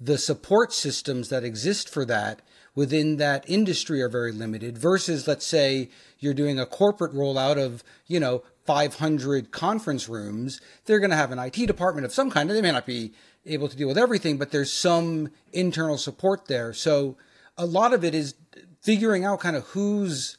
the 0.00 0.16
support 0.16 0.72
systems 0.72 1.28
that 1.28 1.44
exist 1.44 1.88
for 1.88 2.06
that 2.06 2.40
within 2.74 3.16
that 3.18 3.44
industry 3.48 4.00
are 4.00 4.08
very 4.08 4.32
limited 4.32 4.78
versus, 4.78 5.28
let's 5.28 5.46
say, 5.46 5.90
you're 6.20 6.32
doing 6.32 6.58
a 6.58 6.64
corporate 6.64 7.12
rollout 7.12 7.62
of, 7.62 7.84
you 8.06 8.18
know, 8.18 8.42
500 8.64 9.50
conference 9.50 10.08
rooms. 10.08 10.60
They're 10.86 11.00
going 11.00 11.10
to 11.10 11.16
have 11.16 11.32
an 11.32 11.38
IT 11.38 11.66
department 11.66 12.06
of 12.06 12.14
some 12.14 12.30
kind. 12.30 12.48
They 12.48 12.62
may 12.62 12.72
not 12.72 12.86
be 12.86 13.12
able 13.46 13.68
to 13.68 13.76
deal 13.76 13.88
with 13.88 13.98
everything, 13.98 14.36
but 14.36 14.50
there's 14.50 14.72
some 14.72 15.30
internal 15.52 15.98
support 15.98 16.46
there. 16.46 16.72
So 16.72 17.16
a 17.56 17.66
lot 17.66 17.92
of 17.92 18.04
it 18.04 18.14
is 18.14 18.34
figuring 18.82 19.24
out 19.24 19.40
kind 19.40 19.56
of 19.56 19.64
who's 19.68 20.36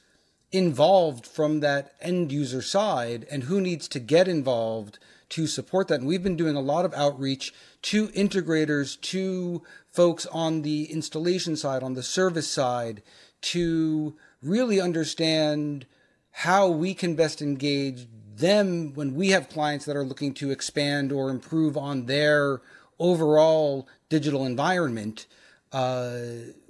involved 0.52 1.26
from 1.26 1.62
that 1.62 1.94
end 2.02 2.32
user 2.32 2.62
side 2.62 3.26
and 3.32 3.44
who 3.44 3.62
needs 3.62 3.88
to 3.88 4.00
get 4.00 4.28
involved 4.28 5.00
to 5.30 5.48
support 5.48 5.88
that. 5.88 6.00
And 6.00 6.08
we've 6.08 6.24
been 6.24 6.36
doing 6.36 6.56
a 6.56 6.62
lot 6.62 6.84
of 6.84 6.94
outreach 6.94 7.54
to 7.84 8.10
integrators, 8.10 9.00
to 9.02 9.64
folks 9.90 10.26
on 10.28 10.62
the 10.62 10.92
installation 10.92 11.56
side, 11.56 11.84
on 11.84 11.94
the 11.94 12.04
service 12.04 12.50
side, 12.50 13.02
to 13.42 14.16
really 14.44 14.80
understand 14.80 15.86
how 16.32 16.68
we 16.68 16.94
can 16.94 17.16
best 17.16 17.42
engage 17.42 18.08
them 18.36 18.94
when 18.94 19.16
we 19.16 19.30
have 19.30 19.50
clients 19.50 19.86
that 19.86 19.96
are 19.96 20.04
looking 20.04 20.34
to 20.34 20.52
expand 20.52 21.12
or 21.12 21.30
improve 21.30 21.78
on 21.78 22.06
their 22.08 22.62
overall 23.02 23.88
digital 24.10 24.46
environment, 24.46 25.26
uh, 25.74 26.20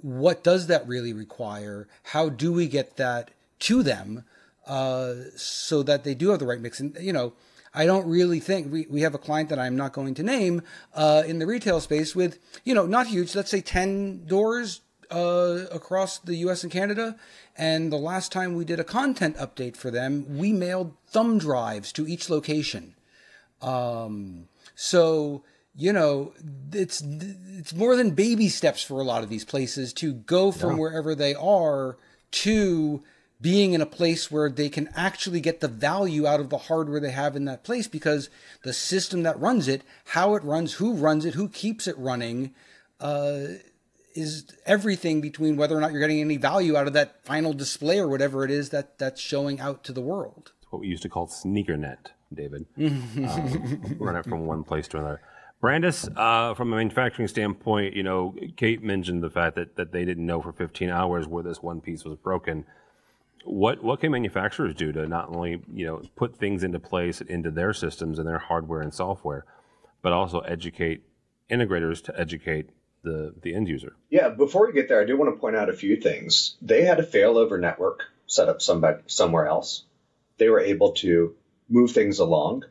what 0.00 0.42
does 0.42 0.66
that 0.68 0.86
really 0.88 1.12
require? 1.12 1.86
How 2.04 2.28
do 2.28 2.52
we 2.52 2.66
get 2.66 2.96
that 2.96 3.30
to 3.60 3.82
them 3.82 4.24
uh, 4.66 5.14
so 5.36 5.82
that 5.82 6.04
they 6.04 6.14
do 6.14 6.30
have 6.30 6.38
the 6.38 6.46
right 6.46 6.60
mix? 6.60 6.80
And, 6.80 6.96
you 7.00 7.12
know, 7.12 7.34
I 7.74 7.86
don't 7.86 8.08
really 8.08 8.40
think 8.40 8.72
we, 8.72 8.86
we 8.88 9.02
have 9.02 9.14
a 9.14 9.18
client 9.18 9.48
that 9.50 9.58
I'm 9.58 9.76
not 9.76 9.92
going 9.92 10.14
to 10.14 10.22
name 10.22 10.62
uh, 10.94 11.22
in 11.26 11.38
the 11.38 11.46
retail 11.46 11.80
space 11.80 12.14
with, 12.14 12.38
you 12.64 12.74
know, 12.74 12.86
not 12.86 13.06
huge, 13.06 13.34
let's 13.34 13.50
say 13.50 13.60
10 13.60 14.26
doors 14.26 14.80
uh, 15.10 15.66
across 15.70 16.18
the 16.18 16.36
US 16.36 16.62
and 16.62 16.72
Canada. 16.72 17.16
And 17.56 17.92
the 17.92 17.98
last 17.98 18.32
time 18.32 18.54
we 18.54 18.64
did 18.64 18.80
a 18.80 18.84
content 18.84 19.36
update 19.36 19.76
for 19.76 19.90
them, 19.90 20.38
we 20.38 20.52
mailed 20.52 20.94
thumb 21.06 21.38
drives 21.38 21.92
to 21.92 22.06
each 22.06 22.30
location. 22.30 22.94
Um, 23.60 24.48
so 24.74 25.42
you 25.74 25.92
know, 25.92 26.32
it's 26.72 27.02
it's 27.02 27.74
more 27.74 27.96
than 27.96 28.10
baby 28.10 28.48
steps 28.48 28.82
for 28.82 29.00
a 29.00 29.04
lot 29.04 29.22
of 29.22 29.28
these 29.28 29.44
places 29.44 29.92
to 29.94 30.12
go 30.12 30.52
from 30.52 30.72
yeah. 30.72 30.78
wherever 30.78 31.14
they 31.14 31.34
are 31.34 31.96
to 32.32 33.02
being 33.40 33.72
in 33.72 33.80
a 33.80 33.86
place 33.86 34.30
where 34.30 34.48
they 34.48 34.68
can 34.68 34.88
actually 34.94 35.40
get 35.40 35.60
the 35.60 35.68
value 35.68 36.26
out 36.26 36.38
of 36.38 36.48
the 36.48 36.58
hardware 36.58 37.00
they 37.00 37.10
have 37.10 37.34
in 37.34 37.44
that 37.44 37.64
place 37.64 37.88
because 37.88 38.30
the 38.62 38.72
system 38.72 39.24
that 39.24 39.38
runs 39.40 39.66
it, 39.66 39.82
how 40.06 40.36
it 40.36 40.44
runs, 40.44 40.74
who 40.74 40.94
runs 40.94 41.24
it, 41.24 41.34
who 41.34 41.48
keeps 41.48 41.88
it 41.88 41.98
running, 41.98 42.54
uh, 43.00 43.40
is 44.14 44.44
everything 44.64 45.20
between 45.20 45.56
whether 45.56 45.76
or 45.76 45.80
not 45.80 45.90
you're 45.90 46.00
getting 46.00 46.20
any 46.20 46.36
value 46.36 46.76
out 46.76 46.86
of 46.86 46.92
that 46.92 47.24
final 47.24 47.52
display 47.52 47.98
or 47.98 48.06
whatever 48.06 48.44
it 48.44 48.50
is 48.50 48.70
that 48.70 48.98
that's 48.98 49.20
showing 49.20 49.58
out 49.58 49.82
to 49.82 49.92
the 49.92 50.00
world. 50.00 50.52
It's 50.62 50.70
what 50.70 50.80
we 50.80 50.86
used 50.86 51.02
to 51.02 51.08
call 51.08 51.26
sneakernet, 51.26 52.08
David. 52.32 52.66
um, 52.78 53.96
run 53.98 54.14
it 54.14 54.24
from 54.24 54.46
one 54.46 54.62
place 54.62 54.86
to 54.88 54.98
another. 54.98 55.20
Brandes, 55.62 56.08
uh, 56.16 56.54
from 56.54 56.72
a 56.72 56.76
manufacturing 56.76 57.28
standpoint, 57.28 57.94
you 57.94 58.02
know, 58.02 58.34
Kate 58.56 58.82
mentioned 58.82 59.22
the 59.22 59.30
fact 59.30 59.54
that, 59.54 59.76
that 59.76 59.92
they 59.92 60.04
didn't 60.04 60.26
know 60.26 60.42
for 60.42 60.52
15 60.52 60.90
hours 60.90 61.28
where 61.28 61.44
this 61.44 61.62
one 61.62 61.80
piece 61.80 62.04
was 62.04 62.16
broken. 62.16 62.66
What 63.44 63.82
what 63.82 64.00
can 64.00 64.10
manufacturers 64.10 64.74
do 64.74 64.90
to 64.92 65.06
not 65.06 65.28
only 65.28 65.62
you 65.72 65.86
know 65.86 66.02
put 66.16 66.36
things 66.36 66.64
into 66.64 66.80
place 66.80 67.20
into 67.20 67.50
their 67.52 67.72
systems 67.72 68.18
and 68.18 68.28
their 68.28 68.38
hardware 68.38 68.80
and 68.80 68.92
software, 68.92 69.44
but 70.00 70.12
also 70.12 70.40
educate 70.40 71.02
integrators 71.48 72.02
to 72.04 72.20
educate 72.20 72.70
the 73.02 73.32
the 73.42 73.54
end 73.54 73.68
user. 73.68 73.94
Yeah, 74.10 74.30
before 74.30 74.66
we 74.66 74.72
get 74.72 74.88
there, 74.88 75.00
I 75.00 75.04
do 75.04 75.16
want 75.16 75.32
to 75.32 75.40
point 75.40 75.56
out 75.56 75.68
a 75.68 75.72
few 75.72 75.96
things. 75.96 76.56
They 76.60 76.84
had 76.84 76.98
a 76.98 77.06
failover 77.06 77.58
network 77.58 78.02
set 78.26 78.48
up 78.48 78.60
somewhere 78.62 79.46
else. 79.46 79.84
They 80.38 80.48
were 80.48 80.60
able 80.60 80.92
to 80.94 81.34
move 81.68 81.92
things 81.92 82.18
along. 82.18 82.64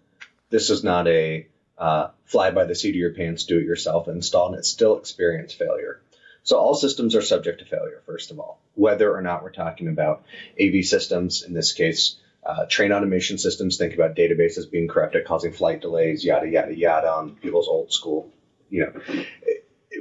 This 0.50 0.70
is 0.70 0.84
not 0.84 1.08
a 1.08 1.48
uh, 1.78 2.10
fly 2.26 2.52
by 2.52 2.66
the 2.66 2.76
seat 2.76 2.90
of 2.90 2.96
your 2.96 3.14
pants, 3.14 3.46
do 3.46 3.58
it 3.58 3.66
yourself 3.66 4.08
install, 4.08 4.50
and 4.50 4.58
it 4.58 4.66
still 4.66 4.98
experience 4.98 5.54
failure. 5.54 6.02
So 6.44 6.58
all 6.58 6.74
systems 6.74 7.16
are 7.16 7.22
subject 7.22 7.60
to 7.60 7.66
failure, 7.66 8.02
first 8.06 8.32
of 8.32 8.40
all, 8.40 8.60
whether 8.74 9.14
or 9.16 9.22
not 9.22 9.44
we're 9.44 9.52
talking 9.52 9.88
about 9.88 10.24
AV 10.60 10.84
systems, 10.86 11.44
in 11.44 11.54
this 11.54 11.74
case, 11.74 12.18
uh, 12.44 12.66
train 12.66 12.92
automation 12.92 13.38
systems, 13.38 13.78
think 13.78 13.94
about 13.94 14.16
databases 14.16 14.70
being 14.70 14.88
corrupted, 14.88 15.26
causing 15.26 15.54
flight 15.54 15.82
delays, 15.82 16.26
yada, 16.26 16.50
yada, 16.50 16.76
yada, 16.76 17.12
on 17.12 17.36
people's 17.36 17.68
old 17.68 17.94
school. 17.94 18.32
You 18.70 18.86
know, 18.86 19.24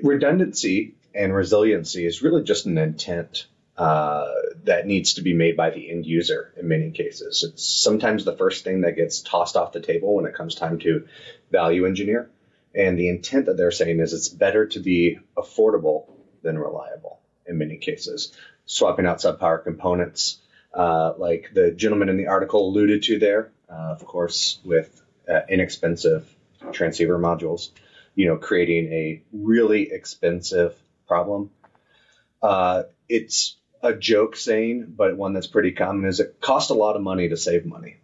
redundancy 0.02 0.94
and 1.14 1.34
resiliency 1.34 2.06
is 2.06 2.22
really 2.22 2.42
just 2.42 2.66
an 2.66 2.78
intent 2.78 3.46
uh, 3.80 4.26
that 4.64 4.86
needs 4.86 5.14
to 5.14 5.22
be 5.22 5.32
made 5.32 5.56
by 5.56 5.70
the 5.70 5.90
end 5.90 6.04
user 6.04 6.52
in 6.58 6.68
many 6.68 6.90
cases. 6.90 7.42
It's 7.42 7.66
sometimes 7.66 8.26
the 8.26 8.36
first 8.36 8.62
thing 8.62 8.82
that 8.82 8.94
gets 8.94 9.22
tossed 9.22 9.56
off 9.56 9.72
the 9.72 9.80
table 9.80 10.14
when 10.14 10.26
it 10.26 10.34
comes 10.34 10.54
time 10.54 10.78
to 10.80 11.06
value 11.50 11.86
engineer. 11.86 12.30
And 12.74 12.98
the 12.98 13.08
intent 13.08 13.46
that 13.46 13.56
they're 13.56 13.70
saying 13.70 14.00
is 14.00 14.12
it's 14.12 14.28
better 14.28 14.66
to 14.66 14.80
be 14.80 15.18
affordable 15.34 16.12
than 16.42 16.58
reliable 16.58 17.20
in 17.46 17.56
many 17.56 17.78
cases. 17.78 18.34
Swapping 18.66 19.06
out 19.06 19.20
subpower 19.20 19.64
components, 19.64 20.40
uh, 20.74 21.14
like 21.16 21.50
the 21.54 21.70
gentleman 21.70 22.10
in 22.10 22.18
the 22.18 22.26
article 22.26 22.68
alluded 22.68 23.04
to 23.04 23.18
there, 23.18 23.50
uh, 23.70 23.96
of 23.98 24.04
course, 24.04 24.60
with 24.62 25.00
uh, 25.26 25.40
inexpensive 25.48 26.28
transceiver 26.72 27.18
modules, 27.18 27.70
you 28.14 28.26
know, 28.26 28.36
creating 28.36 28.92
a 28.92 29.22
really 29.32 29.90
expensive 29.90 30.76
problem. 31.08 31.50
Uh, 32.42 32.82
it's 33.08 33.56
a 33.82 33.94
joke 33.94 34.36
saying, 34.36 34.92
but 34.96 35.16
one 35.16 35.32
that's 35.32 35.46
pretty 35.46 35.72
common 35.72 36.06
is 36.06 36.20
it 36.20 36.40
costs 36.40 36.70
a 36.70 36.74
lot 36.74 36.96
of 36.96 37.02
money 37.02 37.28
to 37.28 37.36
save 37.36 37.64
money. 37.64 37.96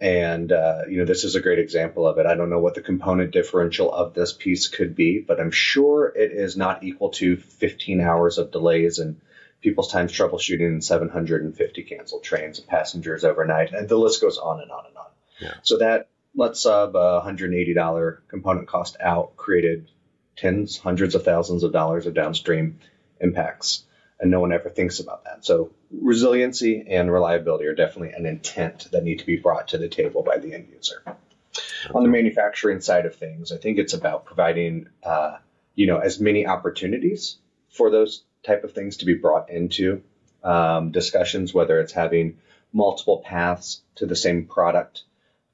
And, 0.00 0.52
uh, 0.52 0.82
you 0.88 0.98
know, 0.98 1.04
this 1.04 1.24
is 1.24 1.34
a 1.34 1.40
great 1.40 1.58
example 1.58 2.06
of 2.06 2.18
it. 2.18 2.26
I 2.26 2.34
don't 2.34 2.50
know 2.50 2.58
what 2.58 2.74
the 2.74 2.82
component 2.82 3.30
differential 3.30 3.92
of 3.92 4.12
this 4.12 4.32
piece 4.32 4.68
could 4.68 4.94
be, 4.94 5.20
but 5.20 5.40
I'm 5.40 5.50
sure 5.50 6.12
it 6.14 6.32
is 6.32 6.56
not 6.56 6.84
equal 6.84 7.10
to 7.10 7.36
15 7.36 8.00
hours 8.00 8.38
of 8.38 8.50
delays 8.50 8.98
and 8.98 9.20
people's 9.60 9.90
times 9.90 10.12
troubleshooting 10.12 10.66
and 10.66 10.84
750 10.84 11.82
canceled 11.84 12.22
trains 12.22 12.58
and 12.58 12.68
passengers 12.68 13.24
overnight. 13.24 13.72
And 13.72 13.88
the 13.88 13.96
list 13.96 14.20
goes 14.20 14.36
on 14.36 14.60
and 14.60 14.70
on 14.70 14.84
and 14.86 14.96
on. 14.96 15.06
Yeah. 15.40 15.54
So 15.62 15.78
that 15.78 16.08
let's 16.34 16.60
sub 16.60 16.96
a 16.96 17.22
$180 17.24 18.18
component 18.28 18.68
cost 18.68 18.96
out 19.00 19.36
created 19.36 19.90
tens, 20.36 20.76
hundreds 20.76 21.14
of 21.14 21.24
thousands 21.24 21.62
of 21.62 21.72
dollars 21.72 22.06
of 22.06 22.14
downstream 22.14 22.78
impacts 23.20 23.84
and 24.20 24.30
no 24.30 24.40
one 24.40 24.52
ever 24.52 24.68
thinks 24.68 25.00
about 25.00 25.24
that. 25.24 25.44
So 25.44 25.72
resiliency 25.90 26.84
and 26.88 27.12
reliability 27.12 27.66
are 27.66 27.74
definitely 27.74 28.14
an 28.14 28.26
intent 28.26 28.88
that 28.92 29.04
need 29.04 29.18
to 29.20 29.26
be 29.26 29.36
brought 29.36 29.68
to 29.68 29.78
the 29.78 29.88
table 29.88 30.22
by 30.22 30.38
the 30.38 30.54
end 30.54 30.68
user. 30.72 31.02
On 31.94 32.02
the 32.02 32.08
manufacturing 32.08 32.80
side 32.80 33.06
of 33.06 33.14
things, 33.14 33.52
I 33.52 33.56
think 33.56 33.78
it's 33.78 33.94
about 33.94 34.24
providing, 34.24 34.88
uh, 35.02 35.38
you 35.74 35.86
know, 35.86 35.98
as 35.98 36.20
many 36.20 36.46
opportunities 36.46 37.36
for 37.68 37.90
those 37.90 38.24
type 38.42 38.64
of 38.64 38.72
things 38.72 38.98
to 38.98 39.04
be 39.04 39.14
brought 39.14 39.50
into 39.50 40.02
um, 40.42 40.90
discussions, 40.90 41.52
whether 41.52 41.80
it's 41.80 41.92
having 41.92 42.38
multiple 42.72 43.18
paths 43.24 43.82
to 43.96 44.06
the 44.06 44.16
same 44.16 44.46
product 44.46 45.02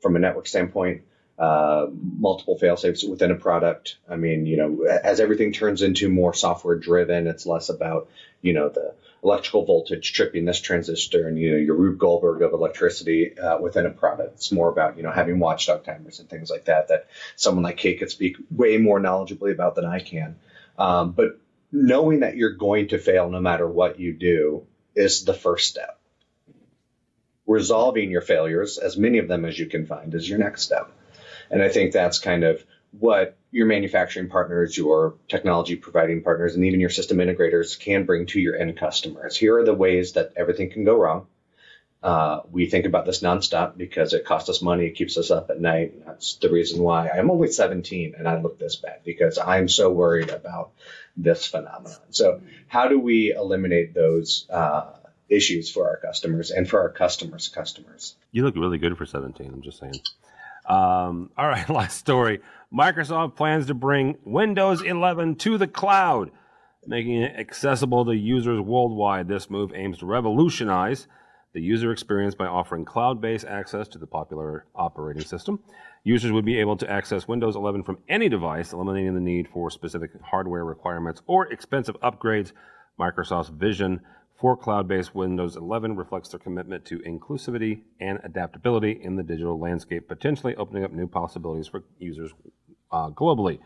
from 0.00 0.16
a 0.16 0.18
network 0.18 0.46
standpoint, 0.46 1.02
uh, 1.40 1.86
multiple 2.18 2.58
fail 2.58 2.76
safes 2.76 3.02
within 3.02 3.30
a 3.30 3.34
product. 3.34 3.96
I 4.06 4.16
mean, 4.16 4.44
you 4.44 4.58
know, 4.58 4.84
as 4.84 5.20
everything 5.20 5.52
turns 5.52 5.80
into 5.80 6.10
more 6.10 6.34
software 6.34 6.76
driven, 6.76 7.26
it's 7.26 7.46
less 7.46 7.70
about, 7.70 8.10
you 8.42 8.52
know, 8.52 8.68
the 8.68 8.92
electrical 9.24 9.64
voltage 9.64 10.12
tripping 10.12 10.44
this 10.44 10.60
transistor 10.60 11.26
and, 11.26 11.38
you 11.38 11.52
know, 11.52 11.56
your 11.56 11.76
Rube 11.76 11.98
Goldberg 11.98 12.42
of 12.42 12.52
electricity 12.52 13.38
uh, 13.38 13.58
within 13.58 13.86
a 13.86 13.90
product. 13.90 14.34
It's 14.34 14.52
more 14.52 14.68
about, 14.68 14.98
you 14.98 15.02
know, 15.02 15.10
having 15.10 15.38
watchdog 15.38 15.82
timers 15.82 16.20
and 16.20 16.28
things 16.28 16.50
like 16.50 16.66
that, 16.66 16.88
that 16.88 17.06
someone 17.36 17.64
like 17.64 17.78
Kate 17.78 17.98
could 17.98 18.10
speak 18.10 18.36
way 18.50 18.76
more 18.76 19.00
knowledgeably 19.00 19.52
about 19.52 19.76
than 19.76 19.86
I 19.86 20.00
can. 20.00 20.36
Um, 20.78 21.12
but 21.12 21.40
knowing 21.72 22.20
that 22.20 22.36
you're 22.36 22.52
going 22.52 22.88
to 22.88 22.98
fail 22.98 23.30
no 23.30 23.40
matter 23.40 23.66
what 23.66 23.98
you 23.98 24.12
do 24.12 24.66
is 24.94 25.24
the 25.24 25.32
first 25.32 25.68
step. 25.68 25.98
Resolving 27.46 28.10
your 28.10 28.20
failures, 28.20 28.76
as 28.76 28.98
many 28.98 29.16
of 29.16 29.26
them 29.26 29.46
as 29.46 29.58
you 29.58 29.66
can 29.66 29.86
find, 29.86 30.14
is 30.14 30.28
your 30.28 30.38
next 30.38 30.62
step. 30.62 30.92
And 31.50 31.62
I 31.62 31.68
think 31.68 31.92
that's 31.92 32.18
kind 32.18 32.44
of 32.44 32.64
what 32.92 33.36
your 33.50 33.66
manufacturing 33.66 34.28
partners, 34.28 34.76
your 34.76 35.14
technology 35.28 35.76
providing 35.76 36.22
partners, 36.22 36.54
and 36.54 36.64
even 36.64 36.80
your 36.80 36.90
system 36.90 37.18
integrators 37.18 37.78
can 37.78 38.04
bring 38.04 38.26
to 38.26 38.40
your 38.40 38.56
end 38.56 38.76
customers. 38.78 39.36
Here 39.36 39.58
are 39.58 39.64
the 39.64 39.74
ways 39.74 40.12
that 40.12 40.32
everything 40.36 40.70
can 40.70 40.84
go 40.84 40.96
wrong. 40.96 41.26
Uh, 42.02 42.40
we 42.50 42.66
think 42.66 42.86
about 42.86 43.04
this 43.04 43.20
nonstop 43.20 43.76
because 43.76 44.14
it 44.14 44.24
costs 44.24 44.48
us 44.48 44.62
money. 44.62 44.86
It 44.86 44.94
keeps 44.94 45.18
us 45.18 45.30
up 45.30 45.50
at 45.50 45.60
night. 45.60 45.92
And 45.92 46.06
that's 46.06 46.36
the 46.36 46.48
reason 46.48 46.82
why 46.82 47.08
I'm 47.08 47.30
only 47.30 47.48
17 47.48 48.14
and 48.16 48.26
I 48.26 48.40
look 48.40 48.58
this 48.58 48.76
bad 48.76 49.00
because 49.04 49.38
I'm 49.38 49.68
so 49.68 49.90
worried 49.90 50.30
about 50.30 50.70
this 51.16 51.46
phenomenon. 51.46 51.98
So, 52.10 52.40
how 52.68 52.88
do 52.88 52.98
we 52.98 53.34
eliminate 53.36 53.92
those 53.92 54.46
uh, 54.48 54.92
issues 55.28 55.70
for 55.70 55.88
our 55.88 55.98
customers 55.98 56.50
and 56.50 56.68
for 56.68 56.80
our 56.80 56.88
customers' 56.88 57.48
customers? 57.48 58.14
You 58.32 58.44
look 58.44 58.56
really 58.56 58.78
good 58.78 58.96
for 58.96 59.04
17. 59.04 59.46
I'm 59.46 59.60
just 59.60 59.78
saying. 59.78 60.00
Um, 60.70 61.30
all 61.36 61.48
right, 61.48 61.68
last 61.70 61.98
story. 61.98 62.40
Microsoft 62.72 63.34
plans 63.34 63.66
to 63.66 63.74
bring 63.74 64.16
Windows 64.24 64.82
11 64.82 65.34
to 65.36 65.58
the 65.58 65.66
cloud, 65.66 66.30
making 66.86 67.22
it 67.22 67.34
accessible 67.36 68.04
to 68.04 68.14
users 68.14 68.60
worldwide. 68.60 69.26
This 69.26 69.50
move 69.50 69.72
aims 69.74 69.98
to 69.98 70.06
revolutionize 70.06 71.08
the 71.52 71.60
user 71.60 71.90
experience 71.90 72.36
by 72.36 72.46
offering 72.46 72.84
cloud 72.84 73.20
based 73.20 73.44
access 73.44 73.88
to 73.88 73.98
the 73.98 74.06
popular 74.06 74.66
operating 74.76 75.24
system. 75.24 75.58
Users 76.04 76.30
would 76.30 76.44
be 76.44 76.60
able 76.60 76.76
to 76.76 76.88
access 76.88 77.26
Windows 77.26 77.56
11 77.56 77.82
from 77.82 77.98
any 78.08 78.28
device, 78.28 78.72
eliminating 78.72 79.14
the 79.14 79.20
need 79.20 79.48
for 79.48 79.70
specific 79.70 80.12
hardware 80.22 80.64
requirements 80.64 81.20
or 81.26 81.52
expensive 81.52 81.96
upgrades. 82.00 82.52
Microsoft's 82.98 83.48
vision 83.48 84.00
for 84.40 84.56
cloud 84.56 84.88
based 84.88 85.14
Windows 85.14 85.54
11 85.56 85.96
reflects 85.96 86.30
their 86.30 86.40
commitment 86.40 86.86
to 86.86 86.98
inclusivity 87.00 87.82
and 88.00 88.18
adaptability 88.24 88.98
in 89.02 89.16
the 89.16 89.22
digital 89.22 89.58
landscape, 89.60 90.08
potentially 90.08 90.56
opening 90.56 90.82
up 90.82 90.92
new 90.92 91.06
possibilities 91.06 91.68
for 91.68 91.84
users 91.98 92.32
uh, 92.90 93.10
globally. 93.10 93.58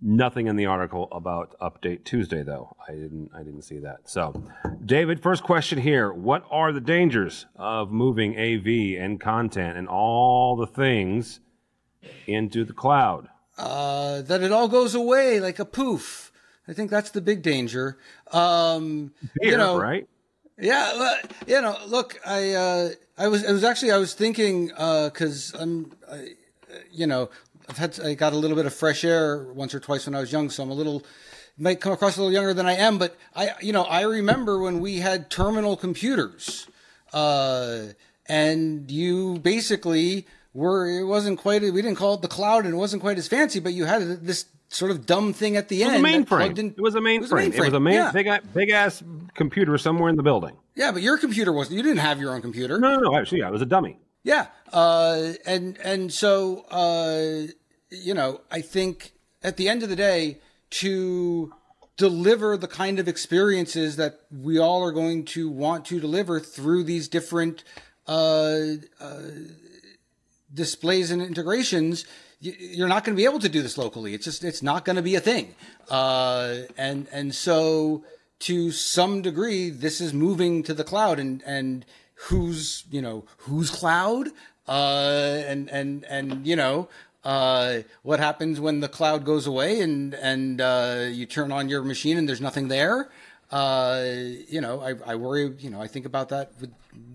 Nothing 0.00 0.46
in 0.46 0.56
the 0.56 0.66
article 0.66 1.08
about 1.10 1.56
Update 1.60 2.04
Tuesday, 2.04 2.42
though. 2.42 2.76
I 2.86 2.92
didn't. 2.92 3.30
I 3.34 3.38
didn't 3.38 3.62
see 3.62 3.78
that. 3.78 4.08
So, 4.08 4.44
David, 4.84 5.22
first 5.22 5.42
question 5.42 5.78
here: 5.78 6.12
What 6.12 6.44
are 6.50 6.72
the 6.72 6.80
dangers 6.80 7.46
of 7.56 7.90
moving 7.90 8.36
AV 8.38 9.02
and 9.02 9.20
content 9.20 9.78
and 9.78 9.88
all 9.88 10.56
the 10.56 10.66
things 10.66 11.40
into 12.26 12.64
the 12.64 12.74
cloud? 12.74 13.28
Uh, 13.56 14.20
that 14.22 14.42
it 14.42 14.52
all 14.52 14.68
goes 14.68 14.94
away 14.94 15.40
like 15.40 15.58
a 15.58 15.64
poof. 15.64 16.23
I 16.66 16.72
think 16.72 16.90
that's 16.90 17.10
the 17.10 17.20
big 17.20 17.42
danger. 17.42 17.98
Um, 18.32 19.12
Beer, 19.40 19.52
you 19.52 19.56
know, 19.56 19.78
right? 19.78 20.08
Yeah, 20.58 21.18
you 21.46 21.60
know, 21.60 21.76
look, 21.86 22.18
I 22.24 22.52
uh, 22.52 22.88
I 23.18 23.28
was 23.28 23.44
I 23.44 23.52
was 23.52 23.64
actually 23.64 23.90
I 23.90 23.98
was 23.98 24.14
thinking 24.14 24.68
because 24.68 25.54
uh, 25.54 25.58
I'm, 25.58 25.92
I, 26.10 26.28
you 26.92 27.06
know, 27.06 27.28
I've 27.68 27.78
had 27.78 27.98
I 28.00 28.14
got 28.14 28.32
a 28.32 28.36
little 28.36 28.56
bit 28.56 28.66
of 28.66 28.74
fresh 28.74 29.04
air 29.04 29.44
once 29.52 29.74
or 29.74 29.80
twice 29.80 30.06
when 30.06 30.14
I 30.14 30.20
was 30.20 30.32
young, 30.32 30.50
so 30.50 30.62
I'm 30.62 30.70
a 30.70 30.74
little 30.74 31.04
might 31.56 31.80
come 31.80 31.92
across 31.92 32.16
a 32.16 32.20
little 32.20 32.32
younger 32.32 32.54
than 32.54 32.66
I 32.66 32.74
am, 32.74 32.98
but 32.98 33.16
I 33.34 33.50
you 33.60 33.72
know 33.72 33.82
I 33.82 34.02
remember 34.02 34.58
when 34.58 34.80
we 34.80 34.98
had 34.98 35.30
terminal 35.30 35.76
computers, 35.76 36.68
uh, 37.12 37.86
and 38.26 38.90
you 38.90 39.38
basically 39.40 40.26
were 40.52 40.88
it 40.88 41.04
wasn't 41.04 41.40
quite 41.40 41.62
we 41.62 41.70
didn't 41.82 41.96
call 41.96 42.14
it 42.14 42.22
the 42.22 42.28
cloud 42.28 42.64
and 42.64 42.74
it 42.74 42.78
wasn't 42.78 43.02
quite 43.02 43.18
as 43.18 43.26
fancy, 43.28 43.58
but 43.58 43.72
you 43.72 43.86
had 43.86 44.02
this 44.24 44.46
sort 44.74 44.90
of 44.90 45.06
dumb 45.06 45.32
thing 45.32 45.56
at 45.56 45.68
the 45.68 45.82
it 45.82 45.88
end. 45.88 46.02
Was 46.02 46.12
a 46.12 46.18
mainframe. 46.18 46.58
It 46.58 46.80
was 46.80 46.94
a 46.94 47.00
mainframe. 47.00 47.54
It 47.54 47.60
was 47.60 47.72
a 47.72 47.80
main, 47.80 47.94
yeah. 47.94 48.12
big, 48.12 48.28
big 48.52 48.70
ass 48.70 49.02
computer 49.34 49.78
somewhere 49.78 50.10
in 50.10 50.16
the 50.16 50.22
building. 50.22 50.56
Yeah, 50.74 50.92
but 50.92 51.02
your 51.02 51.18
computer 51.18 51.52
wasn't. 51.52 51.76
You 51.76 51.82
didn't 51.82 51.98
have 51.98 52.20
your 52.20 52.34
own 52.34 52.42
computer. 52.42 52.78
No, 52.78 52.96
no, 52.96 53.10
no. 53.10 53.16
Actually, 53.16 53.40
yeah, 53.40 53.48
it 53.48 53.52
was 53.52 53.62
a 53.62 53.66
dummy. 53.66 53.98
Yeah, 54.22 54.46
uh, 54.72 55.32
and 55.46 55.78
and 55.78 56.12
so 56.12 56.64
uh, 56.70 57.52
you 57.90 58.14
know, 58.14 58.40
I 58.50 58.60
think 58.60 59.12
at 59.42 59.56
the 59.56 59.68
end 59.68 59.82
of 59.82 59.88
the 59.88 59.96
day, 59.96 60.40
to 60.70 61.52
deliver 61.96 62.56
the 62.56 62.66
kind 62.66 62.98
of 62.98 63.06
experiences 63.06 63.96
that 63.96 64.20
we 64.30 64.58
all 64.58 64.82
are 64.82 64.92
going 64.92 65.24
to 65.24 65.48
want 65.48 65.84
to 65.86 66.00
deliver 66.00 66.40
through 66.40 66.84
these 66.84 67.08
different 67.08 67.62
uh, 68.06 68.58
uh 69.00 69.20
displays 70.52 71.10
and 71.10 71.20
integrations 71.20 72.04
you're 72.44 72.88
not 72.88 73.04
going 73.04 73.16
to 73.16 73.20
be 73.20 73.24
able 73.24 73.38
to 73.40 73.48
do 73.48 73.62
this 73.62 73.78
locally. 73.78 74.14
It's 74.14 74.24
just 74.24 74.44
it's 74.44 74.62
not 74.62 74.84
going 74.84 74.96
to 74.96 75.02
be 75.02 75.14
a 75.14 75.20
thing. 75.20 75.54
Uh, 75.88 76.56
and 76.76 77.06
and 77.10 77.34
so 77.34 78.04
to 78.40 78.70
some 78.70 79.22
degree, 79.22 79.70
this 79.70 80.00
is 80.00 80.12
moving 80.12 80.62
to 80.64 80.74
the 80.74 80.84
cloud, 80.84 81.18
and 81.18 81.42
and 81.46 81.84
who's 82.14 82.84
you 82.90 83.00
know 83.00 83.24
whose 83.38 83.70
cloud, 83.70 84.28
uh, 84.68 85.42
and 85.46 85.70
and 85.70 86.04
and 86.04 86.46
you 86.46 86.56
know. 86.56 86.88
Uh, 87.24 87.80
what 88.02 88.20
happens 88.20 88.60
when 88.60 88.80
the 88.80 88.88
cloud 88.88 89.24
goes 89.24 89.46
away 89.46 89.80
and 89.80 90.12
and 90.12 90.60
uh, 90.60 91.06
you 91.10 91.24
turn 91.24 91.50
on 91.50 91.70
your 91.70 91.82
machine 91.82 92.18
and 92.18 92.28
there's 92.28 92.42
nothing 92.42 92.68
there? 92.68 93.08
Uh, 93.50 94.04
you 94.46 94.60
know, 94.60 94.82
I, 94.82 95.12
I 95.12 95.14
worry. 95.14 95.54
You 95.58 95.70
know, 95.70 95.80
I 95.80 95.86
think 95.86 96.04
about 96.04 96.28
that 96.28 96.52
with 96.60 96.70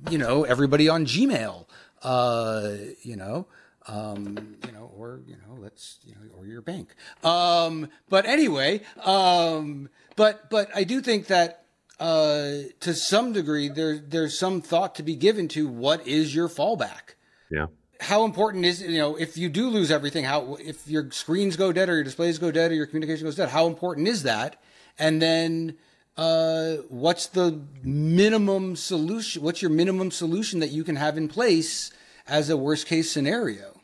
you 0.09 0.17
know 0.17 0.45
everybody 0.45 0.89
on 0.89 1.05
Gmail. 1.05 1.65
Uh, 2.01 2.71
you 3.03 3.15
know, 3.15 3.45
um, 3.89 4.55
you 4.65 4.71
know, 4.71 4.91
or 4.95 5.21
you 5.25 5.35
know, 5.35 5.55
let's 5.59 5.99
you 6.05 6.13
know, 6.13 6.21
or 6.37 6.45
your 6.45 6.61
bank. 6.61 6.95
Um, 7.23 7.89
but 8.07 8.25
anyway, 8.25 8.81
um, 9.03 9.89
but 10.15 10.49
but 10.49 10.69
I 10.75 10.83
do 10.83 11.01
think 11.01 11.27
that 11.27 11.65
uh, 11.99 12.51
to 12.79 12.93
some 12.93 13.33
degree 13.33 13.67
there 13.67 13.97
there's 13.97 14.37
some 14.37 14.61
thought 14.61 14.95
to 14.95 15.03
be 15.03 15.15
given 15.15 15.47
to 15.49 15.67
what 15.67 16.07
is 16.07 16.33
your 16.33 16.47
fallback. 16.47 17.15
Yeah 17.51 17.67
how 18.01 18.23
important 18.23 18.63
is 18.63 18.81
you 18.81 18.97
know 18.97 19.15
if 19.17 19.37
you 19.37 19.49
do 19.49 19.69
lose 19.69 19.91
everything 19.91 20.23
how 20.23 20.55
if 20.55 20.87
your 20.87 21.11
screens 21.11 21.57
go 21.57 21.73
dead 21.73 21.89
or 21.89 21.95
your 21.95 22.03
displays 22.03 22.39
go 22.39 22.49
dead 22.49 22.71
or 22.71 22.73
your 22.73 22.85
communication 22.85 23.25
goes 23.25 23.35
dead 23.35 23.49
how 23.49 23.67
important 23.67 24.07
is 24.07 24.23
that 24.23 24.61
and 24.97 25.21
then 25.21 25.75
uh, 26.15 26.75
what's 26.89 27.27
the 27.27 27.61
minimum 27.83 28.75
solution 28.75 29.43
what's 29.43 29.61
your 29.61 29.71
minimum 29.71 30.11
solution 30.11 30.61
that 30.61 30.71
you 30.71 30.83
can 30.83 30.95
have 30.95 31.17
in 31.17 31.27
place 31.27 31.91
as 32.25 32.49
a 32.49 32.55
worst 32.55 32.87
case 32.87 33.11
scenario 33.11 33.78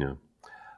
yeah 0.00 0.14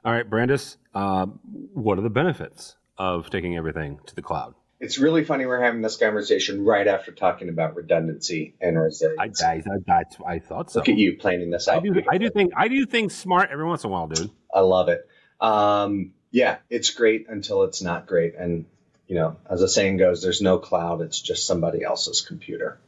all 0.05 0.13
right 0.13 0.29
brandes 0.29 0.77
uh, 0.95 1.27
what 1.75 1.99
are 1.99 2.03
the 2.03 2.11
benefits 2.11 2.77
of 2.99 3.31
taking 3.31 3.57
everything 3.57 3.99
to 4.07 4.15
the 4.15 4.23
cloud 4.23 4.55
it's 4.81 4.97
really 4.99 5.25
funny 5.25 5.45
we're 5.45 5.63
having 5.63 5.83
this 5.83 5.99
conversation 5.99 6.65
right 6.65 6.89
after 6.89 7.13
talking 7.13 7.51
about 7.51 7.77
redundancy 7.77 8.55
and 8.63 8.81
resilience. 8.81 9.43
I, 9.43 9.63
I, 9.91 9.99
I, 9.99 10.03
I 10.27 10.39
thought 10.39 10.71
so. 10.71 10.79
Look 10.79 10.89
at 10.89 10.97
you 10.97 11.19
planning 11.19 11.51
this 11.51 11.69
out. 11.69 11.77
I 11.77 11.81
do, 11.81 12.03
I 12.11 12.17
do 12.17 12.31
think 12.31 12.53
I 12.57 12.69
do 12.69 12.87
think 12.87 13.11
smart 13.11 13.51
every 13.53 13.67
once 13.67 13.85
in 13.85 13.91
a 13.91 13.93
while, 13.93 14.07
dude. 14.07 14.31
I 14.53 14.61
love 14.61 14.89
it. 14.89 15.07
Um, 15.39 16.13
yeah, 16.31 16.59
it's 16.71 16.91
great 16.91 17.29
until 17.29 17.65
it's 17.65 17.83
not 17.83 18.07
great. 18.07 18.35
And 18.37 18.65
you 19.07 19.17
know, 19.17 19.37
as 19.51 19.61
the 19.61 19.69
saying 19.69 19.99
goes, 19.99 20.23
there's 20.23 20.41
no 20.41 20.57
cloud; 20.57 21.03
it's 21.03 21.21
just 21.21 21.47
somebody 21.47 21.85
else's 21.85 22.23
computer 22.23 22.79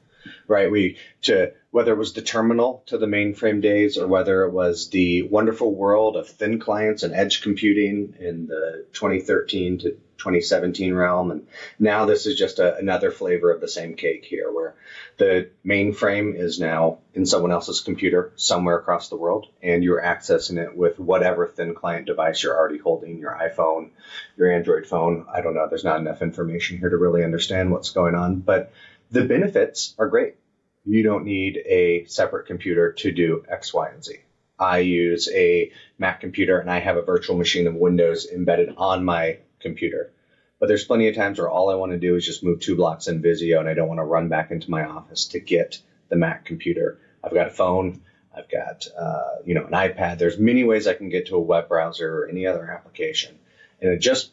right? 0.46 0.70
We 0.70 0.96
to 1.22 1.52
whether 1.70 1.92
it 1.92 1.98
was 1.98 2.12
the 2.12 2.22
terminal 2.22 2.82
to 2.86 2.98
the 2.98 3.06
mainframe 3.06 3.62
days 3.62 3.96
or 3.96 4.06
whether 4.06 4.42
it 4.42 4.50
was 4.50 4.90
the 4.90 5.22
wonderful 5.22 5.74
world 5.74 6.16
of 6.16 6.28
thin 6.28 6.58
clients 6.58 7.02
and 7.02 7.14
edge 7.14 7.42
computing 7.42 8.14
in 8.20 8.46
the 8.46 8.84
2013 8.92 9.78
to 9.78 9.96
2017 10.22 10.94
realm, 10.94 11.32
and 11.32 11.48
now 11.80 12.06
this 12.06 12.26
is 12.26 12.38
just 12.38 12.60
a, 12.60 12.76
another 12.76 13.10
flavor 13.10 13.50
of 13.50 13.60
the 13.60 13.66
same 13.66 13.94
cake 13.94 14.24
here, 14.24 14.52
where 14.52 14.76
the 15.16 15.50
mainframe 15.66 16.38
is 16.38 16.60
now 16.60 16.98
in 17.12 17.26
someone 17.26 17.50
else's 17.50 17.80
computer 17.80 18.32
somewhere 18.36 18.78
across 18.78 19.08
the 19.08 19.16
world, 19.16 19.48
and 19.62 19.82
you're 19.82 20.00
accessing 20.00 20.62
it 20.62 20.76
with 20.76 21.00
whatever 21.00 21.48
thin 21.48 21.74
client 21.74 22.06
device 22.06 22.42
you're 22.42 22.56
already 22.56 22.78
holding, 22.78 23.18
your 23.18 23.32
iPhone, 23.32 23.90
your 24.36 24.52
Android 24.52 24.86
phone. 24.86 25.26
I 25.32 25.40
don't 25.40 25.54
know. 25.54 25.66
There's 25.68 25.82
not 25.84 25.98
enough 25.98 26.22
information 26.22 26.78
here 26.78 26.90
to 26.90 26.96
really 26.96 27.24
understand 27.24 27.72
what's 27.72 27.90
going 27.90 28.14
on, 28.14 28.40
but 28.40 28.72
the 29.12 29.24
benefits 29.24 29.94
are 29.98 30.08
great. 30.08 30.36
You 30.84 31.02
don't 31.02 31.24
need 31.24 31.58
a 31.58 32.06
separate 32.06 32.46
computer 32.46 32.92
to 32.94 33.12
do 33.12 33.44
X, 33.48 33.72
Y, 33.72 33.88
and 33.90 34.02
Z. 34.02 34.16
I 34.58 34.78
use 34.78 35.28
a 35.32 35.70
Mac 35.98 36.20
computer 36.20 36.58
and 36.58 36.70
I 36.70 36.80
have 36.80 36.96
a 36.96 37.02
virtual 37.02 37.36
machine 37.36 37.66
of 37.66 37.74
Windows 37.74 38.26
embedded 38.26 38.74
on 38.76 39.04
my 39.04 39.38
computer. 39.60 40.12
But 40.58 40.68
there's 40.68 40.84
plenty 40.84 41.08
of 41.08 41.14
times 41.14 41.38
where 41.38 41.48
all 41.48 41.70
I 41.70 41.74
want 41.74 41.92
to 41.92 41.98
do 41.98 42.16
is 42.16 42.24
just 42.24 42.42
move 42.42 42.60
two 42.60 42.76
blocks 42.76 43.06
in 43.06 43.20
Visio 43.22 43.60
and 43.60 43.68
I 43.68 43.74
don't 43.74 43.88
want 43.88 43.98
to 43.98 44.04
run 44.04 44.28
back 44.28 44.50
into 44.50 44.70
my 44.70 44.84
office 44.84 45.26
to 45.28 45.40
get 45.40 45.80
the 46.08 46.16
Mac 46.16 46.44
computer. 46.44 46.98
I've 47.22 47.34
got 47.34 47.48
a 47.48 47.50
phone, 47.50 48.02
I've 48.34 48.48
got 48.48 48.86
uh, 48.98 49.36
you 49.44 49.54
know 49.54 49.66
an 49.66 49.72
iPad. 49.72 50.18
There's 50.18 50.38
many 50.38 50.64
ways 50.64 50.86
I 50.86 50.94
can 50.94 51.10
get 51.10 51.26
to 51.26 51.36
a 51.36 51.40
web 51.40 51.68
browser 51.68 52.22
or 52.22 52.28
any 52.28 52.46
other 52.46 52.70
application, 52.70 53.38
and 53.80 53.92
it 53.92 53.98
just 53.98 54.32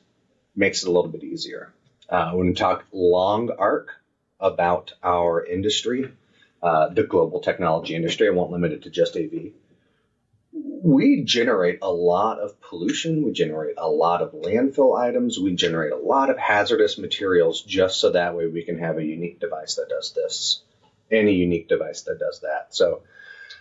makes 0.56 0.84
it 0.84 0.90
a 0.90 0.92
little 0.92 1.12
bit 1.12 1.24
easier. 1.24 1.74
Uh, 2.08 2.32
when 2.32 2.48
we 2.48 2.54
talk 2.54 2.86
long 2.92 3.52
arc, 3.52 3.99
about 4.40 4.94
our 5.04 5.44
industry, 5.46 6.12
uh, 6.64 6.90
the 6.90 7.04
global 7.04 7.40
technology 7.40 7.96
industry. 7.96 8.28
I 8.28 8.32
won't 8.32 8.52
limit 8.52 8.72
it 8.72 8.84
to 8.84 8.90
just 8.90 9.18
AV. 9.18 9.52
We 10.52 11.24
generate 11.24 11.80
a 11.82 11.92
lot 11.92 12.40
of 12.40 12.60
pollution. 12.62 13.24
We 13.24 13.34
generate 13.34 13.76
a 13.78 13.90
lot 13.90 14.22
of 14.22 14.32
landfill 14.32 14.98
items. 14.98 15.38
We 15.40 15.56
generate 15.56 15.92
a 15.92 15.98
lot 15.98 16.30
of 16.30 16.38
hazardous 16.38 16.98
materials 16.98 17.62
just 17.62 18.00
so 18.00 18.12
that 18.12 18.36
way 18.36 18.48
we 18.48 18.64
can 18.64 18.80
have 18.80 18.98
a 18.98 19.04
unique 19.04 19.40
device 19.40 19.76
that 19.76 19.90
does 19.90 20.14
this, 20.14 20.62
any 21.12 21.36
unique 21.36 21.68
device 21.68 22.04
that 22.04 22.20
does 22.20 22.40
that. 22.42 22.68
So 22.74 23.02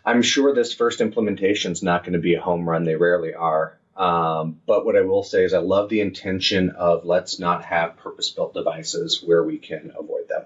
I'm 0.04 0.22
sure 0.22 0.54
this 0.54 0.72
first 0.72 1.00
implementation 1.00 1.72
is 1.72 1.82
not 1.82 2.04
going 2.04 2.14
to 2.14 2.18
be 2.18 2.34
a 2.34 2.40
home 2.40 2.68
run. 2.68 2.84
They 2.84 2.96
rarely 2.96 3.34
are. 3.34 3.78
Um, 3.98 4.60
but 4.64 4.86
what 4.86 4.96
I 4.96 5.02
will 5.02 5.24
say 5.24 5.44
is 5.44 5.52
I 5.52 5.58
love 5.58 5.88
the 5.88 6.00
intention 6.00 6.70
of 6.70 7.04
let's 7.04 7.40
not 7.40 7.64
have 7.64 7.96
purpose 7.96 8.30
built 8.30 8.54
devices 8.54 9.22
where 9.24 9.42
we 9.42 9.58
can 9.58 9.92
avoid 9.98 10.28
them. 10.28 10.44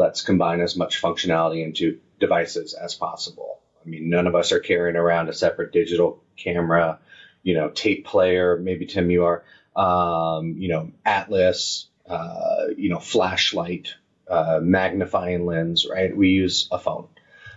Let's 0.00 0.22
combine 0.22 0.62
as 0.62 0.76
much 0.76 1.02
functionality 1.02 1.62
into 1.62 1.98
devices 2.18 2.72
as 2.72 2.94
possible. 2.94 3.60
I 3.84 3.88
mean, 3.88 4.08
none 4.08 4.26
of 4.26 4.34
us 4.34 4.50
are 4.50 4.58
carrying 4.58 4.96
around 4.96 5.28
a 5.28 5.34
separate 5.34 5.72
digital 5.72 6.22
camera, 6.38 7.00
you 7.42 7.52
know, 7.52 7.68
tape 7.68 8.06
player. 8.06 8.56
Maybe 8.56 8.86
Tim, 8.86 9.10
you 9.10 9.24
are, 9.24 9.44
um, 9.76 10.56
you 10.56 10.68
know, 10.68 10.90
Atlas, 11.04 11.86
uh, 12.06 12.68
you 12.78 12.88
know, 12.88 12.98
flashlight, 12.98 13.94
uh, 14.26 14.60
magnifying 14.62 15.44
lens, 15.44 15.86
right? 15.86 16.16
We 16.16 16.30
use 16.30 16.66
a 16.72 16.78
phone 16.78 17.08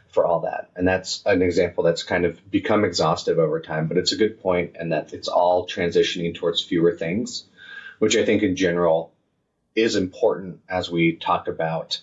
for 0.09 0.25
all 0.25 0.41
that. 0.41 0.69
And 0.75 0.85
that's 0.85 1.23
an 1.25 1.41
example 1.41 1.85
that's 1.85 2.03
kind 2.03 2.25
of 2.25 2.51
become 2.51 2.83
exhaustive 2.83 3.39
over 3.39 3.61
time, 3.61 3.87
but 3.87 3.97
it's 3.97 4.11
a 4.11 4.17
good 4.17 4.41
point 4.41 4.75
and 4.77 4.91
that 4.91 5.13
it's 5.13 5.29
all 5.29 5.65
transitioning 5.65 6.35
towards 6.35 6.61
fewer 6.61 6.91
things, 6.91 7.45
which 7.99 8.17
I 8.17 8.25
think 8.25 8.43
in 8.43 8.57
general 8.57 9.13
is 9.75 9.95
important 9.95 10.59
as 10.67 10.91
we 10.91 11.15
talk 11.15 11.47
about 11.47 12.01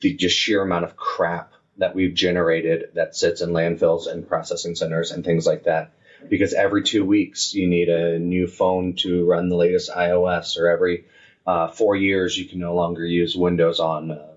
the 0.00 0.14
just 0.14 0.36
sheer 0.36 0.62
amount 0.62 0.84
of 0.84 0.96
crap 0.96 1.52
that 1.78 1.94
we've 1.94 2.14
generated 2.14 2.90
that 2.94 3.16
sits 3.16 3.40
in 3.40 3.50
landfills 3.50 4.06
and 4.10 4.28
processing 4.28 4.74
centers 4.74 5.10
and 5.10 5.24
things 5.24 5.46
like 5.46 5.64
that. 5.64 5.92
Because 6.28 6.52
every 6.52 6.82
two 6.82 7.04
weeks 7.04 7.54
you 7.54 7.68
need 7.68 7.88
a 7.88 8.18
new 8.18 8.48
phone 8.48 8.94
to 8.96 9.24
run 9.24 9.48
the 9.48 9.56
latest 9.56 9.90
iOS, 9.90 10.58
or 10.58 10.68
every 10.68 11.04
uh, 11.46 11.68
four 11.68 11.94
years 11.94 12.36
you 12.36 12.46
can 12.46 12.58
no 12.58 12.74
longer 12.74 13.04
use 13.06 13.36
Windows 13.36 13.78
on 13.78 14.10
a 14.10 14.30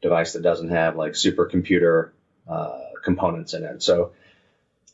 device 0.00 0.34
that 0.34 0.42
doesn't 0.42 0.70
have 0.70 0.96
like 0.96 1.12
supercomputer 1.12 2.10
uh, 2.48 2.78
components 3.02 3.54
in 3.54 3.64
it. 3.64 3.82
So 3.82 4.12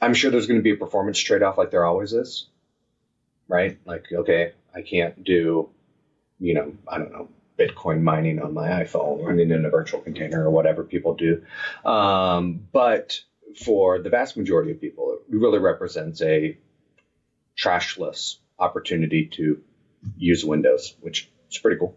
I'm 0.00 0.14
sure 0.14 0.30
there's 0.30 0.46
going 0.46 0.58
to 0.58 0.64
be 0.64 0.72
a 0.72 0.76
performance 0.76 1.18
trade 1.18 1.42
off 1.42 1.58
like 1.58 1.70
there 1.70 1.84
always 1.84 2.12
is, 2.14 2.46
right? 3.46 3.78
Like, 3.84 4.06
okay, 4.10 4.52
I 4.74 4.82
can't 4.82 5.22
do, 5.22 5.68
you 6.40 6.54
know, 6.54 6.72
I 6.88 6.98
don't 6.98 7.12
know, 7.12 7.28
Bitcoin 7.58 8.02
mining 8.02 8.40
on 8.40 8.54
my 8.54 8.68
iPhone, 8.68 9.24
running 9.24 9.50
in 9.50 9.64
a 9.64 9.70
virtual 9.70 10.00
container 10.00 10.44
or 10.44 10.50
whatever 10.50 10.82
people 10.82 11.14
do. 11.14 11.42
Um, 11.84 12.66
but 12.72 13.20
for 13.64 13.98
the 13.98 14.10
vast 14.10 14.36
majority 14.36 14.70
of 14.70 14.80
people, 14.80 15.12
it 15.12 15.36
really 15.36 15.58
represents 15.58 16.22
a 16.22 16.56
trashless 17.56 18.36
opportunity 18.58 19.26
to 19.26 19.62
use 20.16 20.44
Windows, 20.44 20.96
which 21.00 21.30
is 21.50 21.58
pretty 21.58 21.78
cool. 21.78 21.96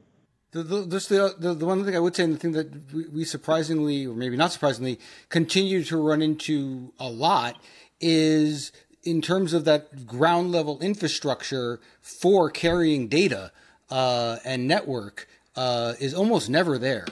The, 0.52 0.64
the, 0.64 0.82
the, 0.84 1.36
the, 1.38 1.54
the 1.54 1.66
one 1.66 1.84
thing 1.84 1.96
I 1.96 2.00
would 2.00 2.16
say, 2.16 2.24
and 2.24 2.34
the 2.34 2.38
thing 2.38 2.54
that 2.54 2.94
we, 2.94 3.08
we 3.08 3.26
surprisingly, 3.26 4.06
or 4.06 4.16
maybe 4.16 4.38
not 4.38 4.54
surprisingly, 4.54 5.00
continue 5.30 5.84
to 5.86 5.98
run 5.98 6.22
into 6.22 6.94
a 7.00 7.10
lot 7.10 7.62
is 8.00 8.72
in 9.04 9.22
terms 9.22 9.54
of 9.54 9.66
that 9.66 10.06
ground 10.06 10.52
level 10.52 10.80
infrastructure 10.80 11.80
for 12.02 12.50
carrying 12.50 13.08
data 13.08 13.52
uh, 13.90 14.38
and 14.46 14.68
network 14.68 15.28
uh, 15.56 15.94
is 16.00 16.14
almost 16.14 16.50
never 16.50 16.78
there 16.78 17.06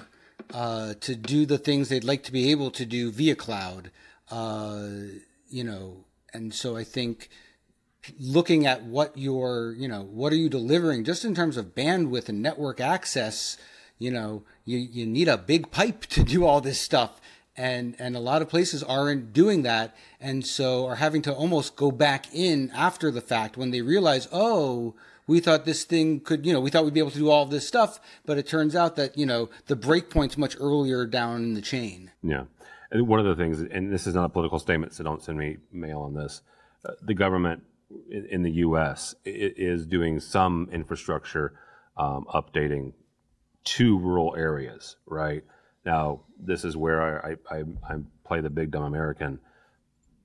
uh, 0.54 0.94
to 1.02 1.16
do 1.16 1.46
the 1.46 1.58
things 1.58 1.90
they'd 1.90 2.04
like 2.04 2.24
to 2.24 2.32
be 2.32 2.52
able 2.52 2.72
to 2.72 2.86
do 2.86 3.12
via 3.12 3.36
cloud. 3.36 3.92
Uh, 4.30 4.88
you 5.50 5.64
know, 5.64 6.06
and 6.34 6.54
so 6.54 6.76
I 6.76 6.84
think 6.84 7.30
looking 8.20 8.66
at 8.66 8.84
what 8.84 9.18
you're, 9.18 9.74
you 9.74 9.88
know, 9.88 10.04
what 10.04 10.34
are 10.34 10.38
you 10.38 10.50
delivering 10.50 11.04
just 11.04 11.24
in 11.24 11.36
terms 11.36 11.58
of 11.58 11.76
bandwidth 11.76 12.30
and 12.30 12.42
network 12.42 12.82
access, 12.82 13.58
you 13.98 14.12
know, 14.12 14.44
you, 14.66 14.78
you 14.78 15.06
need 15.06 15.28
a 15.28 15.38
big 15.38 15.72
pipe 15.72 16.06
to 16.08 16.24
do 16.24 16.46
all 16.46 16.62
this 16.62 16.80
stuff. 16.80 17.22
And, 17.56 17.96
and 18.00 18.16
a 18.16 18.20
lot 18.20 18.42
of 18.42 18.50
places 18.50 18.82
aren't 18.82 19.32
doing 19.32 19.62
that. 19.62 19.96
And 20.20 20.46
so 20.46 20.88
are 20.88 20.96
having 20.96 21.22
to 21.24 21.34
almost 21.34 21.76
go 21.76 21.92
back 21.92 22.34
in 22.34 22.72
after 22.72 23.12
the 23.12 23.22
fact 23.22 23.58
when 23.58 23.70
they 23.70 23.82
realize, 23.82 24.28
oh, 24.32 24.96
we 25.28 25.40
thought 25.40 25.66
this 25.66 25.84
thing 25.84 26.20
could, 26.20 26.46
you 26.46 26.54
know, 26.54 26.60
we 26.60 26.70
thought 26.70 26.84
we'd 26.84 26.94
be 26.94 27.00
able 27.00 27.12
to 27.12 27.18
do 27.18 27.30
all 27.30 27.46
this 27.46 27.68
stuff, 27.68 28.00
but 28.26 28.38
it 28.38 28.48
turns 28.48 28.76
out 28.76 28.96
that, 28.98 29.18
you 29.18 29.26
know, 29.26 29.50
the 29.68 29.76
breakpoint's 29.76 30.38
much 30.38 30.56
earlier 30.60 31.06
down 31.06 31.44
in 31.44 31.54
the 31.54 31.62
chain. 31.62 32.12
Yeah. 32.22 32.46
And 32.92 33.08
one 33.08 33.20
of 33.20 33.26
the 33.26 33.36
things, 33.36 33.60
and 33.60 33.92
this 33.92 34.06
is 34.06 34.14
not 34.14 34.26
a 34.26 34.30
political 34.30 34.60
statement, 34.60 34.94
so 34.94 35.04
don't 35.04 35.24
send 35.24 35.38
me 35.38 35.58
mail 35.72 36.02
on 36.02 36.14
this. 36.14 36.42
Uh, 36.86 36.92
the 37.02 37.14
government 37.14 37.64
in, 38.10 38.44
the 38.44 38.52
U.S. 38.52 39.16
is 39.26 39.86
doing 39.86 40.20
some 40.20 40.70
infrastructure 40.72 41.54
um, 41.98 42.26
updating 42.34 42.94
to 43.64 43.98
rural 43.98 44.36
areas. 44.38 44.98
Right 45.06 45.44
now, 45.86 46.22
this 46.40 46.66
is 46.66 46.76
where 46.76 47.26
I, 47.26 47.36
I, 47.50 47.64
I 47.88 47.96
play 48.26 48.42
the 48.42 48.50
big 48.50 48.72
dumb 48.72 48.84
American. 48.84 49.40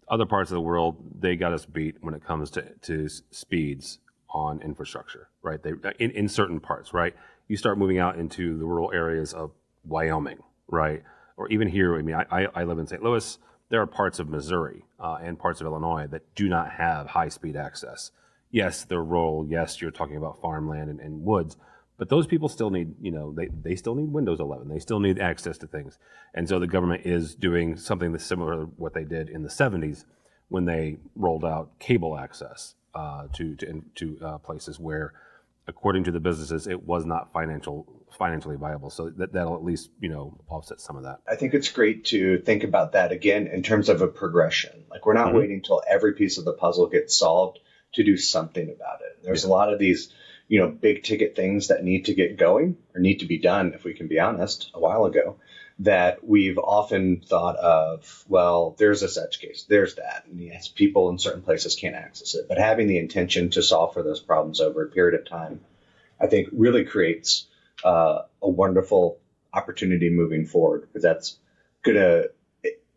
Other 0.09 0.27
parts 0.27 0.51
of 0.51 0.55
the 0.55 0.61
world, 0.61 0.97
they 1.21 1.37
got 1.37 1.53
us 1.53 1.67
beat 1.67 1.97
when 2.01 2.15
it 2.15 2.25
comes 2.25 2.51
to, 2.53 2.63
to 2.83 3.09
speeds 3.31 3.99
on 4.31 4.61
infrastructure, 4.63 5.29
right? 5.43 5.63
They 5.63 5.73
in, 5.99 6.11
in 6.13 6.29
certain 6.29 6.61
parts, 6.61 6.93
right? 6.93 7.15
You 7.49 7.57
start 7.57 7.79
moving 7.79 7.99
out 7.99 8.19
into 8.19 8.59
the 8.59 8.65
rural 8.65 8.93
areas 8.93 9.33
of 9.33 9.53
Wyoming, 9.85 10.39
right? 10.69 11.03
Or 11.37 11.49
even 11.49 11.69
here, 11.69 11.97
I 11.97 12.03
mean, 12.03 12.17
I, 12.17 12.47
I 12.55 12.65
live 12.65 12.79
in 12.79 12.87
St. 12.87 13.03
Louis. 13.03 13.39
There 13.71 13.81
are 13.81 13.87
parts 13.87 14.19
of 14.19 14.29
Missouri 14.29 14.85
uh, 14.99 15.19
and 15.23 15.39
parts 15.39 15.61
of 15.61 15.67
Illinois 15.67 16.07
that 16.09 16.35
do 16.35 16.49
not 16.49 16.73
have 16.73 17.07
high 17.07 17.29
speed 17.29 17.57
access. 17.57 18.11
Yes, 18.51 18.85
they're 18.85 19.03
rural. 19.03 19.47
Yes, 19.49 19.81
you're 19.81 19.91
talking 19.91 20.17
about 20.17 20.41
farmland 20.41 20.91
and, 20.91 21.01
and 21.01 21.23
woods, 21.23 21.57
but 21.99 22.09
those 22.09 22.27
people 22.27 22.49
still 22.49 22.71
need, 22.71 22.95
you 23.01 23.11
know, 23.11 23.33
they, 23.33 23.49
they 23.49 23.77
still 23.77 23.95
need 23.95 24.13
Windows 24.13 24.41
11. 24.41 24.69
They 24.69 24.79
still 24.79 25.01
need 25.01 25.19
access 25.19 25.59
to 25.59 25.67
things. 25.67 25.99
And 26.35 26.49
so 26.49 26.59
the 26.59 26.67
government 26.67 27.05
is 27.05 27.35
doing 27.35 27.77
something 27.77 28.13
that's 28.13 28.25
similar 28.25 28.57
to 28.57 28.65
what 28.77 28.95
they 28.95 29.05
did 29.05 29.29
in 29.29 29.43
the 29.43 29.49
70s 29.49 30.05
when 30.49 30.65
they 30.65 30.97
rolled 31.15 31.45
out 31.45 31.79
cable 31.79 32.19
access 32.19 32.75
uh, 32.95 33.29
to, 33.35 33.55
to, 33.57 33.83
to 33.97 34.19
uh, 34.23 34.39
places 34.39 34.79
where, 34.79 35.13
according 35.67 36.05
to 36.05 36.11
the 36.11 36.21
businesses, 36.21 36.67
it 36.67 36.85
was 36.85 37.05
not 37.05 37.33
financial 37.33 37.87
financially 38.19 38.57
viable. 38.57 38.91
So 38.91 39.11
that, 39.11 39.33
that'll 39.33 39.57
at 39.57 39.65
least, 39.65 39.91
you 40.01 40.09
know, 40.09 40.39
offset 40.49 40.81
some 40.81 40.97
of 40.97 41.05
that. 41.05 41.21
I 41.31 41.37
think 41.37 41.55
it's 41.55 41.71
great 41.71 42.07
to 42.07 42.39
think 42.39 42.65
about 42.65 42.93
that 42.93 43.13
again 43.13 43.47
in 43.47 43.63
terms 43.63 43.89
of 43.89 44.03
a 44.03 44.09
progression. 44.09 44.85
Like 44.91 45.07
we're 45.07 45.15
not 45.15 45.29
mm-hmm. 45.29 45.39
waiting 45.39 45.57
until 45.57 45.83
every 45.89 46.15
piece 46.15 46.39
of 46.39 46.45
the 46.45 46.55
puzzle 46.55 46.89
gets 46.89 47.17
solved 47.17 47.59
to 47.95 48.05
do 48.05 48.17
something 48.17 48.65
about 48.65 49.01
it. 49.03 49.23
There's 49.23 49.45
yeah. 49.45 49.51
a 49.51 49.53
lot 49.53 49.73
of 49.73 49.79
these– 49.79 50.13
you 50.51 50.59
know, 50.59 50.69
big 50.69 51.03
ticket 51.03 51.37
things 51.37 51.69
that 51.69 51.85
need 51.85 52.07
to 52.07 52.15
get 52.15 52.39
going 52.39 52.79
or 52.95 53.03
need 53.03 53.19
to 53.19 53.27
be 53.27 53.37
done, 53.37 53.75
if 53.75 53.85
we 53.85 53.93
can 53.93 54.09
be 54.09 54.19
honest, 54.19 54.71
a 54.73 54.81
while 54.81 55.05
ago, 55.05 55.37
that 55.81 56.27
we've 56.27 56.59
often 56.59 57.21
thought 57.21 57.57
of, 57.57 58.25
well, 58.29 58.75
there's 58.79 59.01
this 59.01 59.17
edge 59.17 59.39
case, 59.39 59.65
there's 59.69 59.95
that. 59.95 60.25
And 60.27 60.41
yes, 60.41 60.69
people 60.69 61.09
in 61.11 61.19
certain 61.19 61.43
places 61.43 61.77
can't 61.77 61.95
access 61.95 62.35
it. 62.35 62.47
But 62.49 62.59
having 62.59 62.89
the 62.89 62.99
intention 62.99 63.51
to 63.51 63.63
solve 63.63 63.95
for 63.95 64.03
those 64.03 64.21
problems 64.21 64.61
over 64.61 64.85
a 64.85 64.91
period 64.91 65.21
of 65.21 65.29
time, 65.29 65.61
I 66.21 66.27
think 66.27 66.49
really 66.53 66.85
creates 66.85 67.47
uh, 67.85 68.23
a 68.43 68.49
wonderful 68.49 69.19
opportunity 69.53 70.11
moving 70.11 70.47
forward 70.47 70.83
because 70.83 71.03
that's 71.03 71.39
going 71.83 71.97
to 71.97 72.31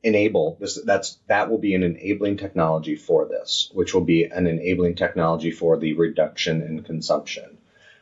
enable 0.03 0.57
this 0.59 0.81
that's 0.83 1.19
that 1.27 1.49
will 1.49 1.59
be 1.59 1.75
an 1.75 1.83
enabling 1.83 2.35
technology 2.35 2.95
for 2.95 3.25
this 3.25 3.69
which 3.73 3.93
will 3.93 4.01
be 4.01 4.23
an 4.23 4.47
enabling 4.47 4.95
technology 4.95 5.51
for 5.51 5.77
the 5.77 5.93
reduction 5.93 6.63
in 6.63 6.81
consumption 6.81 7.57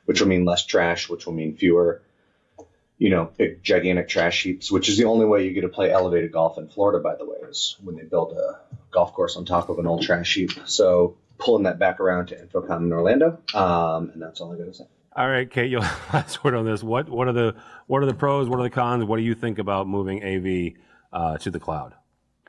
which 0.06 0.22
will 0.22 0.30
mean 0.30 0.46
less 0.46 0.66
trash 0.66 1.10
which 1.10 1.26
will 1.26 1.34
mean 1.34 1.58
fewer 1.58 2.02
you 3.00 3.10
know 3.10 3.32
big 3.38 3.64
gigantic 3.64 4.08
trash 4.08 4.44
heaps 4.44 4.72
which 4.72 4.88
is 4.88 4.98
the 4.98 5.06
only 5.06 5.26
way 5.26 5.46
you 5.46 5.54
get 5.54 5.62
to 5.62 5.70
play 5.70 5.92
elevated 5.92 6.32
golf 6.32 6.58
in 6.60 6.68
florida 6.68 7.00
by 7.00 7.16
the 7.16 7.26
way 7.26 7.38
is 7.50 7.78
when 7.82 7.96
they 7.96 8.04
build 8.04 8.34
a 8.34 8.60
golf 8.92 9.14
course 9.14 9.36
on 9.36 9.46
top 9.46 9.70
of 9.70 9.80
an 9.80 9.88
old 9.88 10.04
trash 10.04 10.36
heap 10.36 10.52
so 10.66 11.18
pulling 11.40 11.64
that 11.64 11.80
back 11.80 12.00
around 12.00 12.28
to 12.28 12.36
InfoComm 12.36 12.82
in 12.82 12.94
orlando 12.94 13.40
um, 13.56 14.12
and 14.14 14.22
that's 14.22 14.40
all 14.42 14.54
i 14.54 14.58
got 14.58 14.66
to 14.66 14.74
say 14.74 14.86
all 15.16 15.28
right, 15.28 15.50
Kate, 15.50 15.70
you 15.70 15.80
last 16.14 16.44
word 16.44 16.54
on 16.54 16.66
this. 16.66 16.84
What 16.84 17.10
what 17.10 17.28
are 17.28 17.34
the 17.34 17.56
what 17.88 18.04
are 18.04 18.06
the 18.06 18.14
pros? 18.14 18.48
What 18.48 18.60
are 18.60 18.64
the 18.64 18.70
cons? 18.70 19.04
What 19.04 19.18
do 19.18 19.24
you 19.24 19.36
think 19.36 19.60
about 19.60 19.88
moving 19.88 20.24
AV 20.24 20.82
uh, 21.12 21.38
to 21.40 21.52
the 21.52 21.60
cloud? 21.60 21.94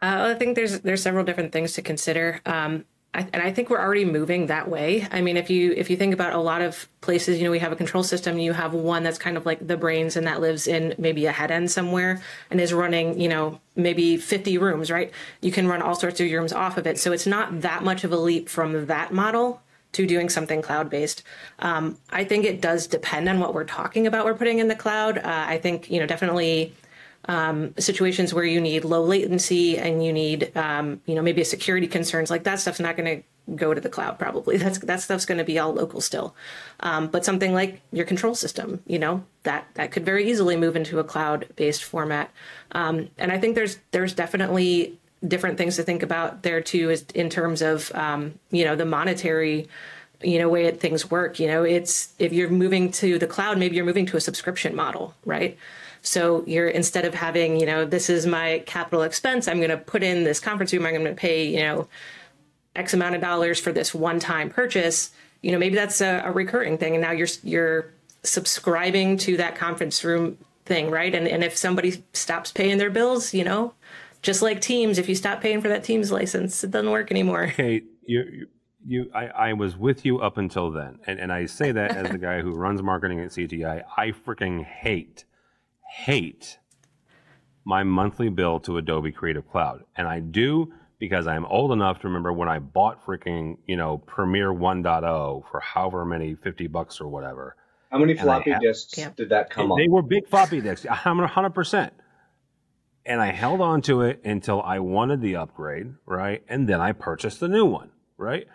Uh, 0.02 0.32
I 0.32 0.38
think 0.38 0.56
there's 0.56 0.80
there's 0.80 1.02
several 1.02 1.24
different 1.24 1.52
things 1.52 1.72
to 1.72 1.82
consider. 1.82 2.40
Um, 2.46 2.84
I, 3.12 3.28
and 3.32 3.42
I 3.42 3.50
think 3.50 3.70
we're 3.70 3.80
already 3.80 4.04
moving 4.04 4.46
that 4.46 4.68
way. 4.68 5.06
I 5.10 5.20
mean, 5.20 5.36
if 5.36 5.50
you 5.50 5.72
if 5.72 5.90
you 5.90 5.96
think 5.96 6.14
about 6.14 6.32
a 6.32 6.38
lot 6.38 6.62
of 6.62 6.88
places, 7.00 7.38
you 7.38 7.44
know, 7.44 7.50
we 7.50 7.58
have 7.58 7.72
a 7.72 7.76
control 7.76 8.04
system. 8.04 8.38
You 8.38 8.52
have 8.52 8.72
one 8.72 9.02
that's 9.02 9.18
kind 9.18 9.36
of 9.36 9.44
like 9.44 9.66
the 9.66 9.76
brains, 9.76 10.16
and 10.16 10.26
that 10.28 10.40
lives 10.40 10.68
in 10.68 10.94
maybe 10.96 11.26
a 11.26 11.32
head 11.32 11.50
end 11.50 11.72
somewhere, 11.72 12.22
and 12.50 12.60
is 12.60 12.72
running, 12.72 13.18
you 13.20 13.28
know, 13.28 13.60
maybe 13.74 14.16
50 14.16 14.58
rooms. 14.58 14.92
Right? 14.92 15.10
You 15.40 15.50
can 15.50 15.66
run 15.66 15.82
all 15.82 15.96
sorts 15.96 16.20
of 16.20 16.30
rooms 16.30 16.52
off 16.52 16.78
of 16.78 16.86
it, 16.86 16.98
so 17.00 17.10
it's 17.10 17.26
not 17.26 17.62
that 17.62 17.82
much 17.82 18.04
of 18.04 18.12
a 18.12 18.16
leap 18.16 18.48
from 18.48 18.86
that 18.86 19.12
model 19.12 19.60
to 19.92 20.06
doing 20.06 20.28
something 20.28 20.62
cloud 20.62 20.88
based. 20.88 21.24
Um, 21.58 21.98
I 22.10 22.22
think 22.22 22.44
it 22.44 22.60
does 22.60 22.86
depend 22.86 23.28
on 23.28 23.40
what 23.40 23.54
we're 23.54 23.64
talking 23.64 24.06
about. 24.06 24.24
We're 24.24 24.34
putting 24.34 24.60
in 24.60 24.68
the 24.68 24.76
cloud. 24.76 25.18
Uh, 25.18 25.22
I 25.24 25.58
think 25.58 25.90
you 25.90 25.98
know 25.98 26.06
definitely 26.06 26.74
um, 27.30 27.74
situations 27.78 28.34
where 28.34 28.44
you 28.44 28.60
need 28.60 28.84
low 28.84 29.04
latency 29.04 29.78
and 29.78 30.04
you 30.04 30.12
need, 30.12 30.50
um, 30.56 31.00
you 31.06 31.14
know, 31.14 31.22
maybe 31.22 31.40
a 31.40 31.44
security 31.44 31.86
concerns 31.86 32.28
like 32.28 32.42
that 32.42 32.58
stuff's 32.58 32.80
not 32.80 32.96
going 32.96 33.18
to 33.18 33.54
go 33.54 33.72
to 33.72 33.80
the 33.80 33.88
cloud 33.88 34.18
probably. 34.18 34.56
That's 34.56 34.78
that 34.78 35.00
stuff's 35.00 35.26
going 35.26 35.38
to 35.38 35.44
be 35.44 35.56
all 35.56 35.72
local 35.72 36.00
still. 36.00 36.34
Um, 36.80 37.06
but 37.06 37.24
something 37.24 37.54
like 37.54 37.82
your 37.92 38.04
control 38.04 38.34
system, 38.34 38.82
you 38.84 38.98
know, 38.98 39.22
that 39.44 39.68
that 39.74 39.92
could 39.92 40.04
very 40.04 40.28
easily 40.28 40.56
move 40.56 40.74
into 40.74 40.98
a 40.98 41.04
cloud 41.04 41.46
based 41.54 41.84
format. 41.84 42.32
Um, 42.72 43.10
and 43.16 43.30
I 43.30 43.38
think 43.38 43.54
there's 43.54 43.78
there's 43.92 44.12
definitely 44.12 44.98
different 45.26 45.56
things 45.56 45.76
to 45.76 45.84
think 45.84 46.02
about 46.02 46.42
there 46.42 46.60
too, 46.60 46.90
is 46.90 47.04
in 47.14 47.30
terms 47.30 47.62
of 47.62 47.94
um, 47.94 48.40
you 48.50 48.64
know 48.64 48.74
the 48.74 48.84
monetary 48.84 49.68
you 50.20 50.40
know 50.40 50.48
way 50.48 50.64
that 50.64 50.80
things 50.80 51.10
work 51.10 51.40
you 51.40 51.46
know 51.46 51.62
it's 51.62 52.12
if 52.18 52.30
you're 52.30 52.50
moving 52.50 52.90
to 52.90 53.18
the 53.18 53.26
cloud 53.26 53.56
maybe 53.56 53.74
you're 53.74 53.86
moving 53.86 54.04
to 54.04 54.18
a 54.18 54.20
subscription 54.20 54.76
model 54.76 55.14
right 55.24 55.56
so 56.02 56.44
you're 56.46 56.68
instead 56.68 57.04
of 57.04 57.14
having, 57.14 57.58
you 57.58 57.66
know, 57.66 57.84
this 57.84 58.08
is 58.08 58.26
my 58.26 58.62
capital 58.66 59.02
expense, 59.02 59.48
I'm 59.48 59.58
going 59.58 59.70
to 59.70 59.76
put 59.76 60.02
in 60.02 60.24
this 60.24 60.40
conference 60.40 60.72
room, 60.72 60.86
I'm 60.86 60.94
going 60.94 61.04
to 61.04 61.14
pay, 61.14 61.46
you 61.46 61.60
know, 61.60 61.88
X 62.76 62.94
amount 62.94 63.14
of 63.14 63.20
dollars 63.20 63.60
for 63.60 63.72
this 63.72 63.94
one 63.94 64.18
time 64.18 64.48
purchase. 64.48 65.10
You 65.42 65.52
know, 65.52 65.58
maybe 65.58 65.74
that's 65.74 66.00
a, 66.00 66.22
a 66.24 66.32
recurring 66.32 66.78
thing, 66.78 66.94
and 66.94 67.02
now 67.02 67.12
you're 67.12 67.28
you're 67.42 67.92
subscribing 68.22 69.16
to 69.18 69.36
that 69.38 69.56
conference 69.56 70.04
room 70.04 70.38
thing, 70.64 70.90
right? 70.90 71.14
And 71.14 71.26
and 71.26 71.42
if 71.42 71.56
somebody 71.56 72.04
stops 72.12 72.52
paying 72.52 72.78
their 72.78 72.90
bills, 72.90 73.34
you 73.34 73.44
know, 73.44 73.74
just 74.22 74.42
like 74.42 74.60
Teams, 74.60 74.98
if 74.98 75.08
you 75.08 75.14
stop 75.14 75.40
paying 75.40 75.60
for 75.60 75.68
that 75.68 75.82
Teams 75.84 76.12
license, 76.12 76.62
it 76.62 76.70
doesn't 76.70 76.90
work 76.90 77.10
anymore. 77.10 77.46
Hey, 77.56 77.82
you, 78.06 78.24
you, 78.30 78.46
you 78.86 79.10
I, 79.14 79.26
I 79.26 79.52
was 79.54 79.76
with 79.76 80.04
you 80.04 80.20
up 80.20 80.36
until 80.38 80.70
then, 80.70 81.00
and 81.06 81.18
and 81.18 81.32
I 81.32 81.46
say 81.46 81.72
that 81.72 81.96
as 81.96 82.10
the 82.10 82.18
guy 82.18 82.40
who 82.40 82.52
runs 82.52 82.82
marketing 82.82 83.20
at 83.20 83.30
CTI. 83.30 83.82
I 83.96 84.12
freaking 84.12 84.64
hate 84.64 85.24
hate 85.90 86.58
my 87.64 87.82
monthly 87.82 88.28
bill 88.28 88.60
to 88.60 88.78
Adobe 88.78 89.12
Creative 89.12 89.46
Cloud. 89.48 89.84
And 89.96 90.08
I 90.08 90.20
do 90.20 90.72
because 90.98 91.26
I'm 91.26 91.46
old 91.46 91.72
enough 91.72 92.00
to 92.00 92.08
remember 92.08 92.32
when 92.32 92.48
I 92.48 92.58
bought 92.58 93.04
freaking, 93.04 93.56
you 93.66 93.76
know, 93.76 93.98
Premiere 93.98 94.52
1.0 94.52 95.42
for 95.50 95.60
however 95.60 96.04
many 96.04 96.34
50 96.34 96.66
bucks 96.68 97.00
or 97.00 97.08
whatever. 97.08 97.56
How 97.90 97.98
many 97.98 98.16
floppy 98.16 98.54
disks 98.60 98.96
yeah. 98.96 99.10
did 99.16 99.30
that 99.30 99.50
come 99.50 99.72
on? 99.72 99.78
They 99.78 99.88
were 99.88 100.02
big 100.02 100.28
floppy 100.28 100.60
disks. 100.60 100.86
I'm 101.04 101.18
100%. 101.18 101.90
And 103.06 103.20
I 103.20 103.32
held 103.32 103.60
on 103.60 103.80
to 103.82 104.02
it 104.02 104.20
until 104.24 104.62
I 104.62 104.78
wanted 104.78 105.22
the 105.22 105.36
upgrade, 105.36 105.94
right? 106.06 106.44
And 106.48 106.68
then 106.68 106.80
I 106.80 106.92
purchased 106.92 107.40
the 107.40 107.48
new 107.48 107.64
one, 107.64 107.90
right? 108.16 108.46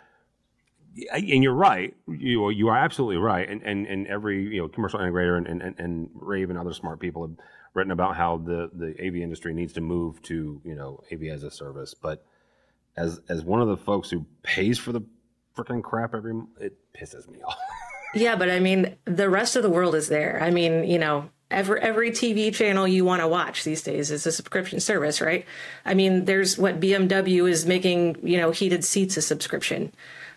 And 1.12 1.42
you're 1.42 1.52
right. 1.54 1.94
You 2.08 2.50
you 2.50 2.68
are 2.68 2.76
absolutely 2.76 3.18
right. 3.18 3.48
And 3.48 3.62
and, 3.62 3.86
and 3.86 4.06
every 4.06 4.42
you 4.42 4.62
know 4.62 4.68
commercial 4.68 5.00
integrator 5.00 5.36
and, 5.36 5.62
and, 5.62 5.78
and 5.78 6.10
Rave 6.14 6.50
and 6.50 6.58
other 6.58 6.72
smart 6.72 7.00
people 7.00 7.22
have 7.26 7.36
written 7.74 7.90
about 7.90 8.16
how 8.16 8.38
the, 8.38 8.70
the 8.72 8.94
AV 9.04 9.16
industry 9.16 9.52
needs 9.52 9.74
to 9.74 9.80
move 9.80 10.22
to 10.22 10.60
you 10.64 10.74
know 10.74 11.02
AV 11.12 11.24
as 11.24 11.42
a 11.42 11.50
service. 11.50 11.94
But 11.94 12.24
as 12.96 13.20
as 13.28 13.44
one 13.44 13.60
of 13.60 13.68
the 13.68 13.76
folks 13.76 14.10
who 14.10 14.26
pays 14.42 14.78
for 14.78 14.92
the 14.92 15.02
freaking 15.56 15.82
crap 15.82 16.14
every, 16.14 16.34
it 16.60 16.76
pisses 16.94 17.28
me 17.28 17.40
off. 17.42 17.58
yeah, 18.14 18.36
but 18.36 18.50
I 18.50 18.60
mean, 18.60 18.96
the 19.04 19.28
rest 19.28 19.56
of 19.56 19.62
the 19.62 19.70
world 19.70 19.94
is 19.94 20.08
there. 20.08 20.38
I 20.42 20.50
mean, 20.50 20.84
you 20.84 20.98
know, 20.98 21.30
every 21.50 21.80
every 21.80 22.10
TV 22.10 22.52
channel 22.54 22.88
you 22.88 23.04
want 23.04 23.20
to 23.20 23.28
watch 23.28 23.64
these 23.64 23.82
days 23.82 24.10
is 24.10 24.26
a 24.26 24.32
subscription 24.32 24.80
service, 24.80 25.20
right? 25.20 25.44
I 25.84 25.94
mean, 25.94 26.24
there's 26.24 26.58
what 26.58 26.80
BMW 26.80 27.48
is 27.48 27.66
making, 27.66 28.16
you 28.26 28.38
know, 28.38 28.50
heated 28.50 28.84
seats 28.84 29.16
a 29.16 29.22
subscription. 29.22 29.92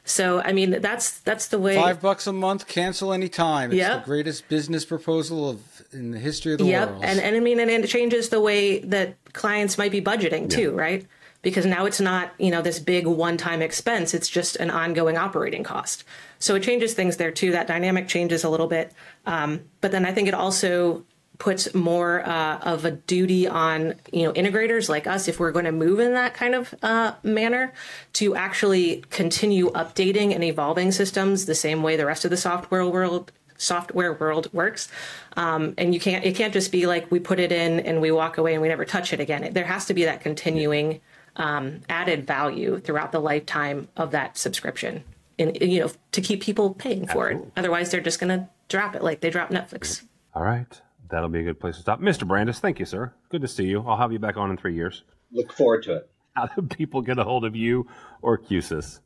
So 0.09 0.41
I 0.41 0.53
mean 0.53 0.81
that's 0.81 1.19
that's 1.19 1.47
the 1.47 1.59
way. 1.59 1.75
Five 1.75 2.01
bucks 2.01 2.25
a 2.25 2.33
month, 2.33 2.67
cancel 2.67 3.13
anytime. 3.13 3.71
It's 3.71 3.77
yep. 3.77 4.01
the 4.01 4.05
greatest 4.05 4.49
business 4.49 4.83
proposal 4.83 5.49
of 5.49 5.61
in 5.93 6.11
the 6.11 6.19
history 6.19 6.53
of 6.53 6.59
the 6.59 6.65
yep. 6.65 6.89
world. 6.89 7.03
And 7.03 7.19
and 7.19 7.35
I 7.35 7.39
mean 7.39 7.59
and 7.59 7.69
it 7.69 7.87
changes 7.87 8.29
the 8.29 8.41
way 8.41 8.79
that 8.79 9.15
clients 9.33 9.77
might 9.77 9.91
be 9.91 10.01
budgeting 10.01 10.49
too, 10.49 10.71
yeah. 10.71 10.81
right? 10.81 11.07
Because 11.41 11.65
now 11.65 11.85
it's 11.85 12.01
not, 12.01 12.33
you 12.37 12.51
know, 12.51 12.61
this 12.61 12.79
big 12.79 13.07
one-time 13.07 13.61
expense, 13.61 14.13
it's 14.13 14.27
just 14.27 14.57
an 14.57 14.69
ongoing 14.69 15.17
operating 15.17 15.63
cost. 15.63 16.03
So 16.37 16.55
it 16.55 16.63
changes 16.63 16.93
things 16.93 17.15
there 17.15 17.31
too. 17.31 17.51
That 17.51 17.65
dynamic 17.65 18.09
changes 18.09 18.43
a 18.43 18.49
little 18.49 18.67
bit. 18.67 18.91
Um, 19.25 19.61
but 19.79 19.91
then 19.91 20.05
I 20.05 20.11
think 20.11 20.27
it 20.27 20.33
also 20.33 21.05
puts 21.39 21.73
more 21.73 22.21
uh, 22.27 22.59
of 22.59 22.85
a 22.85 22.91
duty 22.91 23.47
on 23.47 23.95
you 24.11 24.23
know 24.23 24.33
integrators 24.33 24.89
like 24.89 25.07
us 25.07 25.27
if 25.27 25.39
we're 25.39 25.51
going 25.51 25.65
to 25.65 25.71
move 25.71 25.99
in 25.99 26.13
that 26.13 26.33
kind 26.33 26.53
of 26.53 26.75
uh, 26.83 27.13
manner 27.23 27.73
to 28.13 28.35
actually 28.35 29.03
continue 29.09 29.71
updating 29.71 30.35
and 30.35 30.43
evolving 30.43 30.91
systems 30.91 31.45
the 31.45 31.55
same 31.55 31.81
way 31.81 31.95
the 31.95 32.05
rest 32.05 32.25
of 32.25 32.31
the 32.31 32.37
software 32.37 32.85
world 32.85 33.31
software 33.57 34.13
world 34.13 34.51
works. 34.53 34.87
Um, 35.35 35.73
and 35.77 35.93
you 35.93 35.99
can't 35.99 36.25
it 36.25 36.35
can't 36.35 36.53
just 36.53 36.71
be 36.71 36.85
like 36.85 37.09
we 37.09 37.19
put 37.19 37.39
it 37.39 37.51
in 37.51 37.79
and 37.81 38.01
we 38.01 38.11
walk 38.11 38.37
away 38.37 38.53
and 38.53 38.61
we 38.61 38.67
never 38.67 38.85
touch 38.85 39.13
it 39.13 39.19
again. 39.19 39.53
There 39.53 39.65
has 39.65 39.85
to 39.85 39.93
be 39.93 40.05
that 40.05 40.21
continuing 40.21 41.01
um, 41.37 41.81
added 41.87 42.27
value 42.27 42.79
throughout 42.79 43.11
the 43.11 43.19
lifetime 43.19 43.87
of 43.95 44.11
that 44.11 44.37
subscription 44.37 45.03
and 45.37 45.57
you 45.61 45.79
know 45.79 45.91
to 46.11 46.19
keep 46.19 46.41
people 46.41 46.73
paying 46.73 47.07
for 47.07 47.27
Absolutely. 47.27 47.47
it 47.47 47.53
otherwise 47.55 47.91
they're 47.91 48.01
just 48.01 48.19
going 48.19 48.37
to 48.37 48.49
drop 48.67 48.93
it 48.93 49.03
like 49.03 49.21
they 49.21 49.29
drop 49.29 49.49
netflix. 49.51 50.03
All 50.33 50.43
right 50.43 50.81
that'll 51.09 51.29
be 51.29 51.39
a 51.39 51.43
good 51.43 51.59
place 51.59 51.75
to 51.75 51.81
stop. 51.81 51.99
Mr. 52.01 52.27
Brandes, 52.27 52.59
thank 52.59 52.79
you, 52.79 52.85
sir. 52.85 53.13
Good 53.29 53.41
to 53.41 53.47
see 53.47 53.65
you. 53.65 53.83
I'll 53.87 53.97
have 53.97 54.11
you 54.11 54.19
back 54.19 54.37
on 54.37 54.49
in 54.51 54.57
three 54.57 54.75
years. 54.75 55.03
Look 55.31 55.53
forward 55.53 55.83
to 55.83 55.95
it. 55.95 56.09
how 56.35 56.47
do 56.47 56.61
people 56.63 57.01
get 57.01 57.19
a 57.19 57.23
hold 57.23 57.45
of 57.45 57.55
you 57.55 57.87
or 58.21 58.37
Q-SYS? 58.37 59.01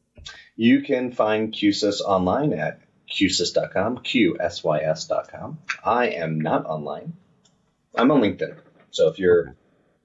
You 0.56 0.82
can 0.82 1.12
find 1.12 1.51
Q-SYS 1.51 2.01
online 2.01 2.54
at 2.54 2.80
qsys.com, 3.10 3.99
Q-S-Y-S.com. 3.99 5.58
I 5.84 6.08
am 6.10 6.39
not 6.39 6.66
online. 6.66 7.14
I'm 7.95 8.12
on 8.12 8.22
LinkedIn. 8.22 8.58
So 8.91 9.10
if 9.10 9.20
you're 9.20 9.56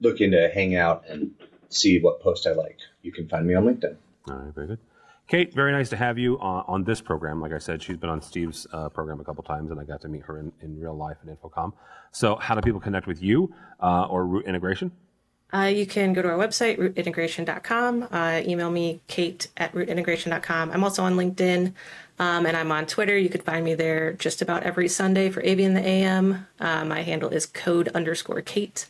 looking 0.01 0.31
to 0.31 0.49
hang 0.53 0.75
out 0.75 1.05
and 1.07 1.31
see 1.69 1.99
what 1.99 2.21
post 2.21 2.47
I 2.47 2.51
like, 2.51 2.79
you 3.01 3.11
can 3.11 3.27
find 3.27 3.45
me 3.47 3.53
on 3.53 3.65
LinkedIn. 3.65 3.95
All 4.29 4.35
right, 4.35 4.53
very 4.53 4.67
good. 4.67 4.79
Kate, 5.29 5.53
very 5.53 5.71
nice 5.71 5.89
to 5.89 5.95
have 5.95 6.17
you 6.17 6.39
on, 6.39 6.65
on 6.67 6.83
this 6.83 7.01
program. 7.01 7.39
Like 7.39 7.53
I 7.53 7.59
said, 7.59 7.83
she's 7.83 7.97
been 7.97 8.09
on 8.09 8.19
Steve's 8.19 8.65
uh, 8.73 8.89
program 8.89 9.19
a 9.19 9.23
couple 9.23 9.43
times, 9.43 9.69
and 9.69 9.79
I 9.79 9.83
got 9.83 10.01
to 10.01 10.07
meet 10.07 10.23
her 10.23 10.39
in, 10.39 10.51
in 10.63 10.79
real 10.79 10.97
life 10.97 11.17
at 11.21 11.29
InfoComm. 11.29 11.71
So, 12.11 12.35
how 12.37 12.55
do 12.55 12.61
people 12.61 12.79
connect 12.79 13.05
with 13.05 13.21
you 13.21 13.53
uh, 13.79 14.05
or 14.05 14.25
Root 14.25 14.47
Integration? 14.47 14.91
Uh, 15.53 15.71
you 15.73 15.85
can 15.85 16.13
go 16.13 16.23
to 16.23 16.29
our 16.29 16.37
website, 16.37 16.79
rootintegration.com. 16.79 18.07
Uh, 18.11 18.41
email 18.43 18.71
me, 18.71 19.01
kate 19.07 19.49
at 19.55 19.71
rootintegration.com. 19.73 20.71
I'm 20.71 20.83
also 20.83 21.03
on 21.03 21.15
LinkedIn 21.15 21.73
um, 22.17 22.45
and 22.47 22.57
I'm 22.57 22.71
on 22.71 22.87
Twitter. 22.87 23.17
You 23.17 23.29
could 23.29 23.43
find 23.43 23.63
me 23.63 23.75
there 23.75 24.13
just 24.13 24.41
about 24.41 24.63
every 24.63 24.87
Sunday 24.87 25.29
for 25.29 25.41
AV 25.41 25.59
in 25.59 25.73
the 25.75 25.85
AM. 25.85 26.47
Uh, 26.59 26.85
my 26.85 27.01
handle 27.01 27.29
is 27.29 27.45
code 27.45 27.87
underscore 27.89 28.41
Kate. 28.41 28.87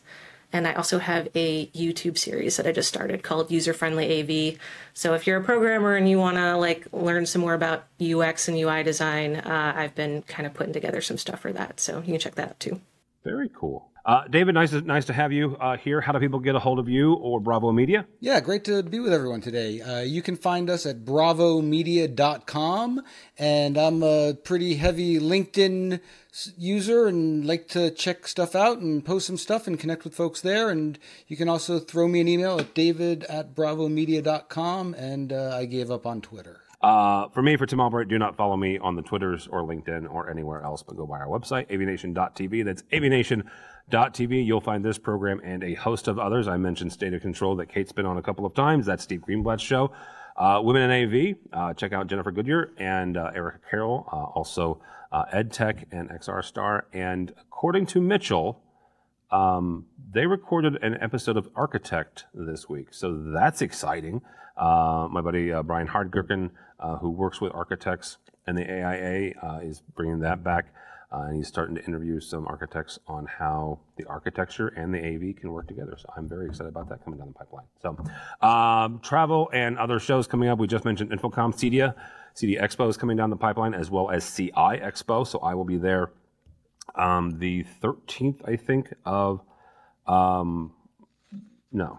And 0.52 0.66
I 0.66 0.72
also 0.74 0.98
have 0.98 1.28
a 1.34 1.66
YouTube 1.68 2.18
series 2.18 2.56
that 2.56 2.66
I 2.66 2.72
just 2.72 2.88
started 2.88 3.22
called 3.22 3.50
User 3.50 3.72
Friendly 3.72 4.20
AV. 4.20 4.58
So 4.94 5.14
if 5.14 5.26
you're 5.26 5.38
a 5.38 5.44
programmer 5.44 5.94
and 5.94 6.08
you 6.08 6.18
want 6.18 6.36
to 6.36 6.56
like 6.56 6.86
learn 6.92 7.26
some 7.26 7.42
more 7.42 7.54
about 7.54 7.84
UX 8.00 8.48
and 8.48 8.56
UI 8.56 8.82
design, 8.82 9.36
uh, 9.36 9.72
I've 9.76 9.94
been 9.94 10.22
kind 10.22 10.46
of 10.46 10.54
putting 10.54 10.72
together 10.72 11.00
some 11.00 11.18
stuff 11.18 11.40
for 11.40 11.52
that. 11.52 11.78
So 11.78 11.98
you 11.98 12.12
can 12.12 12.18
check 12.18 12.34
that 12.34 12.48
out 12.48 12.60
too. 12.60 12.80
Very 13.22 13.50
cool. 13.54 13.89
Uh, 14.04 14.26
David, 14.28 14.54
nice 14.54 14.72
nice 14.72 15.04
to 15.06 15.12
have 15.12 15.32
you 15.32 15.56
uh, 15.60 15.76
here. 15.76 16.00
How 16.00 16.12
do 16.12 16.18
people 16.18 16.40
get 16.40 16.54
a 16.54 16.58
hold 16.58 16.78
of 16.78 16.88
you 16.88 17.14
or 17.14 17.38
Bravo 17.40 17.70
Media? 17.72 18.06
Yeah, 18.20 18.40
great 18.40 18.64
to 18.64 18.82
be 18.82 18.98
with 18.98 19.12
everyone 19.12 19.42
today. 19.42 19.80
Uh, 19.80 20.00
you 20.00 20.22
can 20.22 20.36
find 20.36 20.70
us 20.70 20.86
at 20.86 21.04
bravomedia.com, 21.04 23.02
and 23.38 23.76
I'm 23.76 24.02
a 24.02 24.34
pretty 24.34 24.76
heavy 24.76 25.18
LinkedIn 25.20 26.00
user 26.56 27.06
and 27.06 27.44
like 27.44 27.68
to 27.68 27.90
check 27.90 28.26
stuff 28.26 28.54
out 28.54 28.78
and 28.78 29.04
post 29.04 29.26
some 29.26 29.36
stuff 29.36 29.66
and 29.66 29.78
connect 29.78 30.04
with 30.04 30.14
folks 30.14 30.40
there. 30.40 30.70
And 30.70 30.98
you 31.26 31.36
can 31.36 31.50
also 31.50 31.78
throw 31.78 32.08
me 32.08 32.20
an 32.20 32.28
email 32.28 32.58
at 32.58 32.74
david 32.74 33.24
at 33.24 33.54
bravomedia.com, 33.54 34.94
and 34.94 35.32
uh, 35.32 35.54
I 35.54 35.66
gave 35.66 35.90
up 35.90 36.06
on 36.06 36.20
Twitter. 36.22 36.60
Uh, 36.80 37.28
for 37.28 37.42
me, 37.42 37.56
for 37.56 37.66
Tim 37.66 37.80
Albright, 37.80 38.08
do 38.08 38.18
not 38.18 38.36
follow 38.36 38.56
me 38.56 38.78
on 38.78 38.96
the 38.96 39.02
Twitters 39.02 39.46
or 39.46 39.62
LinkedIn 39.62 40.10
or 40.10 40.30
anywhere 40.30 40.62
else, 40.62 40.82
but 40.82 40.96
go 40.96 41.06
by 41.06 41.18
our 41.18 41.26
website, 41.26 41.68
avnation.tv. 41.68 42.64
That's 42.64 42.82
avnation.tv. 42.84 44.46
You'll 44.46 44.62
find 44.62 44.82
this 44.82 44.96
program 44.96 45.40
and 45.44 45.62
a 45.62 45.74
host 45.74 46.08
of 46.08 46.18
others. 46.18 46.48
I 46.48 46.56
mentioned 46.56 46.92
State 46.92 47.12
of 47.12 47.20
Control 47.20 47.56
that 47.56 47.66
Kate's 47.66 47.92
been 47.92 48.06
on 48.06 48.16
a 48.16 48.22
couple 48.22 48.46
of 48.46 48.54
times. 48.54 48.86
That's 48.86 49.02
Steve 49.02 49.20
Greenblatt's 49.20 49.62
show. 49.62 49.92
Uh, 50.36 50.60
Women 50.62 50.90
in 50.90 51.04
AV, 51.04 51.36
uh, 51.52 51.74
check 51.74 51.92
out 51.92 52.06
Jennifer 52.06 52.30
Goodyear 52.30 52.70
and 52.78 53.18
uh, 53.18 53.30
Erica 53.34 53.58
Carroll, 53.70 54.08
uh, 54.10 54.16
also 54.16 54.80
uh, 55.12 55.26
EdTech 55.34 55.84
and 55.92 56.08
XR 56.08 56.42
Star. 56.42 56.86
And 56.94 57.34
according 57.42 57.86
to 57.86 58.00
Mitchell, 58.00 58.62
um, 59.30 59.84
they 60.12 60.24
recorded 60.24 60.82
an 60.82 60.96
episode 61.00 61.36
of 61.36 61.50
Architect 61.54 62.24
this 62.32 62.70
week. 62.70 62.88
So 62.90 63.12
that's 63.34 63.60
exciting. 63.60 64.22
Uh, 64.60 65.08
my 65.10 65.22
buddy 65.22 65.52
uh, 65.52 65.62
Brian 65.62 65.88
Hardgirken, 65.88 66.50
uh, 66.78 66.96
who 66.98 67.10
works 67.10 67.40
with 67.40 67.52
architects 67.54 68.18
and 68.46 68.56
the 68.58 68.70
AIA, 68.70 69.32
uh, 69.42 69.60
is 69.62 69.82
bringing 69.96 70.20
that 70.20 70.44
back. 70.44 70.66
Uh, 71.12 71.22
and 71.22 71.36
he's 71.36 71.48
starting 71.48 71.74
to 71.74 71.84
interview 71.84 72.20
some 72.20 72.46
architects 72.46 73.00
on 73.08 73.26
how 73.26 73.80
the 73.96 74.04
architecture 74.04 74.68
and 74.68 74.94
the 74.94 74.98
AV 74.98 75.34
can 75.34 75.50
work 75.50 75.66
together. 75.66 75.96
So 75.98 76.08
I'm 76.16 76.28
very 76.28 76.46
excited 76.46 76.68
about 76.68 76.88
that 76.90 77.02
coming 77.02 77.18
down 77.18 77.28
the 77.28 77.34
pipeline. 77.34 77.64
So, 77.82 77.96
um, 78.46 79.00
travel 79.00 79.50
and 79.52 79.76
other 79.76 79.98
shows 79.98 80.28
coming 80.28 80.48
up. 80.48 80.60
We 80.60 80.68
just 80.68 80.84
mentioned 80.84 81.10
InfoComm 81.10 81.52
CEDIA. 81.54 81.94
CEDIA 82.36 82.62
Expo 82.62 82.88
is 82.88 82.96
coming 82.96 83.16
down 83.16 83.30
the 83.30 83.36
pipeline, 83.36 83.74
as 83.74 83.90
well 83.90 84.08
as 84.10 84.36
CI 84.36 84.52
Expo. 84.52 85.26
So 85.26 85.40
I 85.40 85.54
will 85.54 85.64
be 85.64 85.78
there 85.78 86.12
um, 86.94 87.38
the 87.40 87.64
13th, 87.82 88.48
I 88.48 88.54
think, 88.54 88.92
of. 89.04 89.40
Um, 90.06 90.74
no, 91.72 91.98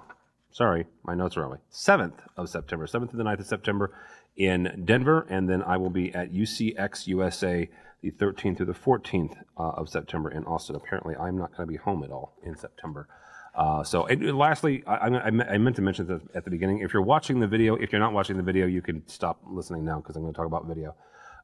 sorry, 0.51 0.85
my 1.03 1.15
notes 1.15 1.37
are 1.37 1.43
early. 1.43 1.59
7th 1.71 2.19
of 2.37 2.49
September, 2.49 2.85
7th 2.85 3.11
to 3.11 3.17
the 3.17 3.23
9th 3.23 3.39
of 3.39 3.45
September 3.47 3.93
in 4.35 4.83
Denver. 4.85 5.25
And 5.29 5.49
then 5.49 5.61
I 5.63 5.77
will 5.77 5.89
be 5.89 6.13
at 6.13 6.31
UCX 6.31 7.07
USA 7.07 7.69
the 8.01 8.11
13th 8.11 8.57
through 8.57 8.65
the 8.65 8.73
14th 8.73 9.37
uh, 9.57 9.61
of 9.61 9.89
September 9.89 10.31
in 10.31 10.43
Austin. 10.45 10.75
Apparently, 10.75 11.15
I'm 11.15 11.37
not 11.37 11.55
going 11.55 11.67
to 11.67 11.71
be 11.71 11.77
home 11.77 12.03
at 12.03 12.11
all 12.11 12.35
in 12.43 12.55
September. 12.57 13.07
Uh, 13.53 13.83
so, 13.83 14.05
and 14.05 14.37
lastly, 14.37 14.83
I, 14.87 14.95
I, 14.95 15.27
I, 15.27 15.57
meant 15.57 15.75
to 15.75 15.81
mention 15.81 16.07
this 16.07 16.21
at 16.33 16.45
the 16.45 16.49
beginning. 16.49 16.79
If 16.79 16.93
you're 16.93 17.01
watching 17.01 17.39
the 17.41 17.47
video, 17.47 17.75
if 17.75 17.91
you're 17.91 17.99
not 17.99 18.13
watching 18.13 18.37
the 18.37 18.43
video, 18.43 18.65
you 18.65 18.81
can 18.81 19.05
stop 19.07 19.41
listening 19.45 19.83
now 19.83 19.97
because 19.97 20.15
I'm 20.15 20.21
going 20.21 20.33
to 20.33 20.37
talk 20.37 20.47
about 20.47 20.67
video. 20.67 20.95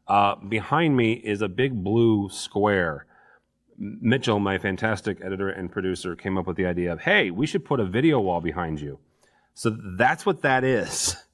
Uh, 0.08 0.36
behind 0.36 0.96
me 0.96 1.14
is 1.14 1.42
a 1.42 1.50
big 1.50 1.84
blue 1.84 2.30
square. 2.30 3.06
Mitchell, 3.78 4.40
my 4.40 4.58
fantastic 4.58 5.20
editor 5.24 5.50
and 5.50 5.72
producer, 5.72 6.16
came 6.16 6.38
up 6.38 6.48
with 6.48 6.58
the 6.58 6.66
idea 6.66 6.92
of, 6.92 7.02
hey, 7.02 7.30
we 7.32 7.46
should 7.46 7.64
put 7.64 7.80
a 7.80 7.86
video 7.86 8.20
wall 8.20 8.42
behind 8.42 8.82
you. 8.82 9.00
So 9.54 9.70
that's 9.70 10.26
what 10.26 10.42
that 10.42 10.64
is. 10.64 11.16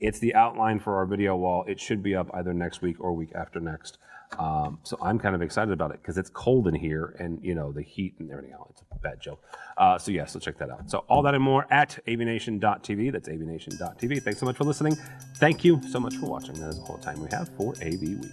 It's 0.00 0.18
the 0.18 0.34
outline 0.34 0.80
for 0.80 0.96
our 0.96 1.04
video 1.04 1.36
wall. 1.36 1.64
It 1.68 1.78
should 1.78 2.02
be 2.02 2.14
up 2.14 2.30
either 2.32 2.54
next 2.54 2.80
week 2.80 2.96
or 3.00 3.12
week 3.12 3.32
after 3.34 3.60
next. 3.60 3.98
Um, 4.38 4.78
so 4.82 4.96
I'm 5.02 5.18
kind 5.18 5.34
of 5.34 5.42
excited 5.42 5.72
about 5.72 5.90
it 5.90 6.00
because 6.00 6.16
it's 6.16 6.30
cold 6.30 6.68
in 6.68 6.74
here 6.74 7.16
and, 7.18 7.38
you 7.42 7.54
know, 7.54 7.72
the 7.72 7.82
heat 7.82 8.14
and 8.18 8.30
everything 8.30 8.52
else. 8.52 8.70
It's 8.70 8.82
a 8.90 8.98
bad 8.98 9.20
joke. 9.20 9.44
Uh, 9.76 9.98
so, 9.98 10.10
yeah, 10.10 10.24
so 10.24 10.38
check 10.38 10.56
that 10.58 10.70
out. 10.70 10.90
So, 10.90 11.04
all 11.08 11.22
that 11.22 11.34
and 11.34 11.42
more 11.42 11.66
at 11.70 11.98
avnation.tv. 12.06 13.12
That's 13.12 13.28
avnation.tv. 13.28 14.22
Thanks 14.22 14.40
so 14.40 14.46
much 14.46 14.56
for 14.56 14.64
listening. 14.64 14.96
Thank 15.36 15.64
you 15.64 15.82
so 15.88 16.00
much 16.00 16.16
for 16.16 16.26
watching. 16.26 16.54
That 16.54 16.70
is 16.70 16.78
all 16.78 16.96
the 16.96 17.04
time 17.04 17.20
we 17.20 17.28
have 17.32 17.48
for 17.56 17.74
AV 17.82 18.00
Week. 18.00 18.30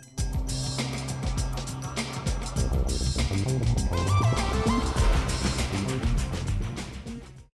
Thank 3.37 4.11
you. 4.11 4.16